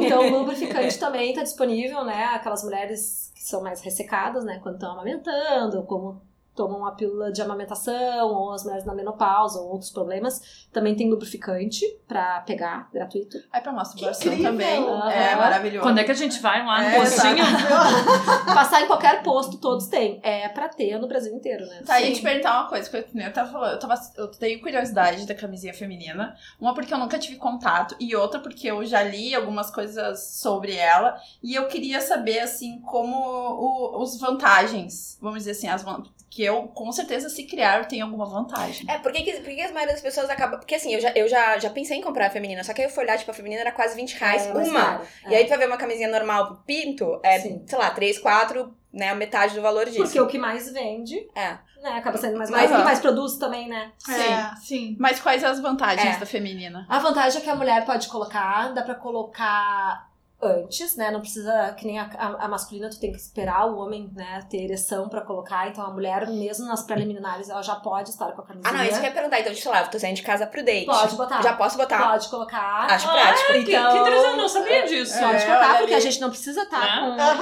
Então, 0.00 0.26
o 0.26 0.38
lubrificante 0.38 0.98
também 0.98 1.30
está 1.30 1.42
disponível, 1.42 2.04
né? 2.04 2.24
Aquelas 2.32 2.64
mulheres 2.64 3.30
que 3.34 3.42
são 3.42 3.62
mais 3.62 3.80
ressecadas, 3.82 4.44
né? 4.44 4.60
Quando 4.62 4.76
estão 4.76 4.92
amamentando, 4.92 5.82
como 5.84 6.22
tomam 6.56 6.86
a 6.86 6.92
pílula 6.92 7.30
de 7.30 7.42
amamentação, 7.42 8.28
ou 8.28 8.52
as 8.52 8.64
mulheres 8.64 8.84
na 8.86 8.94
menopausa, 8.94 9.60
ou 9.60 9.70
outros 9.72 9.90
problemas, 9.90 10.66
também 10.72 10.94
tem 10.96 11.08
lubrificante 11.10 11.84
pra 12.08 12.40
pegar, 12.40 12.88
gratuito. 12.92 13.36
Aí 13.52 13.60
pra 13.60 13.72
masturbação 13.72 14.36
também. 14.42 14.82
Aham. 14.82 15.10
É 15.10 15.36
maravilhoso. 15.36 15.82
Quando 15.86 15.98
é 15.98 16.04
que 16.04 16.10
a 16.10 16.14
gente 16.14 16.40
vai 16.40 16.64
lá 16.64 16.80
no 16.80 16.88
É, 16.88 16.96
postinho? 17.00 17.44
Passar 18.54 18.82
em 18.82 18.86
qualquer 18.86 19.22
posto, 19.22 19.58
todos 19.58 19.86
têm. 19.86 20.20
É 20.22 20.48
pra 20.48 20.68
ter 20.68 20.98
no 20.98 21.06
Brasil 21.06 21.34
inteiro, 21.34 21.66
né? 21.66 21.82
Tá, 21.84 21.94
aí 21.94 22.12
te 22.12 22.22
perguntar 22.22 22.60
uma 22.60 22.68
coisa, 22.68 22.88
que 22.88 22.96
eu 22.96 23.32
tava 23.32 23.50
falando, 23.52 23.72
eu, 23.72 23.78
tava, 23.78 23.94
eu 24.16 24.28
tenho 24.28 24.60
curiosidade 24.60 25.26
da 25.26 25.34
camisinha 25.34 25.74
feminina. 25.74 26.34
Uma 26.60 26.74
porque 26.74 26.92
eu 26.92 26.98
nunca 26.98 27.18
tive 27.18 27.36
contato, 27.36 27.94
e 28.00 28.14
outra 28.16 28.40
porque 28.40 28.66
eu 28.70 28.84
já 28.84 29.02
li 29.02 29.34
algumas 29.34 29.70
coisas 29.70 30.36
sobre 30.38 30.74
ela. 30.74 31.16
E 31.42 31.54
eu 31.54 31.66
queria 31.68 32.00
saber, 32.00 32.40
assim, 32.40 32.80
como 32.80 33.16
o- 33.16 34.02
os 34.02 34.18
vantagens, 34.18 35.18
vamos 35.20 35.38
dizer 35.40 35.52
assim, 35.52 35.68
as 35.68 35.84
que 36.28 36.42
eu, 36.46 36.62
com 36.68 36.90
certeza, 36.92 37.28
se 37.28 37.44
criar, 37.44 37.86
tenho 37.86 38.04
alguma 38.06 38.24
vantagem. 38.26 38.86
É, 38.88 38.98
por 38.98 39.12
que, 39.12 39.22
por 39.34 39.44
que 39.54 39.60
as 39.60 39.70
maioria 39.72 39.92
das 39.94 40.02
pessoas 40.02 40.30
acabam. 40.30 40.58
Porque 40.58 40.74
assim, 40.74 40.94
eu 40.94 41.00
já, 41.00 41.10
eu 41.14 41.28
já, 41.28 41.58
já 41.58 41.70
pensei 41.70 41.98
em 41.98 42.02
comprar 42.02 42.26
a 42.26 42.30
feminina, 42.30 42.62
só 42.64 42.72
que 42.72 42.80
aí 42.82 42.86
eu 42.88 42.90
fui 42.92 43.04
olhar, 43.04 43.18
tipo, 43.18 43.30
a 43.30 43.34
feminina 43.34 43.60
era 43.60 43.72
quase 43.72 43.94
20 43.96 44.12
reais 44.14 44.46
É, 44.46 44.54
mais 44.54 44.68
uma. 44.68 44.80
caro. 44.84 45.06
E 45.28 45.34
aí, 45.34 45.44
tu 45.44 45.48
vai 45.50 45.58
ver 45.58 45.66
uma 45.66 45.76
camisinha 45.76 46.08
normal 46.08 46.46
pro 46.46 46.56
pinto, 46.64 47.20
é, 47.22 47.40
Sim. 47.40 47.62
sei 47.66 47.78
lá, 47.78 47.90
3, 47.90 48.18
4, 48.18 48.74
né, 48.92 49.10
a 49.10 49.14
metade 49.14 49.54
do 49.54 49.60
valor 49.62 49.84
disso. 49.86 50.02
Porque 50.02 50.20
o 50.20 50.26
que 50.26 50.38
mais 50.38 50.70
vende, 50.72 51.16
É. 51.34 51.58
né? 51.82 51.90
Acaba 51.98 52.16
sendo 52.16 52.38
mais 52.38 52.48
Mas, 52.50 52.62
barato. 52.62 52.72
O 52.72 52.76
ó. 52.76 52.78
que 52.80 52.84
mais 52.84 53.00
produz 53.00 53.36
também, 53.36 53.68
né? 53.68 53.92
É, 54.08 54.56
sim. 54.56 54.96
Mas 54.98 55.20
quais 55.20 55.44
as 55.44 55.60
vantagens 55.60 56.16
É. 56.16 56.18
da 56.18 56.26
feminina? 56.26 56.86
A 56.88 56.98
vantagem 56.98 57.40
é 57.40 57.44
que 57.44 57.50
a 57.50 57.54
mulher 57.54 57.84
pode 57.84 58.08
colocar, 58.08 58.72
dá 58.72 58.82
pra 58.82 58.94
colocar 58.94 60.08
antes, 60.42 60.96
né? 60.96 61.10
Não 61.10 61.20
precisa, 61.20 61.72
que 61.78 61.86
nem 61.86 61.98
a, 61.98 62.08
a, 62.18 62.46
masculina, 62.48 62.90
tu 62.90 63.00
tem 63.00 63.10
que 63.10 63.18
esperar 63.18 63.66
o 63.66 63.78
homem, 63.78 64.10
né, 64.14 64.46
ter 64.50 64.64
ereção 64.64 65.08
pra 65.08 65.22
colocar. 65.22 65.68
Então 65.68 65.84
a 65.84 65.90
mulher, 65.90 66.28
mesmo 66.28 66.66
nas 66.66 66.82
preliminares, 66.82 67.48
ela 67.48 67.62
já 67.62 67.76
pode 67.76 68.10
estar 68.10 68.32
com 68.32 68.42
a 68.42 68.44
camisinha. 68.44 68.70
Ah, 68.72 68.76
não, 68.76 68.84
isso 68.84 68.94
que 69.00 69.06
eu 69.06 69.08
ia 69.08 69.12
perguntar. 69.12 69.40
Então, 69.40 69.72
lá, 69.72 69.80
eu 69.82 69.88
tô 69.90 69.98
saindo 69.98 70.16
de 70.16 70.22
casa 70.22 70.46
pro 70.46 70.64
date. 70.64 70.86
Pode 70.86 71.16
botar. 71.16 71.42
Já 71.42 71.52
posso 71.54 71.76
botar? 71.76 72.10
Pode 72.10 72.28
colocar. 72.28 72.86
Acho 72.90 73.08
prático. 73.10 73.52
Que, 73.52 73.64
que 73.64 73.74
Então- 73.76 73.96
interessante, 73.96 74.30
eu 74.30 74.36
não 74.36 74.48
sabia 74.48 74.86
disso. 74.86 75.18
Pode 75.18 75.36
É, 75.36 75.46
colocar, 75.46 75.68
olha 75.68 75.78
porque 75.78 75.94
ali. 75.94 75.94
a 75.94 76.00
gente 76.00 76.20
não 76.20 76.28
precisa 76.30 76.62
estar 76.62 76.80
Né? 76.80 77.00
com, 77.16 77.22
Aham, 77.22 77.36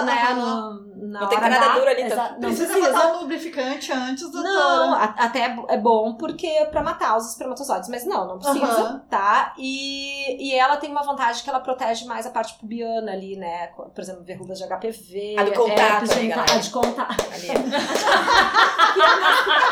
com, 0.00 0.04
né, 0.04 0.12
aham. 0.22 0.34
no, 0.74 0.91
na 1.02 1.20
Não 1.20 1.28
tem 1.28 1.38
que 1.40 1.48
nada 1.48 1.66
H. 1.66 1.74
duro 1.78 1.88
ali, 1.90 2.08
tá? 2.08 2.30
Não 2.32 2.40
Precisa 2.40 2.72
precisa. 2.72 2.92
botar 2.92 3.06
um 3.08 3.20
lubrificante 3.20 3.92
antes, 3.92 4.22
doutora. 4.30 4.54
Não, 4.54 4.94
a- 4.94 5.14
até 5.18 5.56
é 5.68 5.76
bom 5.76 6.14
porque 6.14 6.46
é 6.46 6.64
pra 6.66 6.82
matar 6.82 7.16
os 7.16 7.28
espermatozoides, 7.30 7.88
mas 7.88 8.04
não, 8.06 8.26
não 8.28 8.38
precisa, 8.38 8.64
Aham. 8.66 9.02
tá? 9.10 9.52
E, 9.58 10.48
e 10.50 10.54
ela 10.54 10.76
tem 10.76 10.90
uma 10.90 11.02
vantagem 11.02 11.42
que 11.42 11.50
ela 11.50 11.60
protege 11.60 12.04
mais 12.06 12.26
a 12.26 12.30
parte 12.30 12.54
pubiana 12.58 13.12
ali, 13.12 13.36
né? 13.36 13.68
Por 13.68 14.00
exemplo, 14.00 14.22
verrugas 14.24 14.58
de 14.58 14.64
HPV. 14.64 15.36
A 15.38 15.42
do 15.44 15.52
contato, 15.52 15.78
herpes 15.78 16.08
né, 16.10 16.14
genital- 16.16 16.36
galera? 16.44 16.54
a 16.58 16.62
de 16.62 16.70
contato. 16.70 17.26
Ali. 17.32 17.48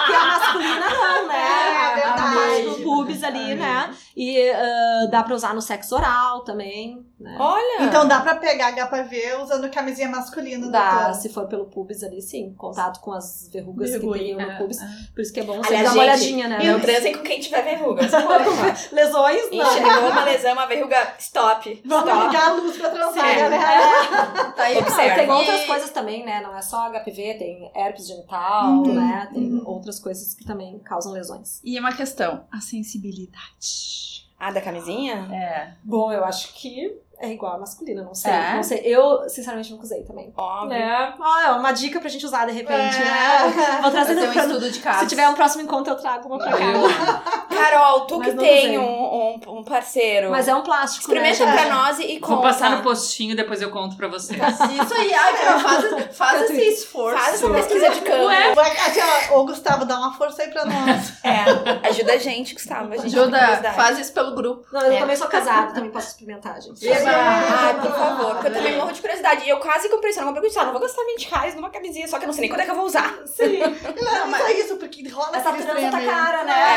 Que 0.07 0.15
a 0.15 0.25
masculina 0.27 0.89
não, 0.91 1.29
né? 1.29 1.37
É, 1.37 1.77
a, 1.77 1.91
a 1.91 1.95
verdade. 1.95 2.35
parte 2.35 2.63
do 2.63 2.83
pubis 2.83 3.23
ali, 3.23 3.55
né? 3.55 3.95
E 4.17 4.51
ah, 4.51 5.07
dá 5.11 5.23
pra 5.23 5.35
usar 5.35 5.55
no 5.55 5.61
sexo 5.63 5.95
oral 5.95 6.41
também, 6.45 7.05
né? 7.19 7.37
Olha! 7.39 7.83
Então 7.85 8.07
dá 8.09 8.21
pra 8.21 8.37
pegar 8.37 8.73
HPV 8.73 9.37
usando 9.43 9.71
camisinha 9.71 10.09
masculina, 10.09 10.69
Dá, 10.71 10.91
doutora. 10.91 11.15
Se 11.21 11.29
for 11.29 11.47
pelo 11.47 11.67
pubis 11.67 12.03
ali, 12.03 12.21
sim. 12.23 12.55
Contato 12.55 13.01
com 13.01 13.13
as 13.13 13.49
verrugas 13.53 13.91
que 13.93 13.99
tem 14.01 14.35
no 14.35 14.41
é, 14.41 14.57
pubis. 14.59 14.79
Por 15.15 15.21
isso 15.21 15.33
que 15.33 15.41
é 15.41 15.45
bom 15.45 15.59
você 15.59 15.69
Aliás, 15.75 15.85
dar 15.89 15.93
uma 15.95 16.03
olhadinha, 16.03 16.49
né? 16.49 16.65
Não 16.73 16.81
transem 16.81 17.13
com 17.17 17.23
quem 17.23 17.41
tiver 17.41 17.63
verruga. 17.63 18.07
Porra. 18.09 18.75
Lesões, 18.93 19.51
não. 19.53 19.67
Enxergou 19.67 20.11
uma 20.11 20.25
lesão, 20.25 20.53
uma 20.53 20.67
verruga, 20.67 21.15
stop. 21.19 21.83
Vamos 21.85 22.09
stop. 22.09 22.27
ligar 22.27 22.49
a 22.49 22.53
luz 22.55 22.77
pra 22.77 22.91
transar, 22.91 23.29
É. 23.29 23.49
né? 23.49 23.59
Tá 24.57 24.65
aí, 24.65 24.79
Observa. 24.79 25.15
tem 25.17 25.27
E- 25.27 25.31
outras 25.31 25.67
coisas 25.67 25.91
também, 25.91 26.25
né? 26.25 26.41
Não 26.43 26.57
é 26.57 26.63
só 26.63 26.89
HPV, 26.91 27.35
tem 27.35 27.71
herpes 27.75 28.07
genital, 28.07 28.71
Uhum, 28.73 28.95
né? 28.95 29.29
Tem 29.33 29.53
uhum. 29.53 29.63
outras 29.67 29.99
coisas 30.01 30.35
que 30.35 30.45
também 30.45 30.79
causam 30.81 31.13
lesões. 31.13 31.61
E 31.65 31.79
uma 31.79 31.93
questão, 31.95 32.45
a 32.53 32.61
sensibilidade. 32.61 34.29
Ah, 34.39 34.51
da 34.51 34.61
camisinha? 34.61 35.29
É. 35.33 35.73
Bom, 35.85 36.11
eu 36.13 36.25
acho 36.25 36.55
que 36.55 36.97
é 37.21 37.31
igual 37.33 37.55
a 37.55 37.59
masculina, 37.59 38.03
não 38.03 38.15
sei. 38.15 38.33
É? 38.33 38.55
Não 38.55 38.63
sei. 38.63 38.79
Eu, 38.85 39.29
sinceramente, 39.29 39.71
nunca 39.71 39.85
usei 39.85 40.03
também. 40.05 40.33
Óbvio. 40.37 40.73
É, 40.77 41.15
ó, 41.21 41.41
é 41.41 41.51
uma 41.53 41.71
dica 41.73 42.01
pra 42.01 42.09
gente 42.09 42.25
usar 42.25 42.47
de 42.47 42.53
repente, 42.53 42.97
É. 42.97 43.05
né? 43.05 43.79
Vou 43.83 43.91
trazer 43.91 44.17
um 44.19 44.33
pra- 44.33 44.43
estudo 44.47 44.71
de 44.71 44.81
caso. 44.81 45.01
Se 45.01 45.07
tiver 45.07 45.29
um 45.29 45.35
próximo 45.35 45.63
encontro, 45.63 45.93
eu 45.93 45.97
trago 45.99 46.27
uma 46.29 46.39
pra 46.39 46.51
cá. 46.57 47.40
Carol, 47.61 48.01
tu 48.03 48.21
que 48.21 48.33
tem 48.33 48.79
um, 48.79 48.83
um, 48.85 49.41
um 49.59 49.65
parceiro. 49.65 50.31
Mas 50.31 50.49
é 50.49 50.55
um 50.55 50.63
plástico, 50.63 51.03
Experimenta 51.03 51.45
né? 51.45 51.53
pra 51.53 51.75
nós 51.75 51.99
e 51.99 52.19
conta. 52.19 52.35
Vou 52.35 52.43
passar 52.43 52.71
no 52.71 52.83
postinho, 52.83 53.37
depois 53.37 53.61
eu 53.63 53.71
conto 53.71 53.97
pra 53.97 54.09
vocês. 54.09 54.41
Isso 54.41 54.95
aí, 54.95 55.13
ai, 55.15 55.37
Carol, 55.37 55.61
faz, 55.61 56.17
faz 56.17 56.43
esse 56.51 56.61
esforço. 56.69 57.19
Faz 57.19 57.35
essa 57.35 57.51
pesquisa 57.51 57.91
de 57.91 58.01
campo. 58.01 58.25
Vai, 58.55 58.71
assim, 58.71 59.01
ó, 59.31 59.39
ô 59.39 59.45
Gustavo, 59.47 59.85
dá 59.85 59.97
uma 59.99 60.13
força 60.15 60.43
aí 60.43 60.51
pra 60.51 60.65
nós. 60.65 61.13
É, 61.25 61.89
ajuda 61.89 62.13
a 62.15 62.19
gente, 62.19 62.55
Gustavo. 62.55 62.93
A 62.93 62.97
gente 62.97 63.17
Ajuda, 63.19 63.73
faz 63.75 63.99
isso 63.99 64.13
pelo 64.13 64.35
grupo. 64.35 64.67
Não, 64.73 64.83
eu 64.83 64.93
É. 64.93 64.99
também 65.01 65.17
sou 65.17 65.27
casada, 65.29 65.73
também 65.73 65.91
posso 65.91 66.09
experimentar, 66.09 66.61
gente. 66.61 66.87
Eba! 66.87 67.11
Ai, 67.11 67.81
por 67.81 67.93
favor, 67.93 68.33
porque 68.35 68.49
eu 68.49 68.53
também 68.53 68.77
morro 68.77 68.93
de 68.93 69.01
curiosidade. 69.01 69.45
E 69.45 69.49
eu 69.49 69.59
quase 69.59 69.89
comprei 69.89 70.11
isso, 70.11 70.21
eu 70.21 70.27
não 70.27 70.33
comprei 70.33 70.51
isso, 70.51 70.59
não 70.63 70.73
vou 70.73 70.81
gastar 70.81 71.03
20 71.05 71.31
reais 71.31 71.55
numa 71.55 71.71
camisinha, 71.71 72.07
só 72.09 72.19
que 72.19 72.25
eu 72.25 72.27
não 72.29 72.35
sei 72.35 72.43
nem 72.43 72.51
quando 72.51 72.61
é 72.61 72.65
que 72.65 72.71
eu 72.71 72.75
vou 72.77 72.85
usar. 72.87 73.15
Sim. 73.27 73.59
Não, 74.03 74.27
mas 74.29 74.45
é 74.47 74.53
isso, 74.61 74.77
porque 74.77 75.09
rola 75.09 75.37
Essa 75.37 75.53
trança 75.53 75.91
tá 75.91 76.01
cara, 76.01 76.45
né? 76.45 76.77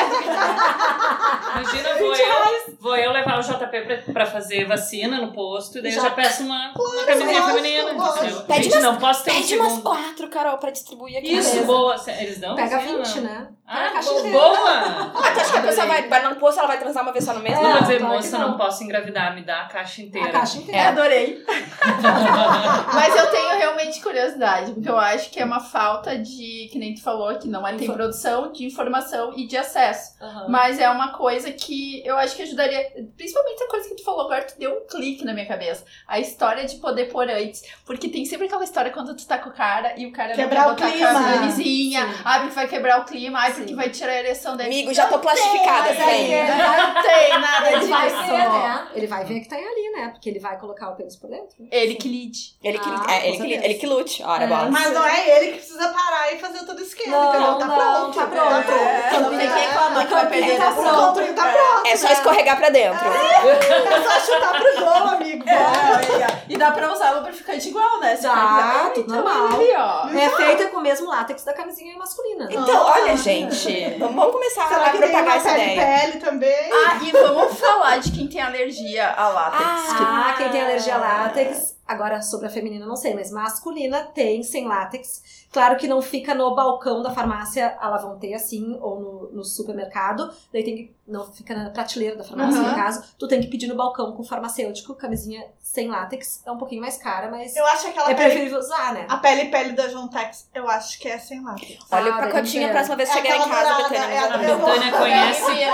Imagina, 0.74 1.94
vou 2.00 2.16
eu! 2.16 2.74
Vou 2.80 2.98
eu 2.98 3.12
levar 3.14 3.40
o 3.40 3.42
JP 3.42 3.82
pra, 3.82 3.98
pra 4.14 4.26
fazer 4.26 4.66
vacina 4.66 5.22
no 5.22 5.32
posto, 5.32 5.78
e 5.78 5.82
daí 5.82 5.92
eu 5.94 6.02
Já- 6.02 6.10
já 6.10 6.16
peço 6.16 6.44
uma, 6.44 6.74
uma 6.76 7.04
camisinha 7.06 7.40
lógico, 7.40 7.56
feminina, 7.58 7.92
lógico. 7.94 8.42
Pede 8.42 8.64
Gente, 8.64 8.74
umas- 8.74 8.84
não 8.84 8.96
posso 8.98 9.24
ter 9.24 9.32
um 9.32 9.36
Pede 9.36 9.56
umas 9.58 9.68
segundo. 9.74 9.84
quatro, 9.84 10.28
Carol, 10.30 10.58
pra 10.58 10.72
distribuir 10.72 11.18
aqui. 11.18 11.34
Isso, 11.38 11.52
mesmo. 11.56 11.68
boa. 11.68 11.96
Eles 12.20 12.40
dão? 12.40 12.56
Pega 12.56 12.80
Sim 12.82 12.96
ou 12.96 13.04
20, 13.04 13.16
não? 13.16 13.24
né? 13.24 13.48
Ah, 13.66 13.90
caixa 13.94 14.10
bo- 14.12 14.20
inteira. 14.20 14.38
boa! 14.38 14.58
Ah, 14.60 15.32
tu 15.34 15.40
acha 15.40 15.52
que 15.54 15.58
a 15.58 15.62
pessoa 15.62 15.88
vai, 15.88 16.08
vai 16.10 16.30
no 16.30 16.36
posto, 16.36 16.60
ela 16.60 16.68
vai 16.68 16.80
transar 16.80 17.04
uma 17.04 17.14
vez 17.14 17.24
só 17.24 17.34
no 17.34 17.40
mês? 17.40 17.58
É. 17.58 17.62
Não 17.64 17.72
vou 17.72 17.82
dizer, 17.82 18.00
moça, 18.02 18.38
não. 18.38 18.50
não 18.50 18.58
posso 18.58 18.84
engravidar, 18.84 19.34
me 19.34 19.42
dá 19.44 19.62
a 19.62 19.66
caixa 19.68 20.02
inteira. 20.02 20.28
A 20.28 20.32
caixa 20.32 20.58
inteira. 20.58 20.90
Adorei. 20.90 21.44
Mas 22.94 23.16
eu 23.16 23.28
tenho 23.32 23.58
realmente 23.58 24.02
curiosidade, 24.02 24.74
porque 24.74 24.90
eu 24.90 24.98
acho 25.00 25.30
que 25.30 25.40
é 25.40 25.46
uma 25.46 25.60
falta 25.62 26.18
de, 26.18 26.68
que 26.72 26.78
nem 26.78 26.94
tu 26.94 27.02
falou, 27.02 27.34
que 27.38 27.48
não 27.48 27.66
é 27.66 27.74
tem 27.76 27.92
produção 27.92 28.52
de 28.52 28.66
informação 28.66 29.34
e 29.36 29.48
de 29.48 29.56
acesso. 29.58 30.12
Aham. 30.22 30.46
Mas 30.50 30.63
é 30.80 30.90
uma 30.90 31.14
coisa 31.14 31.52
que 31.52 32.06
eu 32.06 32.18
acho 32.18 32.36
que 32.36 32.42
ajudaria, 32.44 32.92
principalmente 33.18 33.64
a 33.64 33.68
coisa 33.68 33.90
que 33.90 33.96
tu 33.96 34.04
falou 34.04 34.22
agora, 34.26 34.44
tu 34.44 34.58
deu 34.58 34.78
um 34.78 34.88
clique 34.88 35.24
na 35.26 35.34
minha 35.34 35.46
cabeça. 35.48 35.84
A 36.08 36.20
história 36.20 36.66
de 36.66 36.76
poder 36.78 37.06
pôr 37.12 37.30
antes. 37.30 37.64
Porque 37.86 38.10
tem 38.10 38.26
sempre 38.26 38.48
aquela 38.48 38.64
história 38.64 38.92
quando 38.92 39.16
tu 39.16 39.26
tá 39.28 39.38
com 39.38 39.50
o 39.50 39.54
cara 39.54 39.94
e 39.98 40.06
o 40.06 40.12
cara 40.12 40.34
Quebrar 40.34 40.68
não 40.68 40.74
o 40.74 40.76
quer 40.76 40.84
botar 40.86 40.92
clima. 40.96 41.10
aquela 41.10 41.34
camisinha, 41.40 42.06
Sim. 42.08 42.22
ai, 42.26 42.40
porque 42.42 42.56
vai 42.56 42.68
quebrar 42.68 43.00
o 43.02 43.06
clima, 43.06 43.40
ai, 43.40 43.52
porque 43.54 43.70
Sim. 43.70 43.76
vai 43.76 43.90
tirar 43.90 44.12
a 44.12 44.20
ereção 44.20 44.56
dele. 44.58 44.70
Amigo, 44.70 44.94
já 44.94 45.08
tô 45.08 45.20
plastificada, 45.20 45.94
Mas 45.94 46.06
vem. 46.06 46.30
Não 46.48 47.02
tem 47.02 47.40
nada 47.40 47.72
Ele 47.72 47.86
vai 47.88 48.10
disso. 48.10 48.24
ver, 48.24 48.32
né? 48.50 48.88
Ele 48.96 49.08
vai 49.08 49.26
ver 49.26 49.40
que 49.42 49.50
tem 49.50 49.60
ali, 49.66 49.92
né? 49.96 50.10
Porque 50.10 50.30
ele 50.30 50.40
vai 50.40 50.58
colocar 50.60 50.90
o 50.90 50.96
pênis 50.96 51.16
por 51.16 51.30
dentro. 51.30 51.56
Ele 51.72 51.96
que 51.96 52.08
lide. 52.08 52.56
Ele 52.64 52.78
que, 52.80 52.90
Ah, 52.90 53.14
é, 53.16 53.30
ele, 53.30 53.38
que, 53.38 53.54
ele 53.66 53.74
que 53.76 53.86
lute. 53.88 54.24
Ora, 54.24 54.44
É. 54.44 54.48
bola. 54.48 54.70
Mas 54.72 54.92
não 54.94 55.06
é 55.06 55.38
ele 55.38 55.52
que 55.54 55.58
precisa 55.58 55.90
parar 55.90 56.34
e 56.34 56.40
fazer 56.40 56.66
todo 56.66 56.78
o 56.80 56.82
esquema, 56.82 57.16
Não, 57.18 57.30
entendeu? 57.30 57.56
Tá 57.58 57.66
não, 57.66 57.76
pronto. 58.12 58.16
tá 58.20 58.28
pronto. 58.28 58.72
É, 58.72 59.20
não 59.20 59.30
tem 59.38 59.40
que 59.48 59.60
reclamar 59.60 60.08
que 60.08 60.14
vai 60.14 60.28
perder 60.30 60.43
Tá 60.58 60.70
O 60.70 61.34
tá 61.34 61.44
pronto. 61.44 61.88
É 61.88 61.96
só 61.96 62.08
né? 62.08 62.14
escorregar 62.14 62.58
pra 62.58 62.70
dentro. 62.70 63.06
É 63.08 64.02
só 64.04 64.20
chutar 64.20 64.54
pro 64.62 64.86
gol, 64.86 65.08
amigo. 65.16 65.44
É, 65.50 66.44
e 66.50 66.58
dá 66.58 66.72
pra 66.72 66.92
usar 66.92 67.12
lubrificante 67.12 67.70
igual, 67.70 68.00
né? 68.00 68.18
Dá, 68.22 68.30
quiser, 68.30 68.94
tudo 68.94 69.14
normal. 69.16 69.48
ali. 69.56 70.20
É 70.20 70.30
feita 70.30 70.68
com 70.68 70.78
o 70.78 70.82
mesmo 70.82 71.10
látex 71.10 71.44
da 71.44 71.54
camisinha 71.54 71.98
masculina. 71.98 72.48
Então, 72.50 72.86
olha, 72.86 73.16
gente, 73.18 73.98
vamos 74.00 74.32
começar 74.32 74.68
Será 74.68 74.86
a 74.86 74.90
que 74.90 74.98
propagar 74.98 75.38
essa 75.38 75.50
pele 75.50 75.74
ideia. 75.74 76.00
pele 76.00 76.20
também? 76.20 76.72
Ah, 76.72 76.98
e 77.02 77.12
vamos 77.12 77.60
falar 77.60 77.98
de 77.98 78.12
quem 78.12 78.28
tem 78.28 78.42
alergia 78.42 79.14
a 79.16 79.28
látex. 79.30 79.64
Ah, 80.00 80.34
quem 80.38 80.50
tem 80.50 80.62
alergia 80.62 80.96
a 80.96 80.98
látex, 80.98 81.76
agora 81.88 82.22
sobre 82.22 82.48
a 82.48 82.50
feminina 82.50 82.86
não 82.86 82.96
sei, 82.96 83.14
mas 83.14 83.32
masculina 83.32 84.04
tem 84.14 84.42
sem 84.44 84.68
látex. 84.68 85.44
Claro 85.52 85.76
que 85.78 85.88
não 85.88 86.02
fica 86.02 86.34
no 86.34 86.56
balcão 86.56 87.02
da 87.04 87.12
farmácia, 87.14 87.78
elas 87.82 88.02
vão 88.02 88.18
ter 88.18 88.34
assim, 88.34 88.78
ou 88.82 89.00
no, 89.00 89.32
no 89.34 89.44
supermercado. 89.44 90.32
Daí 90.52 90.64
tem 90.64 90.76
que. 90.76 90.96
Não 91.06 91.30
fica 91.32 91.54
na 91.54 91.70
prateleira 91.70 92.16
da 92.16 92.24
farmácia, 92.24 92.62
Uhum. 92.62 92.70
no 92.70 92.76
caso. 92.76 93.04
Tu 93.20 93.28
tem 93.28 93.42
que 93.42 93.48
pedir 93.48 93.68
no 93.68 93.76
balcão 93.76 94.14
com 94.14 94.24
farmacêutico, 94.24 94.96
camisinha 94.96 95.46
sem 95.62 95.90
látex. 95.90 96.42
É 96.46 96.52
um 96.52 96.58
pouquinho 96.58 96.80
mais 96.82 96.98
cara, 96.98 97.30
mas 97.30 97.54
Eu 97.58 97.66
acho 97.68 97.88
aquela 97.88 98.10
é 98.10 98.14
pele... 98.16 98.30
preferível 98.30 98.60
usar, 98.60 98.94
né? 98.94 99.06
A 99.10 99.18
pele 99.18 99.50
pele 99.50 99.74
da 99.74 99.90
Jontex, 99.90 100.48
eu 100.56 100.68
acho 100.70 100.98
que 101.00 101.10
é 101.10 101.18
sem 101.20 101.44
látex. 101.44 101.78
Olha 101.92 102.14
Ah, 102.14 102.16
o 102.16 102.20
pacotinho 102.20 102.64
a 102.64 102.68
vem. 102.68 102.74
próxima 102.74 102.96
vez 102.96 103.10
que 103.12 103.18
É 103.18 103.22
chegar 103.22 103.36
em 103.36 103.50
casa, 103.50 103.70
dourada, 103.70 103.90
Betânia. 103.90 104.14
é 104.14 104.18
a- 104.20 104.34
A 104.34 104.38
Betânia 104.38 104.92
conhece 104.98 105.52
É, 105.52 105.64
é, 105.64 105.74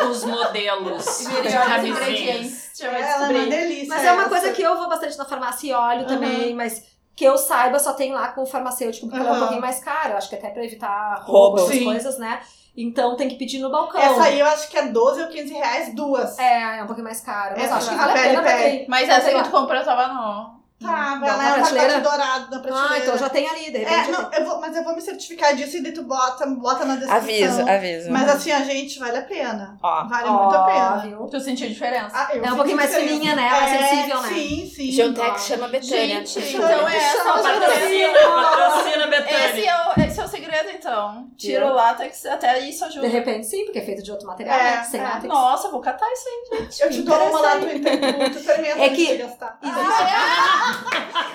todos 0.00 0.16
os 0.18 0.24
modelos 0.24 1.18
de 1.44 1.52
camisinhas. 1.52 2.69
Vai 2.88 3.02
Ela 3.02 3.26
é 3.26 3.30
uma 3.30 3.46
delícia. 3.46 3.88
Mas 3.88 4.04
é 4.04 4.12
uma 4.12 4.22
essa. 4.22 4.30
coisa 4.30 4.52
que 4.52 4.62
eu 4.62 4.76
vou 4.76 4.88
bastante 4.88 5.16
na 5.18 5.24
farmácia 5.24 5.68
e 5.68 5.72
olho 5.72 6.06
também, 6.06 6.54
mas 6.54 6.84
que 7.16 7.24
eu 7.24 7.36
saiba 7.36 7.78
só 7.78 7.92
tem 7.92 8.12
lá 8.12 8.28
com 8.28 8.42
o 8.42 8.46
farmacêutico, 8.46 9.06
porque 9.08 9.20
ela 9.20 9.28
é 9.28 9.32
um 9.32 9.34
Uhum. 9.34 9.40
pouquinho 9.40 9.60
mais 9.60 9.78
cara. 9.84 10.16
Acho 10.16 10.28
que 10.28 10.36
até 10.36 10.48
pra 10.50 10.64
evitar 10.64 11.22
Roubo. 11.24 11.58
essas 11.58 11.70
Sim. 11.70 11.84
coisas, 11.84 12.18
né? 12.18 12.40
Então 12.76 13.16
tem 13.16 13.28
que 13.28 13.34
pedir 13.34 13.58
no 13.58 13.68
balcão. 13.70 14.00
Essa 14.00 14.22
aí 14.24 14.38
eu 14.40 14.46
acho 14.46 14.68
que 14.70 14.78
é 14.78 14.86
12 14.86 15.20
ou 15.22 15.28
15 15.28 15.52
reais 15.52 15.94
duas. 15.94 16.38
É, 16.38 16.78
é 16.78 16.82
um 16.82 16.86
pouquinho 16.86 17.04
mais 17.04 17.20
cara. 17.20 17.54
Mas 17.56 17.64
Essa 17.64 17.74
acho 17.76 17.88
que 17.90 17.94
vale 17.96 18.10
a 18.10 18.14
pele, 18.14 18.28
pena 18.28 18.42
pra 18.42 18.56
pele. 18.56 18.78
quem. 18.78 18.88
Mas 18.88 19.08
essa 19.08 19.30
que 19.32 19.42
tu 19.42 19.50
comprou 19.50 19.84
tava 19.84 20.08
no. 20.08 20.59
Tá, 20.80 21.18
vai 21.20 21.28
lá, 21.28 21.36
na 21.36 21.44
é 21.44 21.52
um 21.52 21.62
pacote 21.62 22.00
dourado 22.00 22.50
na 22.50 22.58
prateleira. 22.58 22.94
Ah, 22.94 22.98
então 22.98 23.18
já 23.18 23.28
tem 23.28 23.46
ali, 23.46 23.70
de 23.70 23.78
repente. 23.78 24.08
É, 24.08 24.12
não, 24.12 24.32
eu 24.32 24.44
vou, 24.46 24.60
mas 24.60 24.74
eu 24.74 24.82
vou 24.82 24.94
me 24.94 25.02
certificar 25.02 25.54
disso 25.54 25.76
e 25.76 25.82
daí 25.82 25.92
tu 25.92 26.02
bota, 26.04 26.46
bota 26.46 26.86
na 26.86 26.96
descrição. 26.96 27.18
Aviso, 27.18 27.68
aviso. 27.68 28.10
Mas 28.10 28.28
assim, 28.30 28.50
a 28.50 28.62
gente, 28.64 28.98
vale 28.98 29.18
a 29.18 29.22
pena. 29.22 29.76
Ó, 29.82 30.04
Vale 30.08 30.28
Ó, 30.28 30.42
muito 30.42 30.56
a 30.56 30.64
pena. 30.64 30.96
viu? 30.98 31.26
Tu 31.26 31.40
sentiu 31.40 31.68
diferença? 31.68 32.10
Ah, 32.14 32.30
eu 32.34 32.42
É 32.42 32.52
um 32.52 32.56
pouquinho 32.56 32.76
mais 32.78 32.94
fininha, 32.94 33.36
né? 33.36 33.46
Ela 33.46 33.64
é 33.64 33.78
sensível, 33.78 34.22
né? 34.22 34.28
Sim, 34.30 34.72
sim. 34.74 34.90
Geotex 34.90 35.44
chama 35.44 35.68
Betânia. 35.68 36.24
Gente, 36.24 36.54
então 36.54 36.88
é 36.88 36.96
essa. 36.96 37.24
Patrocina, 37.24 38.18
patrocina, 38.24 39.06
Betânia. 39.06 39.50
Esse 39.50 39.66
é, 39.66 39.74
o, 39.76 40.00
esse 40.20 40.22
é 40.22 40.24
o 40.24 40.28
segredo, 40.28 40.70
então. 40.70 41.30
Tira 41.36 41.66
o 41.70 41.74
látex, 41.74 42.26
até 42.26 42.58
isso 42.68 42.84
ajuda. 42.84 43.06
De 43.06 43.12
repente, 43.12 43.46
sim, 43.46 43.64
porque 43.64 43.78
é 43.78 43.82
feito 43.84 44.02
de 44.02 44.10
outro 44.10 44.26
material, 44.26 44.58
É, 44.58 44.62
né? 44.76 44.84
Sem 44.84 45.00
é. 45.00 45.02
látex. 45.04 45.24
Nossa, 45.24 45.70
vou 45.70 45.80
catar 45.80 46.06
isso 46.12 46.24
aí, 46.28 46.58
gente. 46.60 46.82
Eu 46.82 46.90
te 46.90 47.02
dou 47.02 47.16
uma 47.28 47.40
lá, 47.40 47.50
tu, 47.58 47.66
tu, 47.66 48.30
tu 48.32 48.38
experimenta 48.38 48.78
É 48.80 48.88
que- 48.90 49.06
de 49.06 49.16
gastar. 49.18 49.58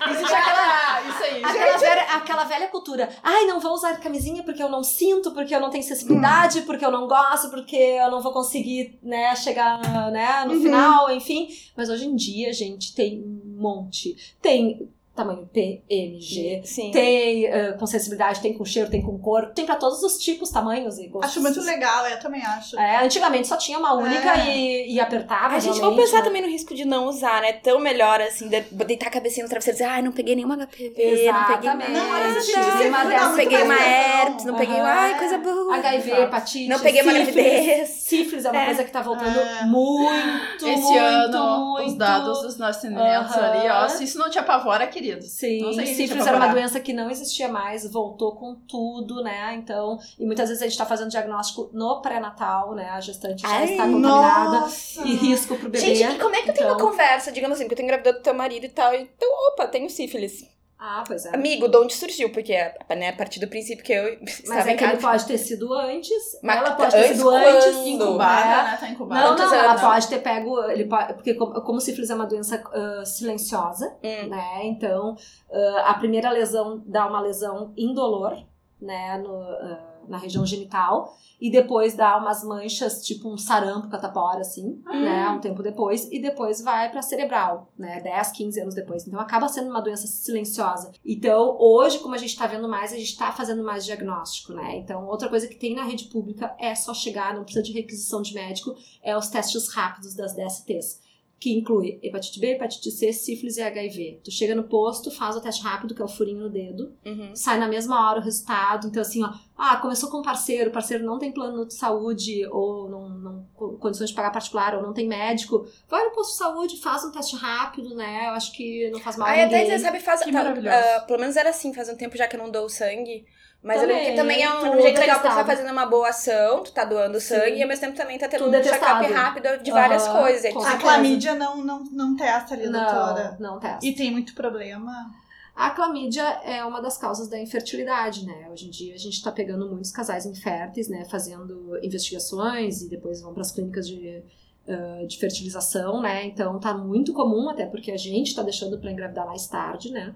Existe 0.10 0.34
aquela. 0.34 0.76
Isso 1.06 1.24
aí, 1.24 1.34
gente. 1.36 1.46
Aquela 1.46 1.78
velha, 1.78 2.02
aquela 2.16 2.44
velha 2.46 2.68
cultura. 2.68 3.10
Ai, 3.24 3.46
não 3.46 3.60
vou 3.60 3.74
usar 3.74 4.00
camisinha 4.00 4.44
porque 4.44 4.62
eu 4.62 4.70
não 4.70 4.84
sinto, 4.84 5.32
porque 5.32 5.54
eu 5.56 5.60
não 5.60 5.70
tenho 5.70 5.84
sensibilidade, 5.84 6.62
porque 6.64 6.86
eu 6.86 6.92
não 6.92 7.08
gosto, 7.08 7.50
porque 7.50 7.76
eu 7.76 8.10
não 8.12 8.22
vou 8.22 8.32
conseguir, 8.34 8.98
né, 9.04 9.36
chegar, 9.36 9.80
né, 10.12 10.44
no 10.46 10.54
Uhum. 10.54 10.62
final, 10.62 11.12
enfim. 11.12 11.48
Mas 11.76 11.90
hoje 11.90 12.06
em 12.08 12.16
dia, 12.16 12.52
gente, 12.54 12.94
tem 12.96 13.22
um 13.22 13.56
monte. 13.62 14.16
Tem 14.42 14.90
tamanho 15.16 15.50
P, 15.52 15.82
M, 15.90 16.20
G. 16.20 16.62
Sim. 16.66 16.92
Tem 16.92 17.46
eh, 17.46 17.72
com 17.74 17.86
sensibilidade, 17.88 18.42
tem 18.42 18.54
com 18.54 18.66
cheiro, 18.66 18.90
tem 18.90 19.02
com 19.02 19.18
cor. 19.18 19.52
Tem 19.54 19.66
pra 19.66 19.76
todos 19.76 20.04
os 20.04 20.18
tipos, 20.18 20.50
tamanhos 20.50 20.98
e 21.00 21.08
gostos. 21.08 21.32
Acho 21.32 21.42
muito 21.42 21.62
legal, 21.62 22.06
eu 22.08 22.20
também 22.20 22.42
acho. 22.44 22.78
É, 22.80 23.04
antigamente 23.04 23.48
só 23.48 23.56
tinha 23.58 23.80
uma 23.80 23.94
única 23.94 24.38
É. 24.48 24.56
e, 24.58 24.94
e 24.94 25.00
apertava. 25.00 25.56
A 25.56 25.60
gente 25.60 25.80
vai 25.80 25.96
pensar 25.96 26.18
né? 26.20 26.24
também 26.24 26.42
no 26.42 26.48
risco 26.48 26.74
de 26.76 26.86
não 26.86 27.06
usar, 27.08 27.42
né? 27.42 27.54
Tão 27.54 27.80
melhor 27.80 28.20
assim, 28.22 28.48
de- 28.50 28.62
deitar 28.86 29.08
a 29.08 29.12
cabecinha 29.12 29.44
no 29.46 29.50
travesseiro 29.50 29.78
e 29.78 29.80
dizer, 29.80 29.90
ai, 29.90 30.02
não 30.02 30.12
peguei 30.12 30.36
nenhuma 30.36 30.56
HPV, 30.56 30.86
não 30.88 30.94
peguei 30.96 31.24
Exatamente. 31.28 31.66
nada. 31.66 31.90
Não, 31.90 32.34
gente 32.42 32.46
sempre 32.54 32.88
uma 32.90 33.04
dá 33.04 33.10
dessas, 33.10 33.28
Não 33.30 33.36
peguei 33.36 33.64
uma 33.64 33.76
herpes, 33.76 34.46
não 34.46 34.56
peguei, 34.56 34.80
Aham. 34.80 34.90
ai, 34.90 35.18
coisa 35.20 35.38
boa. 35.38 35.76
HIV, 35.76 36.12
hepatite. 36.12 36.70
Não 36.70 36.80
peguei 36.80 37.02
uma 37.02 37.14
gravidez. 37.14 37.90
Sífilis 37.90 38.46
é 38.46 38.52
uma 38.52 38.62
É. 38.62 38.66
coisa 38.66 38.84
que 38.84 38.92
tá 38.92 39.02
voltando 39.02 39.40
É. 39.40 39.66
muito, 39.66 40.68
Esse 40.68 40.82
muito, 40.82 40.98
ano, 41.00 41.66
muito. 41.74 41.88
os 41.90 41.98
dados 41.98 42.42
dos 42.42 42.58
nascimentos 42.58 43.36
ali, 43.38 43.68
ó. 43.70 43.88
Se 43.88 44.04
isso 44.04 44.18
não 44.18 44.30
te 44.30 44.38
apavora, 44.40 44.88
querido. 45.06 45.26
Sim, 45.26 45.62
Não 45.62 45.74
sei 45.74 45.86
se 45.88 45.96
sífilis 45.96 46.26
era 46.28 46.38
uma 46.38 46.48
doença 46.48 46.80
que 46.80 46.94
não 46.94 47.10
existia 47.10 47.48
mais, 47.48 47.90
voltou 47.92 48.36
com 48.36 48.56
tudo, 48.68 49.22
né? 49.24 49.56
Então, 49.56 49.98
e 50.20 50.26
muitas 50.26 50.50
vezes 50.50 50.62
a 50.64 50.68
gente 50.68 50.78
tá 50.78 50.86
fazendo 50.86 51.10
diagnóstico 51.10 51.70
no 51.74 52.02
pré-natal, 52.02 52.74
né? 52.76 52.90
A 52.90 53.00
gestante 53.00 53.42
já 53.42 53.48
Ai, 53.50 53.72
está 53.72 53.84
contaminada 53.86 54.60
Nossa. 54.62 55.02
e 55.08 55.16
risco 55.16 55.56
pro 55.56 55.70
bebê. 55.70 55.96
Gente, 55.96 56.16
e 56.16 56.20
como 56.20 56.36
é 56.36 56.42
que 56.42 56.50
eu 56.50 56.54
tenho 56.54 56.68
uma 56.68 56.76
Então- 56.76 56.90
conversa, 56.90 57.32
digamos 57.32 57.56
assim, 57.58 57.66
porque 57.66 57.74
eu 57.74 57.78
tô 57.78 57.84
engravidando 57.84 58.18
do 58.20 58.24
teu 58.24 58.34
marido 58.34 58.66
e 58.66 58.70
tal, 58.70 58.94
então, 58.94 59.30
opa, 59.54 59.68
tenho 59.68 59.90
sífilis. 59.90 60.44
Ah, 60.78 61.04
pois 61.08 61.26
é. 61.26 61.34
Amigo, 61.34 61.68
de 61.68 61.78
onde 61.78 61.94
surgiu? 61.94 62.32
Porque, 62.32 62.54
né, 62.54 63.10
a 63.10 63.14
partir 63.16 63.40
do 63.40 63.48
princípio 63.48 63.84
que 63.84 63.94
eu 63.94 64.18
Mas 64.22 64.40
estava 64.40 64.70
é 64.70 64.74
em 64.74 64.78
que 64.78 64.84
ele 64.84 64.98
pode 64.98 65.26
ter 65.26 65.38
sido 65.38 65.74
antes, 65.74 66.40
Mas 66.44 66.58
ela 66.58 66.72
pode 66.72 66.92
ter 66.92 66.98
antes 66.98 67.18
sido 67.18 67.30
antes. 67.30 67.66
quando? 67.66 67.88
Incubada, 67.88 68.46
né? 68.46 68.72
né? 68.72 68.78
Tá 68.80 68.90
incubada. 68.90 69.22
Não, 69.22 69.36
não, 69.38 69.54
ela 69.54 69.70
anos? 69.72 69.82
pode 69.82 70.08
ter 70.10 70.20
pego, 70.20 70.64
ele 70.70 70.86
pode, 70.86 71.14
porque 71.14 71.34
como, 71.34 71.62
como 71.62 71.80
sífilis 71.80 72.10
é 72.10 72.16
uma 72.16 72.26
doença 72.28 72.62
ah, 72.74 73.06
silenciosa, 73.06 73.96
Hum. 74.04 74.28
né? 74.30 74.60
Então, 74.66 75.16
ah, 75.52 75.84
a 75.92 75.94
primeira 75.96 76.30
lesão 76.30 76.84
dá 76.86 77.08
uma 77.08 77.22
lesão 77.22 77.74
indolor, 77.78 78.36
né, 78.82 79.18
no, 79.18 79.34
ah, 79.42 79.95
na 80.10 80.18
região 80.18 80.46
genital, 80.46 81.18
e 81.40 81.52
depois 81.52 81.96
dá 81.96 82.18
umas 82.18 82.44
manchas, 82.44 83.06
tipo 83.06 83.30
um 83.30 83.38
sarampo 83.38 83.90
catapora, 83.90 84.42
assim, 84.42 84.82
né, 84.86 85.30
um 85.30 85.40
tempo 85.40 85.62
depois, 85.62 86.10
e 86.12 86.20
depois 86.20 86.62
vai 86.62 86.90
pra 86.90 87.02
cerebral, 87.02 87.72
né, 87.78 88.00
10, 88.02 88.32
15 88.32 88.62
anos 88.62 88.76
depois. 88.76 89.06
Então, 89.06 89.20
acaba 89.20 89.48
sendo 89.50 89.70
uma 89.70 89.82
doença 89.82 90.08
silenciosa. 90.08 90.92
Então, 91.06 91.58
hoje, 91.60 92.00
como 92.00 92.16
a 92.16 92.18
gente 92.18 92.38
tá 92.38 92.48
vendo 92.48 92.68
mais, 92.70 92.94
a 92.94 92.98
gente 92.98 93.18
tá 93.18 93.32
fazendo 93.32 93.64
mais 93.64 93.86
diagnóstico, 93.86 94.54
né? 94.54 94.78
Então, 94.78 95.06
outra 95.08 95.28
coisa 95.28 95.48
que 95.48 95.56
tem 95.56 95.76
na 95.76 95.84
rede 95.84 96.06
pública 96.06 96.56
é 96.60 96.74
só 96.74 96.94
chegar, 96.94 97.34
não 97.34 97.44
precisa 97.44 97.64
de 97.64 97.74
requisição 97.74 98.22
de 98.22 98.34
médico, 98.34 98.76
é 99.04 99.18
os 99.18 99.28
testes 99.28 99.68
rápidos 99.74 100.16
das 100.16 100.34
DSTs 100.34 101.05
que 101.38 101.54
inclui 101.54 102.00
hepatite 102.02 102.40
B, 102.40 102.54
hepatite 102.54 102.90
C, 102.90 103.12
sífilis 103.14 103.58
e 103.58 103.62
HIV. 103.62 104.22
Tu 104.24 104.32
chega 104.32 104.56
no 104.56 104.64
posto, 104.64 105.12
faz 105.12 105.36
o 105.36 105.42
teste 105.42 105.62
rápido, 105.62 105.94
que 105.94 106.02
é 106.02 106.06
o 106.06 106.08
furinho 106.08 106.40
no 106.40 106.50
dedo, 106.50 106.94
Uhum. 107.06 107.36
sai 107.36 107.60
na 107.60 107.68
mesma 107.68 108.10
hora 108.10 108.20
o 108.20 108.24
resultado. 108.24 108.88
Então, 108.88 109.02
assim, 109.02 109.22
ó, 109.24 109.32
ah, 109.58 109.78
começou 109.78 110.10
com 110.10 110.20
um 110.20 110.24
parceiro, 110.24 110.70
o 110.70 110.74
parceiro 110.74 111.04
não 111.06 111.20
tem 111.20 111.32
plano 111.32 111.66
de 111.66 111.74
saúde, 111.76 112.48
ou 112.52 112.90
não, 112.90 113.10
não 113.10 113.48
co- 113.54 113.74
condições 113.78 114.10
de 114.10 114.16
pagar 114.16 114.32
particular, 114.32 114.76
ou 114.76 114.82
não 114.82 114.94
tem 114.94 115.08
médico, 115.08 115.68
vai 115.90 116.04
no 116.06 116.12
posto 116.12 116.32
de 116.32 116.38
saúde, 116.38 116.82
faz 116.82 117.04
um 117.04 117.12
teste 117.12 117.36
rápido, 117.36 117.94
né? 117.96 118.28
Eu 118.28 118.32
acho 118.32 118.52
que 118.54 118.90
não 118.90 119.00
faz 119.00 119.18
mal 119.18 119.28
Aí 119.28 119.42
até 119.44 119.62
dizer, 119.64 119.80
sabe, 119.80 120.00
faz. 120.00 120.24
Que 120.24 120.32
tá, 120.32 120.42
ah, 120.42 121.02
pelo 121.02 121.20
menos 121.20 121.36
era 121.36 121.50
assim, 121.50 121.74
faz 121.74 121.90
um 121.90 121.96
tempo 121.98 122.18
já 122.18 122.28
que 122.28 122.36
eu 122.36 122.40
não 122.42 122.50
dou 122.50 122.68
sangue. 122.70 123.26
Mas 123.66 123.82
eu 123.82 123.88
Também, 123.88 123.98
lembro 123.98 124.12
que 124.12 124.22
também 124.22 124.44
é 124.44 124.60
um 124.60 124.80
jeito 124.80 125.00
legal, 125.00 125.20
porque 125.20 125.34
tu 125.34 125.38
tá 125.38 125.44
fazendo 125.44 125.72
uma 125.72 125.88
boa 125.88 126.10
ação, 126.10 126.62
tu 126.62 126.72
tá 126.72 126.86
doando 126.86 127.20
Sim. 127.20 127.36
sangue 127.36 127.58
e 127.58 127.64
ao 127.64 127.68
mesmo 127.68 127.84
tempo 127.84 127.98
também 127.98 128.16
tá 128.20 128.28
tendo 128.28 128.44
Tudo 128.44 128.56
é 128.56 128.60
um 128.60 128.64
check-up 128.64 129.12
rápido 129.12 129.64
de 129.64 129.72
várias 129.72 130.06
Aham, 130.06 130.22
coisas. 130.22 130.46
A 130.46 130.52
certeza. 130.52 130.78
clamídia 130.78 131.34
não, 131.34 131.64
não, 131.64 131.84
não 131.86 132.16
testa 132.16 132.54
ali, 132.54 132.70
doutora. 132.70 133.36
Não, 133.40 133.54
não 133.54 133.60
testa. 133.60 133.84
E 133.84 133.96
tem 133.96 134.12
muito 134.12 134.36
problema. 134.36 135.12
A 135.56 135.72
clamídia 135.72 136.22
é 136.44 136.64
uma 136.64 136.80
das 136.80 136.96
causas 136.96 137.28
da 137.28 137.40
infertilidade, 137.40 138.24
né? 138.24 138.48
Hoje 138.52 138.68
em 138.68 138.70
dia 138.70 138.94
a 138.94 139.00
gente 139.00 139.24
tá 139.24 139.32
pegando 139.32 139.68
muitos 139.68 139.92
casais 139.92 140.28
inférteis, 140.28 140.88
né? 140.88 141.04
Fazendo 141.06 141.76
investigações 141.82 142.84
e 142.84 142.90
depois 142.90 143.20
vão 143.20 143.34
para 143.34 143.42
as 143.42 143.52
clínicas 143.52 143.88
de, 143.88 144.22
uh, 144.68 145.08
de 145.08 145.18
fertilização, 145.18 146.04
né? 146.04 146.24
Então 146.28 146.60
tá 146.60 146.72
muito 146.72 147.14
comum, 147.14 147.50
até 147.50 147.66
porque 147.66 147.92
a 147.92 147.98
gente 147.98 148.36
tá 148.36 148.44
deixando 148.44 148.78
para 148.78 148.92
engravidar 148.92 149.26
mais 149.26 149.48
tarde, 149.48 149.92
né? 149.92 150.14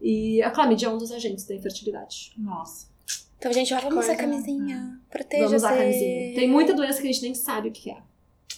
E 0.00 0.40
a 0.42 0.50
clamídia 0.50 0.86
é 0.86 0.88
um 0.88 0.98
dos 0.98 1.10
agentes 1.10 1.44
da 1.44 1.54
infertilidade. 1.54 2.32
Nossa. 2.36 2.86
Então, 3.38 3.52
gente, 3.52 3.72
ó, 3.72 3.80
vamos 3.80 4.04
usar 4.04 4.16
camisinha. 4.16 4.98
Proteja 5.10 5.44
Vamos 5.44 5.62
usar 5.62 5.74
a 5.74 5.76
camisinha. 5.78 6.34
Tem 6.34 6.48
muita 6.48 6.74
doença 6.74 7.00
que 7.00 7.08
a 7.08 7.12
gente 7.12 7.22
nem 7.22 7.34
sabe 7.34 7.68
o 7.68 7.72
que 7.72 7.90
é. 7.90 7.96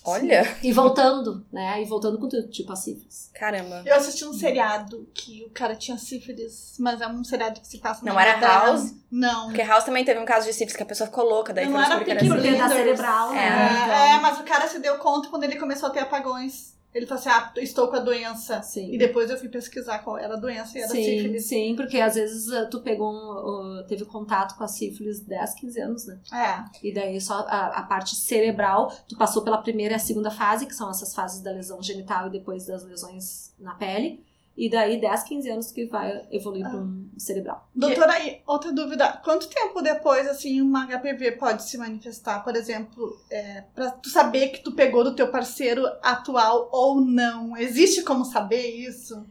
Olha, 0.02 0.56
E 0.62 0.72
voltando, 0.72 1.44
né? 1.52 1.82
E 1.82 1.84
voltando 1.84 2.18
com 2.18 2.26
tudo, 2.26 2.48
tipo 2.48 2.72
a 2.72 2.76
sífilis. 2.76 3.30
caramba. 3.34 3.82
Eu 3.84 3.96
assisti 3.96 4.24
um 4.24 4.32
seriado 4.32 5.06
que 5.12 5.44
o 5.44 5.50
cara 5.50 5.74
tinha 5.76 5.98
sífilis, 5.98 6.76
mas 6.78 7.02
é 7.02 7.06
um 7.06 7.22
seriado 7.22 7.60
que 7.60 7.66
se 7.68 7.76
passa 7.78 8.02
na 8.02 8.12
Não 8.14 8.18
era. 8.18 8.38
House? 8.40 8.94
Não. 9.10 9.48
Porque 9.48 9.60
House 9.62 9.84
também 9.84 10.02
teve 10.02 10.18
um 10.18 10.24
caso 10.24 10.46
de 10.46 10.54
sífilis 10.54 10.76
que 10.76 10.82
a 10.82 10.86
pessoa 10.86 11.06
ficou 11.06 11.24
louca, 11.24 11.52
daí 11.52 11.66
Não 11.66 11.72
foi 11.72 11.84
era 11.84 12.04
que 12.04 12.10
era 12.12 12.20
sífilis. 12.20 12.44
É 12.60 12.68
cerebral, 12.68 13.30
É. 13.32 13.34
né? 13.34 13.68
Então, 13.72 13.94
É, 13.94 14.20
mas 14.20 14.40
o 14.40 14.44
cara 14.44 14.66
se 14.68 14.78
deu 14.78 14.96
conta 14.96 15.28
quando 15.28 15.44
ele 15.44 15.56
começou 15.56 15.90
a 15.90 15.92
ter 15.92 16.00
apagões. 16.00 16.74
Ele 16.94 17.06
falou 17.06 17.20
assim: 17.20 17.28
ah, 17.30 17.52
estou 17.56 17.88
com 17.88 17.96
a 17.96 18.00
doença. 18.00 18.62
Sim. 18.62 18.92
E 18.92 18.98
depois 18.98 19.30
eu 19.30 19.38
fui 19.38 19.48
pesquisar 19.48 20.00
qual 20.00 20.18
era 20.18 20.34
a 20.34 20.36
doença 20.36 20.76
e 20.76 20.82
era 20.82 20.90
Sim, 20.90 21.04
sífilis. 21.04 21.44
sim, 21.46 21.76
porque 21.76 21.98
às 21.98 22.14
vezes 22.14 22.48
uh, 22.48 22.68
tu 22.68 22.80
pegou 22.80 23.12
um, 23.12 23.84
teve 23.86 24.04
contato 24.04 24.56
com 24.56 24.64
a 24.64 24.68
sífilis 24.68 25.20
10, 25.20 25.54
15 25.54 25.80
anos, 25.80 26.06
né? 26.06 26.18
É. 26.32 26.86
E 26.86 26.92
daí 26.92 27.20
só 27.20 27.46
a, 27.48 27.78
a 27.78 27.82
parte 27.84 28.16
cerebral, 28.16 28.92
tu 29.08 29.16
passou 29.16 29.42
pela 29.42 29.58
primeira 29.58 29.94
e 29.94 29.96
a 29.96 30.00
segunda 30.00 30.30
fase, 30.30 30.66
que 30.66 30.74
são 30.74 30.90
essas 30.90 31.14
fases 31.14 31.40
da 31.40 31.52
lesão 31.52 31.80
genital 31.82 32.26
e 32.26 32.30
depois 32.30 32.66
das 32.66 32.84
lesões 32.84 33.52
na 33.58 33.74
pele. 33.74 34.24
E 34.60 34.68
daí 34.68 35.00
10, 35.00 35.22
15 35.22 35.50
anos 35.50 35.72
que 35.72 35.86
vai 35.86 36.22
evoluir 36.30 36.68
para 36.68 36.78
um 36.78 37.08
cerebral. 37.16 37.66
Doutora, 37.74 38.12
aí, 38.12 38.42
outra 38.46 38.70
dúvida. 38.70 39.10
Quanto 39.24 39.48
tempo 39.48 39.80
depois, 39.80 40.28
assim, 40.28 40.60
uma 40.60 40.86
HPV 40.86 41.32
pode 41.38 41.62
se 41.62 41.78
manifestar? 41.78 42.44
Por 42.44 42.54
exemplo, 42.54 43.18
é, 43.30 43.62
pra 43.74 43.90
tu 43.90 44.10
saber 44.10 44.50
que 44.50 44.62
tu 44.62 44.72
pegou 44.72 45.02
do 45.02 45.14
teu 45.14 45.28
parceiro 45.28 45.86
atual 46.02 46.68
ou 46.70 47.00
não. 47.00 47.56
Existe 47.56 48.02
como 48.02 48.22
saber 48.22 48.66
isso? 48.66 49.24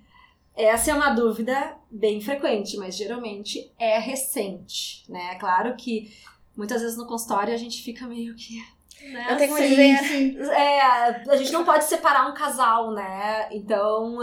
Essa 0.55 0.89
é 0.89 0.93
uma 0.95 1.11
dúvida 1.11 1.77
bem 1.91 2.19
frequente, 2.19 2.75
mas 2.75 2.97
geralmente 2.97 3.71
é 3.77 3.99
recente, 3.99 5.05
né? 5.07 5.35
Claro 5.35 5.75
que 5.75 6.11
muitas 6.57 6.81
vezes 6.81 6.97
no 6.97 7.05
consultório 7.05 7.53
a 7.53 7.57
gente 7.57 7.83
fica 7.83 8.07
meio 8.07 8.33
que. 8.33 8.57
Né? 9.07 9.27
Eu 9.29 9.37
tenho 9.37 9.51
uma 9.51 9.59
ideia. 9.61 9.97
sim. 10.03 10.37
É, 10.39 10.81
a 10.81 11.35
gente 11.37 11.51
não 11.51 11.63
pode 11.63 11.85
separar 11.85 12.29
um 12.29 12.33
casal, 12.33 12.91
né? 12.91 13.47
Então, 13.51 14.17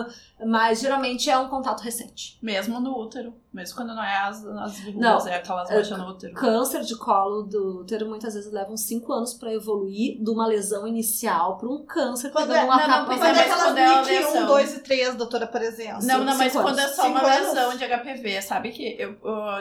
mas 0.46 0.80
geralmente 0.80 1.30
é 1.30 1.38
um 1.38 1.48
contato 1.48 1.80
recente. 1.82 2.38
Mesmo 2.42 2.78
no 2.80 2.96
útero. 2.98 3.34
Mesmo 3.56 3.74
quando 3.76 3.94
não 3.94 4.02
é 4.04 4.18
as, 4.18 4.44
as 4.46 4.94
Não. 4.94 5.26
é 5.26 5.36
aquelas 5.36 5.70
É, 5.70 5.76
manchas 5.76 5.98
no 5.98 6.08
útero. 6.10 6.34
Câncer 6.34 6.82
de 6.82 6.94
colo 6.96 7.42
do 7.42 7.80
útero 7.80 8.06
muitas 8.06 8.34
vezes 8.34 8.52
leva 8.52 8.70
uns 8.70 8.82
5 8.82 9.10
anos 9.12 9.32
pra 9.32 9.50
evoluir 9.52 10.22
de 10.22 10.30
uma 10.30 10.46
lesão 10.46 10.86
inicial 10.86 11.56
para 11.56 11.68
um 11.68 11.84
câncer 11.86 12.30
Quando 12.30 12.48
pegando 12.48 12.60
é, 12.60 12.64
uma 12.64 12.76
não, 12.76 12.86
capa- 12.86 13.14
é, 13.14 13.18
mas 13.18 13.38
aquelas 13.40 13.62
quando 13.64 13.78
é 13.78 13.90
uma 13.90 14.02
NIC 14.02 14.12
1, 14.12 14.32
lesão. 14.32 14.46
2 14.46 14.74
e 14.74 14.80
3, 14.80 15.14
doutora, 15.14 15.46
por 15.46 15.62
exemplo. 15.62 16.04
Não, 16.04 16.22
não, 16.22 16.36
mas 16.36 16.52
quando 16.52 16.78
é 16.78 16.88
só 16.88 17.08
uma 17.08 17.22
lesão 17.22 17.76
de 17.76 17.84
HPV, 17.84 18.42
sabe 18.42 18.70
que 18.72 18.96
eu, 18.98 19.16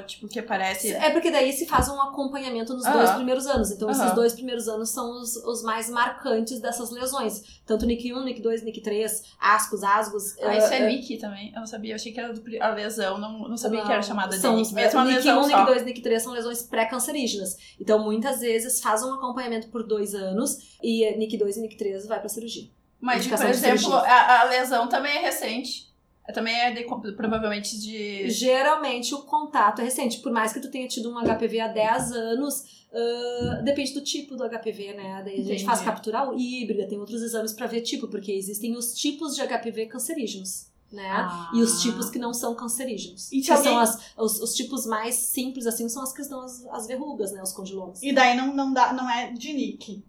tipo, 0.06 0.28
que 0.28 0.42
parece. 0.42 0.92
É 0.94 1.10
porque 1.12 1.32
daí 1.32 1.54
se 1.54 1.66
faz 1.66 1.88
um 1.88 2.02
acompanhamento 2.02 2.74
nos 2.74 2.84
dois 2.84 3.12
primeiros 3.12 3.48
anos. 3.48 3.72
Então, 3.72 3.90
esses 3.90 4.12
dois 4.14 4.34
primeiros 4.34 4.68
anos 4.68 4.90
são 4.90 5.10
os, 5.22 5.38
os 5.38 5.64
mais 5.64 5.90
marcantes 5.90 6.60
dessas 6.60 6.90
lesões. 6.92 7.62
Tanto 7.66 7.86
NIC 7.86 8.14
1, 8.14 8.24
NIC 8.26 8.42
2, 8.42 8.64
NIC 8.64 8.82
3, 8.82 9.24
ascos, 9.40 9.84
asgos. 9.84 10.36
Ah, 10.42 10.56
isso 10.58 10.74
é 10.74 10.86
NIC 10.86 11.18
também. 11.18 11.52
Eu 11.54 11.60
não 11.62 11.66
sabia, 11.68 11.92
eu 11.92 11.96
achei 11.96 12.12
que 12.12 12.20
era 12.20 12.34
a 12.62 12.70
lesão, 12.70 13.18
não, 13.18 13.48
não 13.48 13.58
sabia 13.58 13.85
que 13.86 13.92
era 13.94 14.02
chamada 14.02 14.36
de 14.36 14.42
são, 14.42 14.56
NIC. 14.56 14.74
Mesmo 14.74 15.00
a 15.00 15.06
NIC 15.06 15.16
lesão 15.18 15.42
1, 15.42 15.44
só. 15.44 15.48
NIC 15.58 15.66
2, 15.66 15.84
NIC 15.86 16.02
3 16.02 16.24
são 16.24 16.34
lesões 16.34 16.64
pré-cancerígenas. 16.64 17.58
Então, 17.80 18.04
muitas 18.04 18.40
vezes 18.40 18.82
faz 18.82 19.04
um 19.04 19.14
acompanhamento 19.14 19.68
por 19.70 19.84
dois 19.84 20.14
anos 20.16 20.76
e 20.82 21.10
NIC 21.18 21.38
2 21.38 21.58
e 21.58 21.62
NIC 21.62 21.76
3 21.78 22.06
vai 22.08 22.20
pra 22.20 22.30
cirurgia. 22.30 22.70
Mas, 23.00 23.28
por 23.28 23.38
de 23.38 23.46
exemplo, 23.46 23.94
a, 23.94 24.42
a 24.42 24.44
lesão 24.46 24.88
também 24.88 25.18
é 25.18 25.22
recente. 25.22 25.94
É, 26.28 26.32
Também 26.32 26.56
é 26.60 26.72
de- 26.72 26.86
provavelmente 27.16 27.80
de. 27.80 28.28
Geralmente 28.32 29.14
o 29.14 29.20
contato 29.24 29.80
é 29.82 29.84
recente, 29.84 30.20
por 30.22 30.32
mais 30.32 30.52
que 30.52 30.60
tu 30.60 30.72
tenha 30.72 30.88
tido 30.88 31.12
um 31.12 31.20
HPV 31.20 31.60
há 31.60 31.68
10 31.68 32.12
anos, 32.14 32.64
ah, 32.92 33.62
depende 33.64 33.94
do 33.94 34.02
tipo 34.02 34.36
do 34.36 34.44
HPV, 34.44 34.94
né? 34.94 35.22
Daí 35.24 35.34
a 35.34 35.38
gente 35.38 35.46
Entendi. 35.48 35.66
faz 35.66 35.82
captura 35.82 36.28
híbrida, 36.36 36.88
tem 36.88 36.98
outros 36.98 37.22
exames 37.22 37.54
pra 37.54 37.68
ver 37.68 37.82
tipo, 37.82 38.08
porque 38.08 38.32
existem 38.32 38.76
os 38.76 38.96
tipos 38.96 39.36
de 39.36 39.42
HPV 39.46 39.86
cancerígenos, 39.86 40.66
né? 40.96 41.08
Ah. 41.12 41.52
E 41.54 41.62
os 41.62 41.82
tipos 41.82 42.10
que 42.10 42.18
não 42.18 42.34
são 42.34 42.56
cancerígenos. 42.56 43.32
E 43.32 43.42
que 43.42 43.52
alguém- 43.52 43.72
são 43.72 43.80
as, 43.80 44.00
os, 44.18 44.40
os 44.42 44.54
tipos 44.56 44.86
mais 44.86 45.14
simples, 45.16 45.68
assim, 45.68 45.88
são 45.90 46.02
as 46.02 46.12
que 46.12 46.22
estão 46.22 46.42
as, 46.42 46.66
as 46.68 46.88
verrugas, 46.88 47.32
né? 47.32 47.44
Os 47.44 47.52
condilomas. 47.52 48.02
E 48.02 48.12
daí 48.14 48.36
não, 48.36 48.56
não, 48.56 48.74
dá, 48.74 48.94
não 48.94 49.10
é 49.10 49.32
de 49.32 49.54
NIC. 49.54 50.04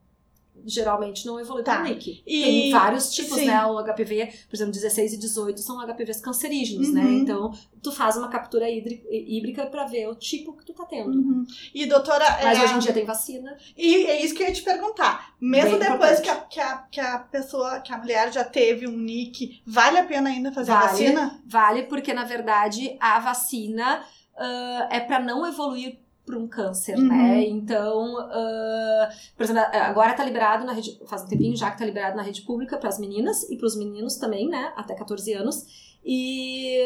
Geralmente 0.67 1.25
não 1.27 1.39
evolui 1.39 1.63
Tá. 1.63 1.77
para. 1.77 1.91
E- 1.91 2.21
Tem 2.27 2.71
vários 2.73 3.13
tipos, 3.15 3.39
sim. 3.39 3.47
né? 3.47 3.65
O 3.67 3.79
HPV, 3.79 4.27
por 4.49 4.57
exemplo, 4.57 4.73
16 4.73 5.13
e 5.13 5.17
18 5.17 5.61
são 5.61 5.81
HPVs 5.81 6.21
cancerígenos, 6.21 6.93
né? 6.93 7.03
Uhum. 7.03 7.19
Então, 7.19 7.55
tu 7.83 7.93
faz 7.93 8.17
uma 8.17 8.29
captura 8.29 8.67
híbrida 8.69 9.67
pra 9.67 9.87
ver 9.87 10.09
o 10.09 10.15
tipo 10.15 10.53
que 10.57 10.65
tu 10.65 10.73
tá 10.75 10.85
tendo. 10.85 11.11
Uhum. 11.11 11.47
E 11.75 11.87
doutora. 11.87 12.25
Mas 12.43 12.59
é, 12.59 12.65
hoje 12.65 12.75
em 12.75 12.79
dia 12.81 12.93
tem 12.93 13.05
vacina. 13.05 13.57
E 13.77 14.07
é 14.07 14.25
isso 14.25 14.35
que 14.35 14.43
eu 14.43 14.49
ia 14.49 14.53
te 14.53 14.63
perguntar. 14.63 15.35
Mesmo 15.41 15.79
Bem 15.79 15.91
depois 15.91 16.21
que 16.21 16.29
a, 16.29 16.37
que, 16.37 16.61
a, 16.61 16.77
que 16.91 17.01
a 17.01 17.19
pessoa, 17.21 17.81
que 17.81 17.93
a 17.93 17.99
mulher 17.99 18.33
já 18.33 18.43
teve 18.45 18.89
um 18.89 18.97
NIC, 18.97 19.63
vale 19.67 19.99
a 19.99 20.05
pena 20.05 20.31
ainda 20.31 20.51
fazer 20.53 20.73
a 20.73 20.81
Vale. 20.81 20.91
vacina? 20.91 21.41
Vale 21.47 21.83
porque, 21.85 22.13
na 22.13 22.25
verdade, 22.25 22.97
a 22.99 23.19
vacina 23.21 24.03
ah, 24.37 24.89
é 24.91 25.01
pra 25.01 25.21
não 25.21 25.47
evoluir 25.47 25.99
para 26.27 26.37
um 26.37 26.47
câncer, 26.49 26.99
Uhum. 26.99 27.09
né? 27.09 27.47
Então, 27.49 28.19
ah, 28.19 29.09
por 29.37 29.45
exemplo, 29.45 29.63
agora 29.73 30.13
tá 30.13 30.25
liberado 30.25 30.65
na 30.67 30.73
rede, 30.73 30.99
faz 31.07 31.23
um 31.23 31.29
tempinho 31.29 31.57
já 31.57 31.71
que 31.71 31.79
tá 31.79 31.85
liberado 31.87 32.17
na 32.17 32.23
rede 32.23 32.43
pública 32.43 32.77
para 32.77 32.89
as 32.91 32.99
meninas 32.99 33.49
e 33.49 33.57
para 33.57 33.67
os 33.67 33.77
meninos 33.77 34.17
também, 34.17 34.49
né? 34.49 34.73
Até 34.77 34.95
14 34.95 35.33
anos. 35.33 35.87
E 36.09 36.79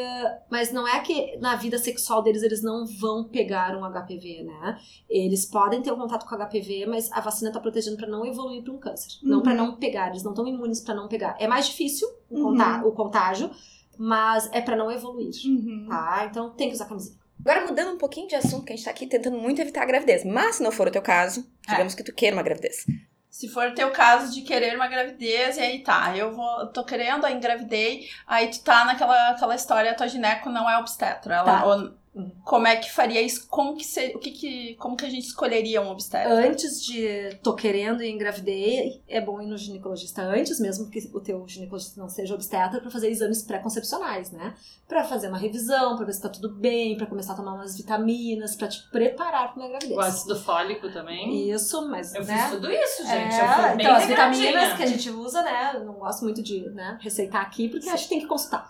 mas 0.50 0.72
não 0.72 0.88
é 0.88 0.98
que 1.00 1.36
na 1.38 1.54
vida 1.54 1.76
sexual 1.78 2.22
deles 2.22 2.42
eles 2.42 2.62
não 2.62 2.86
vão 2.86 3.24
pegar 3.24 3.76
um 3.76 3.84
HPV, 3.84 4.44
né? 4.44 4.78
Eles 5.10 5.44
podem 5.44 5.82
ter 5.82 5.92
um 5.92 5.96
contato 5.98 6.26
com 6.26 6.34
HPV, 6.36 6.86
mas 6.86 7.12
a 7.12 7.20
vacina 7.20 7.52
tá 7.52 7.60
protegendo 7.60 7.98
para 7.98 8.06
não 8.08 8.24
evoluir 8.24 8.62
para 8.62 8.72
um 8.72 8.78
câncer, 8.78 9.18
não 9.22 9.38
Uhum. 9.38 9.42
para 9.42 9.54
não 9.54 9.76
pegar. 9.76 10.08
Eles 10.08 10.22
não 10.22 10.30
estão 10.32 10.46
imunes 10.46 10.80
para 10.80 10.94
não 10.94 11.06
pegar. 11.06 11.36
É 11.38 11.46
mais 11.46 11.66
difícil 11.66 12.08
o, 12.30 12.38
Uhum. 12.48 12.90
contágio, 12.92 13.50
mas 13.98 14.48
é 14.52 14.60
para 14.62 14.74
não 14.76 14.90
evoluir. 14.90 15.32
Uhum. 15.44 15.86
Tá? 15.88 16.26
Então 16.30 16.50
tem 16.50 16.68
que 16.68 16.74
usar 16.74 16.86
camisinha. 16.86 17.18
Agora, 17.44 17.66
mudando 17.66 17.92
um 17.94 17.98
pouquinho 17.98 18.28
de 18.28 18.34
assunto, 18.34 18.64
que 18.64 18.72
a 18.72 18.76
gente 18.76 18.84
tá 18.84 18.90
aqui 18.90 19.06
tentando 19.06 19.38
muito 19.38 19.60
evitar 19.60 19.82
a 19.82 19.86
gravidez. 19.86 20.24
Mas 20.24 20.56
se 20.56 20.62
não 20.62 20.70
for 20.70 20.88
o 20.88 20.90
teu 20.90 21.02
caso, 21.02 21.46
É. 21.66 21.72
digamos 21.72 21.94
que 21.94 22.02
tu 22.02 22.12
queira 22.12 22.36
uma 22.36 22.42
gravidez. 22.42 22.84
Se 23.30 23.48
for 23.48 23.72
teu 23.74 23.90
caso 23.92 24.34
de 24.34 24.42
querer 24.42 24.74
uma 24.74 24.88
gravidez, 24.88 25.56
e 25.56 25.60
aí 25.60 25.78
tá, 25.84 26.16
eu 26.16 26.32
vou, 26.34 26.66
tô 26.66 26.84
querendo, 26.84 27.24
aí 27.24 27.32
engravidei, 27.34 28.08
aí 28.26 28.48
tu 28.48 28.60
tá 28.62 28.84
naquela 28.84 29.30
aquela 29.30 29.54
história, 29.54 29.94
tua 29.94 30.08
gineco 30.08 30.50
não 30.50 30.68
é 30.68 30.76
obstetra. 30.78 31.36
Ela, 31.36 31.44
Tá. 31.60 31.64
ou-. 31.64 31.99
Como 32.44 32.66
é 32.66 32.76
que 32.76 32.90
faria 32.90 33.22
isso? 33.22 33.46
Como 33.48 33.76
que, 33.76 33.84
se, 33.84 34.08
o 34.16 34.18
que 34.18 34.32
que, 34.32 34.74
como 34.76 34.96
que 34.96 35.06
a 35.06 35.08
gente 35.08 35.26
escolheria 35.26 35.80
um 35.80 35.90
obstetra? 35.90 36.32
Antes 36.32 36.82
de 36.82 37.36
tô 37.40 37.54
querendo 37.54 38.02
e 38.02 38.10
engravidei, 38.10 39.00
é 39.06 39.20
bom 39.20 39.40
ir 39.40 39.46
no 39.46 39.56
ginecologista 39.56 40.22
antes, 40.22 40.58
mesmo 40.58 40.90
que 40.90 40.98
o 41.14 41.20
teu 41.20 41.46
ginecologista 41.46 42.00
não 42.00 42.08
seja 42.08 42.34
obstetra, 42.34 42.80
pra 42.80 42.90
fazer 42.90 43.08
exames 43.08 43.42
pré-concepcionais, 43.42 44.32
né? 44.32 44.54
Pra 44.88 45.04
fazer 45.04 45.28
uma 45.28 45.38
revisão, 45.38 45.96
pra 45.96 46.04
ver 46.04 46.12
se 46.12 46.20
tá 46.22 46.28
tudo 46.28 46.52
bem, 46.52 46.96
pra 46.96 47.06
começar 47.06 47.34
a 47.34 47.36
tomar 47.36 47.54
umas 47.54 47.76
vitaminas, 47.76 48.56
pra 48.56 48.66
te 48.66 48.90
preparar 48.90 49.54
pra 49.54 49.62
uma 49.62 49.68
gravidez. 49.68 49.96
O 49.96 50.00
ácido 50.00 50.34
fólico 50.34 50.90
também. 50.92 51.48
Isso, 51.48 51.88
mas 51.88 52.12
Eu 52.12 52.24
né? 52.24 52.38
fiz 52.42 52.50
tudo 52.50 52.72
isso, 52.72 53.06
gente. 53.06 53.34
É, 53.34 53.74
então, 53.74 53.94
as 53.94 54.06
vitaminas 54.06 54.76
que 54.76 54.82
a 54.82 54.86
gente 54.86 55.10
usa, 55.10 55.42
né? 55.42 55.72
Eu 55.74 55.84
não 55.84 55.94
gosto 55.94 56.24
muito 56.24 56.42
de 56.42 56.68
né, 56.70 56.98
receitar 57.00 57.42
aqui, 57.42 57.68
porque 57.68 57.88
acho 57.88 58.04
que 58.04 58.10
tem 58.10 58.20
que 58.20 58.26
consultar. 58.26 58.68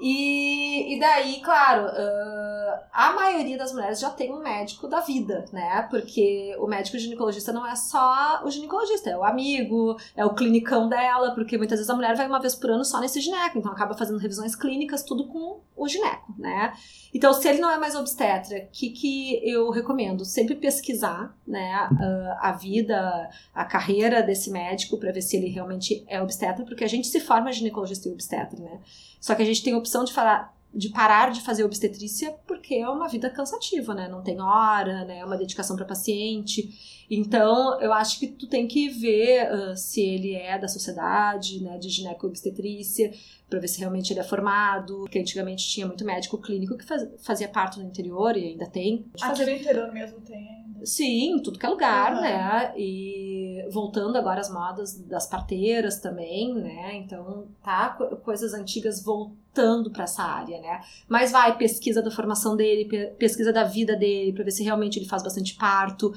E, 0.00 0.94
e 0.94 0.98
daí, 0.98 1.40
claro, 1.42 1.86
ah, 1.86 2.86
a 2.92 3.12
maioria 3.12 3.58
das 3.58 3.72
mulheres 3.72 4.00
já 4.00 4.10
tem 4.10 4.32
um 4.32 4.40
médico 4.42 4.88
da 4.88 5.00
vida, 5.00 5.44
né? 5.52 5.86
Porque 5.90 6.56
o 6.58 6.66
médico 6.66 6.98
ginecologista 6.98 7.52
não 7.52 7.66
é 7.66 7.76
só 7.76 8.42
o 8.44 8.50
ginecologista, 8.50 9.10
é 9.10 9.16
o 9.16 9.24
amigo, 9.24 9.96
é 10.16 10.24
o 10.24 10.34
clinicão 10.34 10.88
dela, 10.88 11.34
porque 11.34 11.58
muitas 11.58 11.78
vezes 11.78 11.90
a 11.90 11.94
mulher 11.94 12.16
vai 12.16 12.26
uma 12.26 12.40
vez 12.40 12.54
por 12.54 12.70
ano 12.70 12.84
só 12.84 12.98
nesse 12.98 13.20
gineco, 13.20 13.58
então 13.58 13.70
acaba 13.70 13.94
fazendo 13.94 14.18
revisões 14.18 14.56
clínicas, 14.56 15.02
tudo 15.02 15.26
com 15.28 15.60
o 15.76 15.88
gineco, 15.88 16.34
né? 16.38 16.72
Então, 17.12 17.32
se 17.34 17.48
ele 17.48 17.60
não 17.60 17.70
é 17.70 17.78
mais 17.78 17.94
obstetra, 17.94 18.58
o 18.58 18.68
que, 18.72 18.90
que 18.90 19.40
eu 19.48 19.70
recomendo? 19.70 20.24
Sempre 20.24 20.54
pesquisar, 20.54 21.36
né, 21.46 21.72
ah, 21.72 22.38
a 22.40 22.52
vida, 22.52 23.28
a 23.54 23.64
carreira 23.64 24.22
desse 24.22 24.50
médico 24.50 24.98
para 24.98 25.12
ver 25.12 25.22
se 25.22 25.36
ele 25.36 25.48
realmente 25.48 26.04
é 26.06 26.22
obstetra, 26.22 26.64
porque 26.64 26.84
a 26.84 26.88
gente 26.88 27.08
se 27.08 27.20
forma 27.20 27.52
ginecologista 27.52 28.08
e 28.08 28.12
obstetra, 28.12 28.58
né? 28.58 28.80
Só 29.20 29.34
que 29.34 29.42
a 29.42 29.44
gente 29.44 29.62
tem 29.62 29.74
a 29.74 29.78
opção 29.78 30.04
de 30.04 30.12
falar 30.12 30.58
de 30.72 30.88
parar 30.88 31.32
de 31.32 31.40
fazer 31.40 31.64
obstetrícia 31.64 32.32
porque 32.46 32.76
é 32.76 32.88
uma 32.88 33.08
vida 33.08 33.28
cansativa, 33.28 33.92
né? 33.92 34.08
Não 34.08 34.22
tem 34.22 34.40
hora, 34.40 35.04
né? 35.04 35.18
É 35.18 35.24
uma 35.24 35.36
dedicação 35.36 35.76
para 35.76 35.84
paciente. 35.84 36.99
Então, 37.10 37.80
eu 37.80 37.92
acho 37.92 38.20
que 38.20 38.28
tu 38.28 38.46
tem 38.46 38.68
que 38.68 38.88
ver 38.88 39.50
uh, 39.52 39.76
se 39.76 40.00
ele 40.00 40.34
é 40.34 40.56
da 40.58 40.68
sociedade, 40.68 41.60
né, 41.60 41.76
de 41.76 41.88
gineco-obstetrícia, 41.88 43.10
para 43.48 43.58
ver 43.58 43.66
se 43.68 43.80
realmente 43.80 44.12
ele 44.12 44.20
é 44.20 44.24
formado, 44.24 44.98
porque 45.00 45.18
antigamente 45.18 45.66
tinha 45.68 45.86
muito 45.86 46.04
médico 46.04 46.38
clínico 46.38 46.78
que 46.78 46.84
faz, 46.84 47.06
fazia 47.18 47.48
parto 47.48 47.80
no 47.80 47.86
interior 47.86 48.36
e 48.36 48.46
ainda 48.50 48.66
tem. 48.66 49.06
Aqui 49.14 49.26
fazer 49.26 49.46
no 49.46 49.50
interior 49.52 49.92
mesmo 49.92 50.20
tem 50.20 50.36
ainda. 50.36 50.86
Sim, 50.86 51.34
em 51.36 51.42
tudo 51.42 51.58
que 51.58 51.66
é 51.66 51.68
lugar, 51.68 52.14
Uhum. 52.14 52.20
né? 52.20 52.72
E 52.76 53.66
voltando 53.72 54.16
agora 54.16 54.40
às 54.40 54.48
modas 54.50 54.96
das 55.00 55.26
parteiras 55.26 55.98
também, 56.00 56.54
né? 56.54 56.94
Então, 56.96 57.48
tá 57.62 57.90
co- 57.90 58.16
coisas 58.18 58.54
antigas 58.54 59.02
voltando 59.02 59.90
para 59.90 60.04
essa 60.04 60.22
área, 60.22 60.60
né? 60.60 60.80
Mas 61.08 61.32
vai 61.32 61.58
pesquisa 61.58 62.00
da 62.00 62.10
formação 62.10 62.56
dele, 62.56 62.84
pe- 62.86 63.08
pesquisa 63.18 63.52
da 63.52 63.64
vida 63.64 63.96
dele, 63.96 64.32
para 64.32 64.44
ver 64.44 64.52
se 64.52 64.62
realmente 64.62 64.98
ele 64.98 65.06
faz 65.06 65.22
bastante 65.24 65.54
parto, 65.56 66.12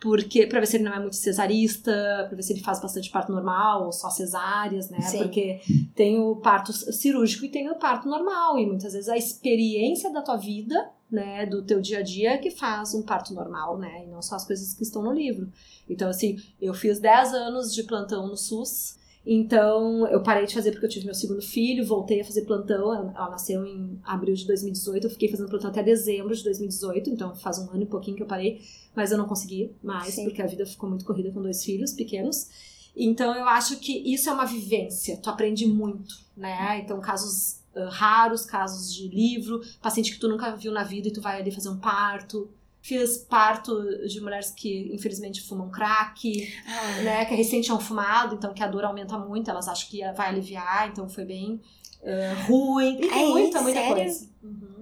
porque 0.00 0.46
para 0.46 0.60
ver 0.60 0.66
se 0.66 0.76
ele 0.76 0.84
não 0.84 0.94
é 0.94 1.00
muito 1.00 1.16
cesarista, 1.16 1.92
para 2.26 2.36
ver 2.36 2.42
se 2.42 2.52
ele 2.52 2.60
faz 2.60 2.80
bastante 2.80 3.10
parto 3.10 3.32
normal 3.32 3.86
ou 3.86 3.92
só 3.92 4.10
cesáreas, 4.10 4.90
né? 4.90 5.00
Sim. 5.00 5.18
Porque 5.18 5.60
tem 5.94 6.18
o 6.18 6.36
parto 6.36 6.72
cirúrgico 6.72 7.44
e 7.46 7.48
tem 7.48 7.70
o 7.70 7.76
parto 7.76 8.08
normal 8.08 8.58
e 8.58 8.66
muitas 8.66 8.92
vezes 8.92 9.08
a 9.08 9.16
experiência 9.16 10.12
da 10.12 10.22
tua 10.22 10.36
vida 10.36 10.90
né, 11.10 11.46
do 11.46 11.62
teu 11.62 11.80
dia 11.80 11.98
a 12.00 12.02
dia 12.02 12.38
que 12.38 12.50
faz 12.50 12.94
um 12.94 13.02
parto 13.02 13.32
normal, 13.32 13.78
né, 13.78 14.04
e 14.04 14.06
não 14.08 14.20
só 14.20 14.36
as 14.36 14.44
coisas 14.44 14.74
que 14.74 14.82
estão 14.82 15.02
no 15.02 15.12
livro. 15.12 15.50
Então, 15.88 16.08
assim, 16.08 16.36
eu 16.60 16.74
fiz 16.74 16.98
10 16.98 17.32
anos 17.32 17.72
de 17.72 17.84
plantão 17.84 18.26
no 18.26 18.36
SUS, 18.36 18.98
então 19.26 20.06
eu 20.06 20.22
parei 20.22 20.46
de 20.46 20.54
fazer 20.54 20.70
porque 20.70 20.86
eu 20.86 20.90
tive 20.90 21.06
meu 21.06 21.14
segundo 21.14 21.42
filho, 21.42 21.84
voltei 21.84 22.20
a 22.20 22.24
fazer 22.24 22.42
plantão, 22.42 22.94
ela 22.94 23.30
nasceu 23.30 23.66
em 23.66 23.98
abril 24.04 24.34
de 24.34 24.46
2018, 24.46 25.04
eu 25.04 25.10
fiquei 25.10 25.28
fazendo 25.28 25.48
plantão 25.48 25.68
até 25.68 25.82
dezembro 25.82 26.34
de 26.34 26.44
2018, 26.44 27.10
então 27.10 27.34
faz 27.34 27.58
um 27.58 27.68
ano 27.70 27.82
e 27.82 27.86
pouquinho 27.86 28.16
que 28.16 28.22
eu 28.22 28.26
parei, 28.26 28.60
mas 28.94 29.10
eu 29.10 29.18
não 29.18 29.26
consegui 29.26 29.72
mais, 29.82 30.14
Sim. 30.14 30.24
porque 30.24 30.40
a 30.40 30.46
vida 30.46 30.64
ficou 30.64 30.88
muito 30.88 31.04
corrida 31.04 31.32
com 31.32 31.42
dois 31.42 31.64
filhos 31.64 31.92
pequenos. 31.92 32.48
Então 32.96 33.34
eu 33.34 33.46
acho 33.48 33.78
que 33.78 33.92
isso 34.10 34.30
é 34.30 34.32
uma 34.32 34.46
vivência, 34.46 35.16
tu 35.16 35.28
aprende 35.28 35.66
muito, 35.66 36.14
né? 36.36 36.80
Então 36.80 37.00
casos 37.00 37.60
raros, 37.90 38.46
casos 38.46 38.94
de 38.94 39.08
livro, 39.08 39.60
paciente 39.82 40.12
que 40.12 40.18
tu 40.18 40.28
nunca 40.28 40.54
viu 40.56 40.72
na 40.72 40.82
vida 40.82 41.08
e 41.08 41.12
tu 41.12 41.20
vai 41.20 41.40
ali 41.40 41.50
fazer 41.50 41.68
um 41.68 41.78
parto. 41.78 42.48
Fiz 42.86 43.18
parto 43.18 43.72
de 44.06 44.20
mulheres 44.20 44.50
que 44.50 44.90
infelizmente 44.94 45.40
fumam 45.42 45.70
crack, 45.70 46.52
Ah, 46.66 47.02
né? 47.02 47.24
Que 47.24 47.34
recém 47.34 47.60
tinham 47.60 47.80
fumado, 47.80 48.34
então 48.36 48.54
que 48.54 48.62
a 48.62 48.66
dor 48.68 48.84
aumenta 48.84 49.18
muito, 49.18 49.50
elas 49.50 49.66
acham 49.68 49.88
que 49.90 50.00
vai 50.12 50.28
aliviar, 50.28 50.88
então 50.88 51.08
foi 51.08 51.24
bem 51.24 51.60
ah, 52.04 52.44
ruim. 52.46 52.96
E 53.02 53.08
tem 53.08 53.24
É, 53.24 53.28
muita, 53.28 53.60
muita 53.62 53.80
sério? 53.80 53.96
coisa. 53.96 54.28
Uhum, 54.42 54.75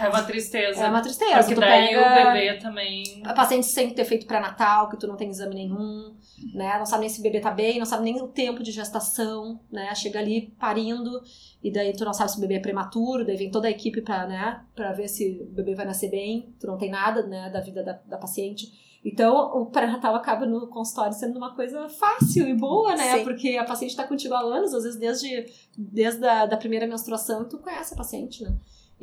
É 0.00 0.08
uma 0.08 0.22
tristeza. 0.22 0.84
É 0.84 0.88
uma 0.88 1.00
tristeza. 1.00 1.38
Porque 1.38 1.54
tu 1.54 1.60
daí 1.60 1.88
pega- 1.88 2.00
o 2.00 2.32
bebê 2.32 2.58
também. 2.58 3.22
a 3.24 3.32
paciente 3.34 3.66
sem 3.66 3.90
ter 3.90 4.04
feito 4.04 4.26
pré-natal, 4.26 4.88
que 4.88 4.96
tu 4.96 5.06
não 5.06 5.16
tem 5.16 5.28
exame 5.30 5.54
nenhum, 5.54 6.14
né? 6.54 6.78
Não 6.78 6.86
sabe 6.86 7.00
nem 7.00 7.08
se 7.08 7.18
o 7.18 7.22
bebê 7.22 7.40
tá 7.40 7.50
bem, 7.50 7.78
não 7.78 7.86
sabe 7.86 8.04
nem 8.04 8.20
o 8.22 8.28
tempo 8.28 8.62
de 8.62 8.70
gestação, 8.70 9.58
né? 9.70 9.92
Chega 9.94 10.20
ali 10.20 10.52
parindo, 10.60 11.20
e 11.62 11.72
daí 11.72 11.92
tu 11.92 12.04
não 12.04 12.12
sabe 12.12 12.30
se 12.30 12.38
o 12.38 12.40
bebê 12.40 12.54
é 12.54 12.60
prematuro, 12.60 13.24
daí 13.24 13.36
vem 13.36 13.50
toda 13.50 13.66
a 13.66 13.70
equipe 13.70 14.00
pra, 14.00 14.26
né, 14.26 14.60
pra 14.76 14.92
ver 14.92 15.08
se 15.08 15.40
o 15.40 15.46
bebê 15.54 15.74
vai 15.74 15.86
nascer 15.86 16.10
bem, 16.10 16.54
tu 16.60 16.66
não 16.66 16.78
tem 16.78 16.90
nada, 16.90 17.26
né, 17.26 17.50
da 17.50 17.60
vida 17.60 17.82
da, 17.82 17.92
da 18.06 18.18
paciente. 18.18 19.00
Então, 19.04 19.34
o 19.60 19.66
pré-natal 19.66 20.14
acaba 20.14 20.46
no 20.46 20.68
consultório 20.68 21.12
sendo 21.12 21.36
uma 21.36 21.56
coisa 21.56 21.88
fácil 21.88 22.46
e 22.48 22.54
boa, 22.54 22.94
né? 22.94 23.18
Sim. 23.18 23.24
Porque 23.24 23.56
a 23.56 23.64
paciente 23.64 23.96
tá 23.96 24.06
contigo 24.06 24.32
há 24.34 24.40
anos, 24.40 24.72
às 24.72 24.84
vezes 24.84 24.96
desde, 25.00 25.46
desde 25.76 26.24
a 26.24 26.46
da 26.46 26.56
primeira 26.56 26.86
menstruação, 26.86 27.44
tu 27.48 27.58
conhece 27.58 27.94
a 27.94 27.96
paciente, 27.96 28.44
né? 28.44 28.54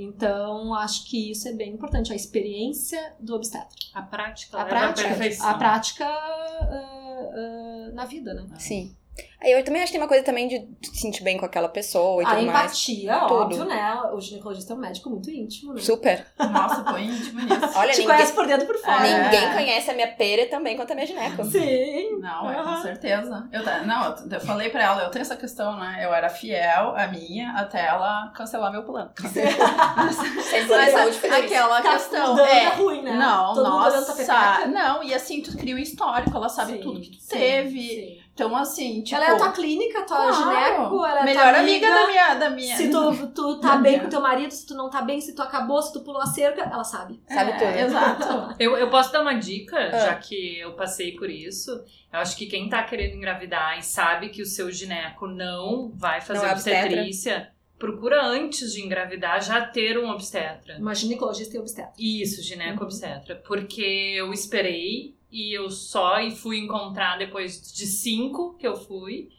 Então, 0.02 0.74
acho 0.74 1.06
que 1.10 1.30
isso 1.30 1.46
é 1.50 1.52
bem 1.52 1.74
importante, 1.74 2.14
a 2.14 2.16
experiência 2.16 3.16
do 3.20 3.36
obstetra. 3.36 3.68
A 3.94 4.02
prática 4.02 4.62
A 4.62 4.64
prática, 4.64 5.10
a 5.42 5.54
prática 5.56 6.06
ah, 6.06 7.32
ah, 7.36 7.92
na 7.94 8.06
vida, 8.06 8.34
né? 8.34 8.48
Sim. 8.58 8.96
Aí 9.42 9.52
eu 9.54 9.64
também 9.64 9.82
acho 9.82 9.92
que 9.92 9.98
tem 9.98 10.02
uma 10.02 10.08
coisa 10.08 10.24
também 10.24 10.48
de 10.50 10.68
se 10.86 11.00
sentir 11.02 11.24
bem 11.24 11.38
com 11.38 11.46
aquela 11.46 11.70
pessoa 11.70 12.22
e 12.22 12.26
A 12.26 12.30
tudo 12.36 12.46
mais. 12.48 12.66
empatia, 12.72 13.20
Tudo. 13.20 13.34
óbvio, 13.36 13.66
né? 13.66 14.02
O 14.14 14.20
ginecologista 14.20 14.74
é 14.74 14.76
um 14.76 14.80
médico 14.80 15.10
muito 15.10 15.30
íntimo, 15.32 15.74
né? 15.74 15.82
Super. 15.82 16.26
Nossa, 16.38 16.84
põe 16.84 17.06
íntimo 17.06 17.40
nisso. 17.42 17.72
Olha, 17.78 17.92
Te 17.94 18.00
ninguém, 18.02 18.16
conhece 18.16 18.34
por 18.34 18.46
dentro 18.48 18.64
e 18.66 18.68
por 18.68 18.78
fora. 18.78 19.08
É. 19.08 19.24
ninguém 19.24 19.54
conhece 19.54 19.92
a 19.92 19.94
minha 19.94 20.08
pera 20.10 20.46
também 20.50 20.76
quanto 20.76 20.92
a 20.92 20.96
minha 20.96 21.08
gineco. 21.08 21.44
Sim. 21.46 22.20
Não, 22.20 22.52
é 22.52 22.64
com 22.64 22.82
certeza. 22.82 23.48
Eu, 23.52 23.64
não, 23.88 24.16
eu, 24.30 24.42
falei 24.42 24.70
pra 24.70 24.84
ela, 24.84 25.04
eu 25.04 25.10
tenho 25.12 25.22
essa 25.22 25.38
questão, 25.38 25.78
né? 25.80 26.00
Eu 26.04 26.14
era 26.14 26.30
fiel 26.30 26.94
à 26.98 27.08
minha 27.08 27.52
até 27.54 27.86
ela 27.86 28.32
cancelar 28.36 28.72
meu 28.72 28.84
plano. 28.84 29.10
Sempre 29.16 29.56
Mas 29.96 30.68
plano 30.68 30.86
de 30.86 30.92
saúde 30.92 31.18
a- 31.18 31.20
feliz. 31.22 31.46
aquela 31.46 31.82
Tá 31.82 31.92
questão. 31.94 32.36
dando 32.36 32.42
é, 32.48 32.70
ruim, 32.76 33.02
né? 33.04 33.14
Não, 33.14 33.54
Todo 33.54 33.72
mundo 33.72 33.80
nossa. 33.84 34.14
pepeca. 34.14 34.68
Não, 34.68 35.04
e 35.04 35.14
assim, 35.14 35.42
tu 35.42 35.56
cria 35.58 35.76
um 35.76 35.80
histórico, 35.80 36.36
ela 36.36 36.50
sabe 36.50 36.74
Sim, 36.74 36.80
tudo 36.82 37.00
que 37.00 37.12
tu 37.12 37.22
sim, 37.22 37.38
teve. 37.38 37.80
sim. 37.80 38.29
Então, 38.46 38.56
assim, 38.56 39.02
tipo. 39.04 39.16
Ela 39.16 39.26
é 39.26 39.32
a 39.34 39.38
tua 39.38 39.52
clínica, 39.52 40.04
tua 40.06 40.18
claro, 40.18 40.34
gineco, 40.34 41.06
ela 41.06 41.20
é 41.22 41.24
melhor 41.26 41.50
tua 41.54 41.60
amiga, 41.62 41.90
da 41.90 42.08
minha. 42.08 42.34
Da 42.36 42.50
minha 42.50 42.78
Se 42.78 42.90
tu, 42.90 43.28
tu 43.28 43.60
tá 43.60 43.76
bem 43.78 43.94
minha. 43.94 44.04
com 44.04 44.10
teu 44.10 44.22
marido, 44.22 44.52
se 44.52 44.66
tu 44.66 44.74
não 44.76 44.90
tá 44.90 45.02
bem, 45.02 45.20
se 45.20 45.36
tu 45.36 45.42
acabou, 45.42 45.82
se 45.82 45.92
tu 45.94 46.02
pulou 46.02 46.22
a 46.22 46.26
cerca, 46.26 46.62
ela 46.62 46.84
sabe. 46.84 47.22
Sabe 47.28 47.52
É, 47.52 47.58
tudo. 47.58 47.78
Exato. 47.80 48.56
Eu, 48.60 48.78
eu 48.78 48.90
posso 48.90 49.12
dar 49.12 49.22
uma 49.22 49.34
dica, 49.34 49.78
Ah. 49.78 50.00
já 50.00 50.16
que 50.16 50.60
eu 50.60 50.74
passei 50.74 51.12
por 51.16 51.30
isso. 51.30 51.72
Eu 52.12 52.20
acho 52.20 52.36
que 52.38 52.46
quem 52.48 52.70
tá 52.70 52.84
querendo 52.84 53.16
engravidar 53.16 53.78
e 53.78 53.84
sabe 53.84 54.30
que 54.30 54.42
o 54.42 54.46
seu 54.46 54.72
gineco 54.72 55.28
não 55.28 55.92
vai 55.96 56.22
fazer 56.22 56.40
Não 56.40 56.48
é 56.50 56.52
obstetra. 56.54 56.86
obstetrícia, 56.86 57.50
procura 57.78 58.24
antes 58.26 58.74
de 58.74 58.82
engravidar 58.84 59.42
já 59.44 59.62
ter 59.66 59.98
um 59.98 60.10
obstetra. 60.10 60.78
Uma 60.80 60.96
ginecologista 60.96 61.56
e 61.56 61.60
obstetra. 61.60 61.92
Isso, 62.00 62.42
gineco 62.42 62.84
obstetra. 62.84 63.36
Porque 63.48 63.82
eu 64.18 64.34
esperei 64.34 65.16
e 65.32 65.54
eu 65.56 65.70
só 65.70 66.20
e 66.20 66.32
fui 66.32 66.58
encontrar 66.60 67.18
depois 67.18 67.72
de 67.74 67.86
cinco 67.86 68.56
que 68.58 68.68
eu 68.68 68.76
fui. 68.76 69.30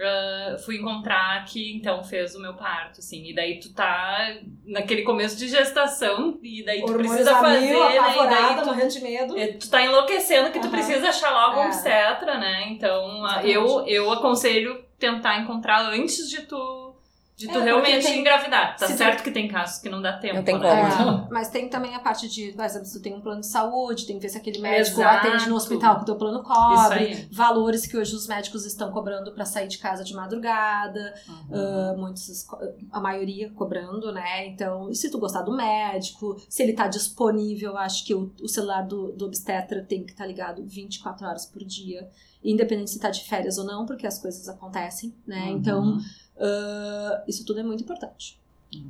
ah, 0.00 0.56
fui 0.64 0.76
encontrar 0.78 1.44
que 1.44 1.76
então 1.76 2.02
fez 2.02 2.34
o 2.34 2.40
meu 2.40 2.54
parto, 2.54 2.98
assim. 2.98 3.24
E 3.28 3.32
daí 3.34 3.60
tu 3.60 3.72
tá 3.72 4.36
naquele 4.66 5.02
começo 5.02 5.36
de 5.36 5.46
gestação 5.48 6.36
e 6.42 6.64
daí 6.64 6.80
tu 6.80 6.86
Hormônios 6.86 7.12
precisa 7.12 7.36
fazer, 7.38 7.60
mil, 7.70 7.78
né? 7.78 7.94
E 7.96 8.26
daí 8.28 8.56
tu 8.60 8.66
morrendo 8.66 8.92
de 8.92 9.00
medo. 9.00 9.38
é, 9.38 9.46
Tu 9.52 9.70
tá 9.70 9.82
enlouquecendo 9.84 10.50
que 10.50 10.58
tu 10.58 10.66
Aham. 10.66 10.70
precisa 10.76 11.08
achar 11.08 11.30
logo 11.30 11.60
um 11.60 11.62
É. 11.62 11.66
obstetra, 11.66 12.38
né? 12.38 12.68
Então, 12.72 13.24
a- 13.24 13.44
eu, 13.46 13.86
eu 13.86 14.10
aconselho 14.10 14.84
tentar 14.98 15.38
encontrar 15.40 15.88
antes 15.90 16.28
de 16.28 16.42
tu, 16.42 16.83
de 17.36 17.46
É, 17.46 17.48
tu 17.48 17.52
porque 17.54 17.64
realmente 17.64 18.06
tem- 18.06 18.20
engravidar. 18.20 18.76
Tá 18.76 18.86
se 18.86 18.96
certo 18.96 19.22
que 19.24 19.30
tem 19.32 19.48
casos 19.48 19.78
que 19.80 19.88
não 19.88 20.00
dá 20.00 20.12
tempo, 20.18 20.36
Não 20.36 20.44
tem 20.44 20.56
né? 20.56 20.68
como. 20.70 20.92
Então, 20.92 21.24
É, 21.26 21.28
mas 21.32 21.48
tem 21.50 21.68
também 21.68 21.92
a 21.94 21.98
parte 21.98 22.28
de, 22.28 22.52
por 22.52 22.64
exemplo, 22.64 22.86
se 22.86 22.92
tu 22.98 23.02
tem 23.02 23.12
um 23.12 23.20
plano 23.20 23.40
de 23.40 23.46
saúde, 23.48 24.06
tem 24.06 24.16
que 24.16 24.22
ver 24.22 24.28
se 24.28 24.38
aquele 24.38 24.60
médico 24.60 25.00
Exato. 25.00 25.26
atende 25.26 25.48
no 25.48 25.56
hospital 25.56 25.96
que 25.96 26.02
o 26.02 26.04
teu 26.04 26.16
plano 26.16 26.42
cobre, 26.44 27.28
valores 27.32 27.86
que 27.86 27.96
hoje 27.96 28.14
os 28.14 28.28
médicos 28.28 28.64
estão 28.64 28.92
cobrando 28.92 29.32
pra 29.32 29.44
sair 29.44 29.66
de 29.66 29.78
casa 29.78 30.04
de 30.04 30.14
madrugada, 30.14 31.12
ah, 31.52 31.94
muitos, 31.96 32.28
esco- 32.28 32.58
a 32.92 33.00
maioria 33.00 33.50
cobrando, 33.50 34.12
né? 34.12 34.46
Então, 34.46 34.92
se 34.94 35.10
tu 35.10 35.18
gostar 35.18 35.42
do 35.42 35.52
médico, 35.56 36.36
se 36.48 36.62
ele 36.62 36.72
tá 36.72 36.86
disponível, 36.86 37.76
acho 37.76 38.04
que 38.04 38.14
o, 38.14 38.32
o 38.42 38.48
celular 38.48 38.82
do, 38.82 39.10
do 39.12 39.24
obstetra 39.26 39.82
tem 39.82 40.04
que 40.04 40.12
estar 40.12 40.26
ligado 40.26 40.62
24 40.64 41.26
horas 41.26 41.46
por 41.46 41.64
dia, 41.64 42.08
independente 42.44 42.90
se 42.90 42.98
tá 43.00 43.10
de 43.10 43.24
férias 43.24 43.58
ou 43.58 43.64
não, 43.64 43.86
porque 43.86 44.06
as 44.06 44.18
coisas 44.20 44.48
acontecem, 44.48 45.14
né? 45.26 45.46
Uhum. 45.46 45.56
Então, 45.56 45.98
ah, 46.38 47.24
isso 47.26 47.44
tudo 47.44 47.60
é 47.60 47.62
muito 47.62 47.82
importante. 47.82 48.38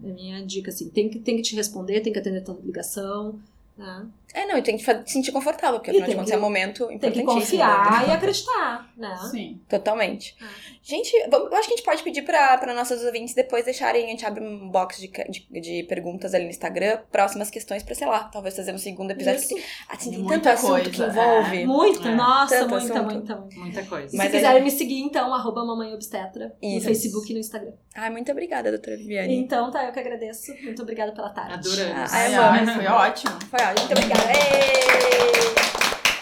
É 0.02 0.10
a 0.10 0.14
minha 0.14 0.46
dica, 0.46 0.70
assim, 0.70 0.88
tem 0.88 1.08
que, 1.08 1.18
tem 1.18 1.36
que 1.36 1.42
te 1.42 1.54
responder, 1.54 2.00
tem 2.00 2.12
que 2.12 2.18
atender 2.18 2.38
a 2.38 2.42
tua 2.42 2.58
ligação, 2.62 3.38
né? 3.76 4.06
É, 4.34 4.44
não, 4.46 4.58
e 4.58 4.62
tem 4.62 4.76
que 4.76 4.82
se 4.84 5.02
sentir 5.06 5.30
confortável, 5.32 5.78
porque 5.78 5.90
afinal 5.92 6.08
de 6.08 6.14
contas 6.16 6.30
que- 6.30 6.34
é 6.34 6.38
um 6.38 6.42
momento 6.42 6.86
Tem 6.88 6.98
que 6.98 7.20
importantíssimo. 7.20 7.62
confiar 7.62 8.02
né? 8.02 8.08
e 8.08 8.10
acreditar, 8.12 8.88
né? 8.96 9.16
Sim. 9.30 9.60
Totalmente. 9.68 10.36
Ah. 10.42 10.46
Gente, 10.82 11.12
vamos- 11.30 11.50
eu 11.50 11.56
acho 11.56 11.68
que 11.68 11.74
a 11.74 11.76
gente 11.76 11.84
pode 11.86 12.02
pedir 12.02 12.22
pra 12.22 12.74
nossos 12.74 13.02
ouvintes 13.04 13.32
depois 13.34 13.64
deixarem, 13.64 14.04
a 14.04 14.08
gente 14.08 14.26
abre 14.26 14.44
um 14.44 14.68
box 14.68 15.00
de, 15.00 15.08
de, 15.08 15.60
de 15.60 15.82
perguntas 15.84 16.34
ali 16.34 16.44
no 16.44 16.50
Instagram, 16.50 16.98
próximas 17.12 17.48
questões 17.48 17.82
pra, 17.82 17.94
sei 17.94 18.06
lá, 18.06 18.24
talvez 18.24 18.54
fazer 18.56 18.74
um 18.74 18.78
segundo 18.78 19.12
episódio. 19.12 19.38
Isso. 19.38 19.48
Porque, 19.50 19.64
assim, 19.88 20.10
tem 20.10 20.18
Muita 20.18 20.34
tanto 20.40 20.48
assunto 20.54 20.70
coisa, 20.70 20.90
que 20.90 21.02
é. 21.02 21.06
envolve. 21.06 21.66
Muito, 21.66 22.08
É. 22.08 22.14
nossa, 22.14 22.58
Tanto 22.58 22.70
muita, 22.70 22.84
assunto. 22.94 23.12
muita, 23.14 23.36
muita. 23.36 23.56
Muita 23.60 23.82
coisa. 23.84 24.08
Se 24.08 24.16
Mas 24.16 24.30
quiserem 24.32 24.56
aí- 24.58 24.62
me 24.62 24.70
seguir, 24.70 25.00
então, 25.00 25.32
arroba 25.32 25.64
mamãe 25.64 25.94
obstetra 25.94 26.54
no. 26.60 26.80
Facebook 26.80 27.30
e 27.30 27.34
no 27.34 27.40
Instagram. 27.40 27.72
Ai, 27.94 28.10
muito 28.10 28.30
obrigada, 28.32 28.70
doutora 28.70 28.96
Viviane. 28.96 29.36
Então, 29.36 29.70
tá, 29.70 29.84
eu 29.84 29.92
que 29.92 30.00
agradeço. 30.00 30.52
Muito 30.62 30.82
obrigada 30.82 31.12
pela 31.12 31.30
tarde. 31.30 31.54
Adoramos. 31.54 32.12
Ah, 32.12 32.16
ai, 32.18 32.66
foi 32.66 32.86
ótimo. 32.86 33.32
Foi 33.48 33.60
ótimo, 33.60 33.86
muito 33.88 33.92
obrigada. 33.92 34.23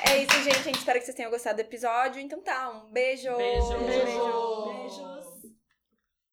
É 0.04 0.16
isso, 0.18 0.42
gente. 0.42 0.58
A 0.58 0.62
gente 0.62 0.78
espera 0.78 0.98
que 0.98 1.04
vocês 1.04 1.16
tenham 1.16 1.30
gostado 1.30 1.56
do 1.56 1.60
episódio. 1.60 2.20
Então 2.20 2.40
tá, 2.40 2.70
um 2.70 2.92
beijo. 2.92 3.34
Beijo. 3.36 3.78
Beijo. 3.78 4.04
Beijos. 4.04 4.71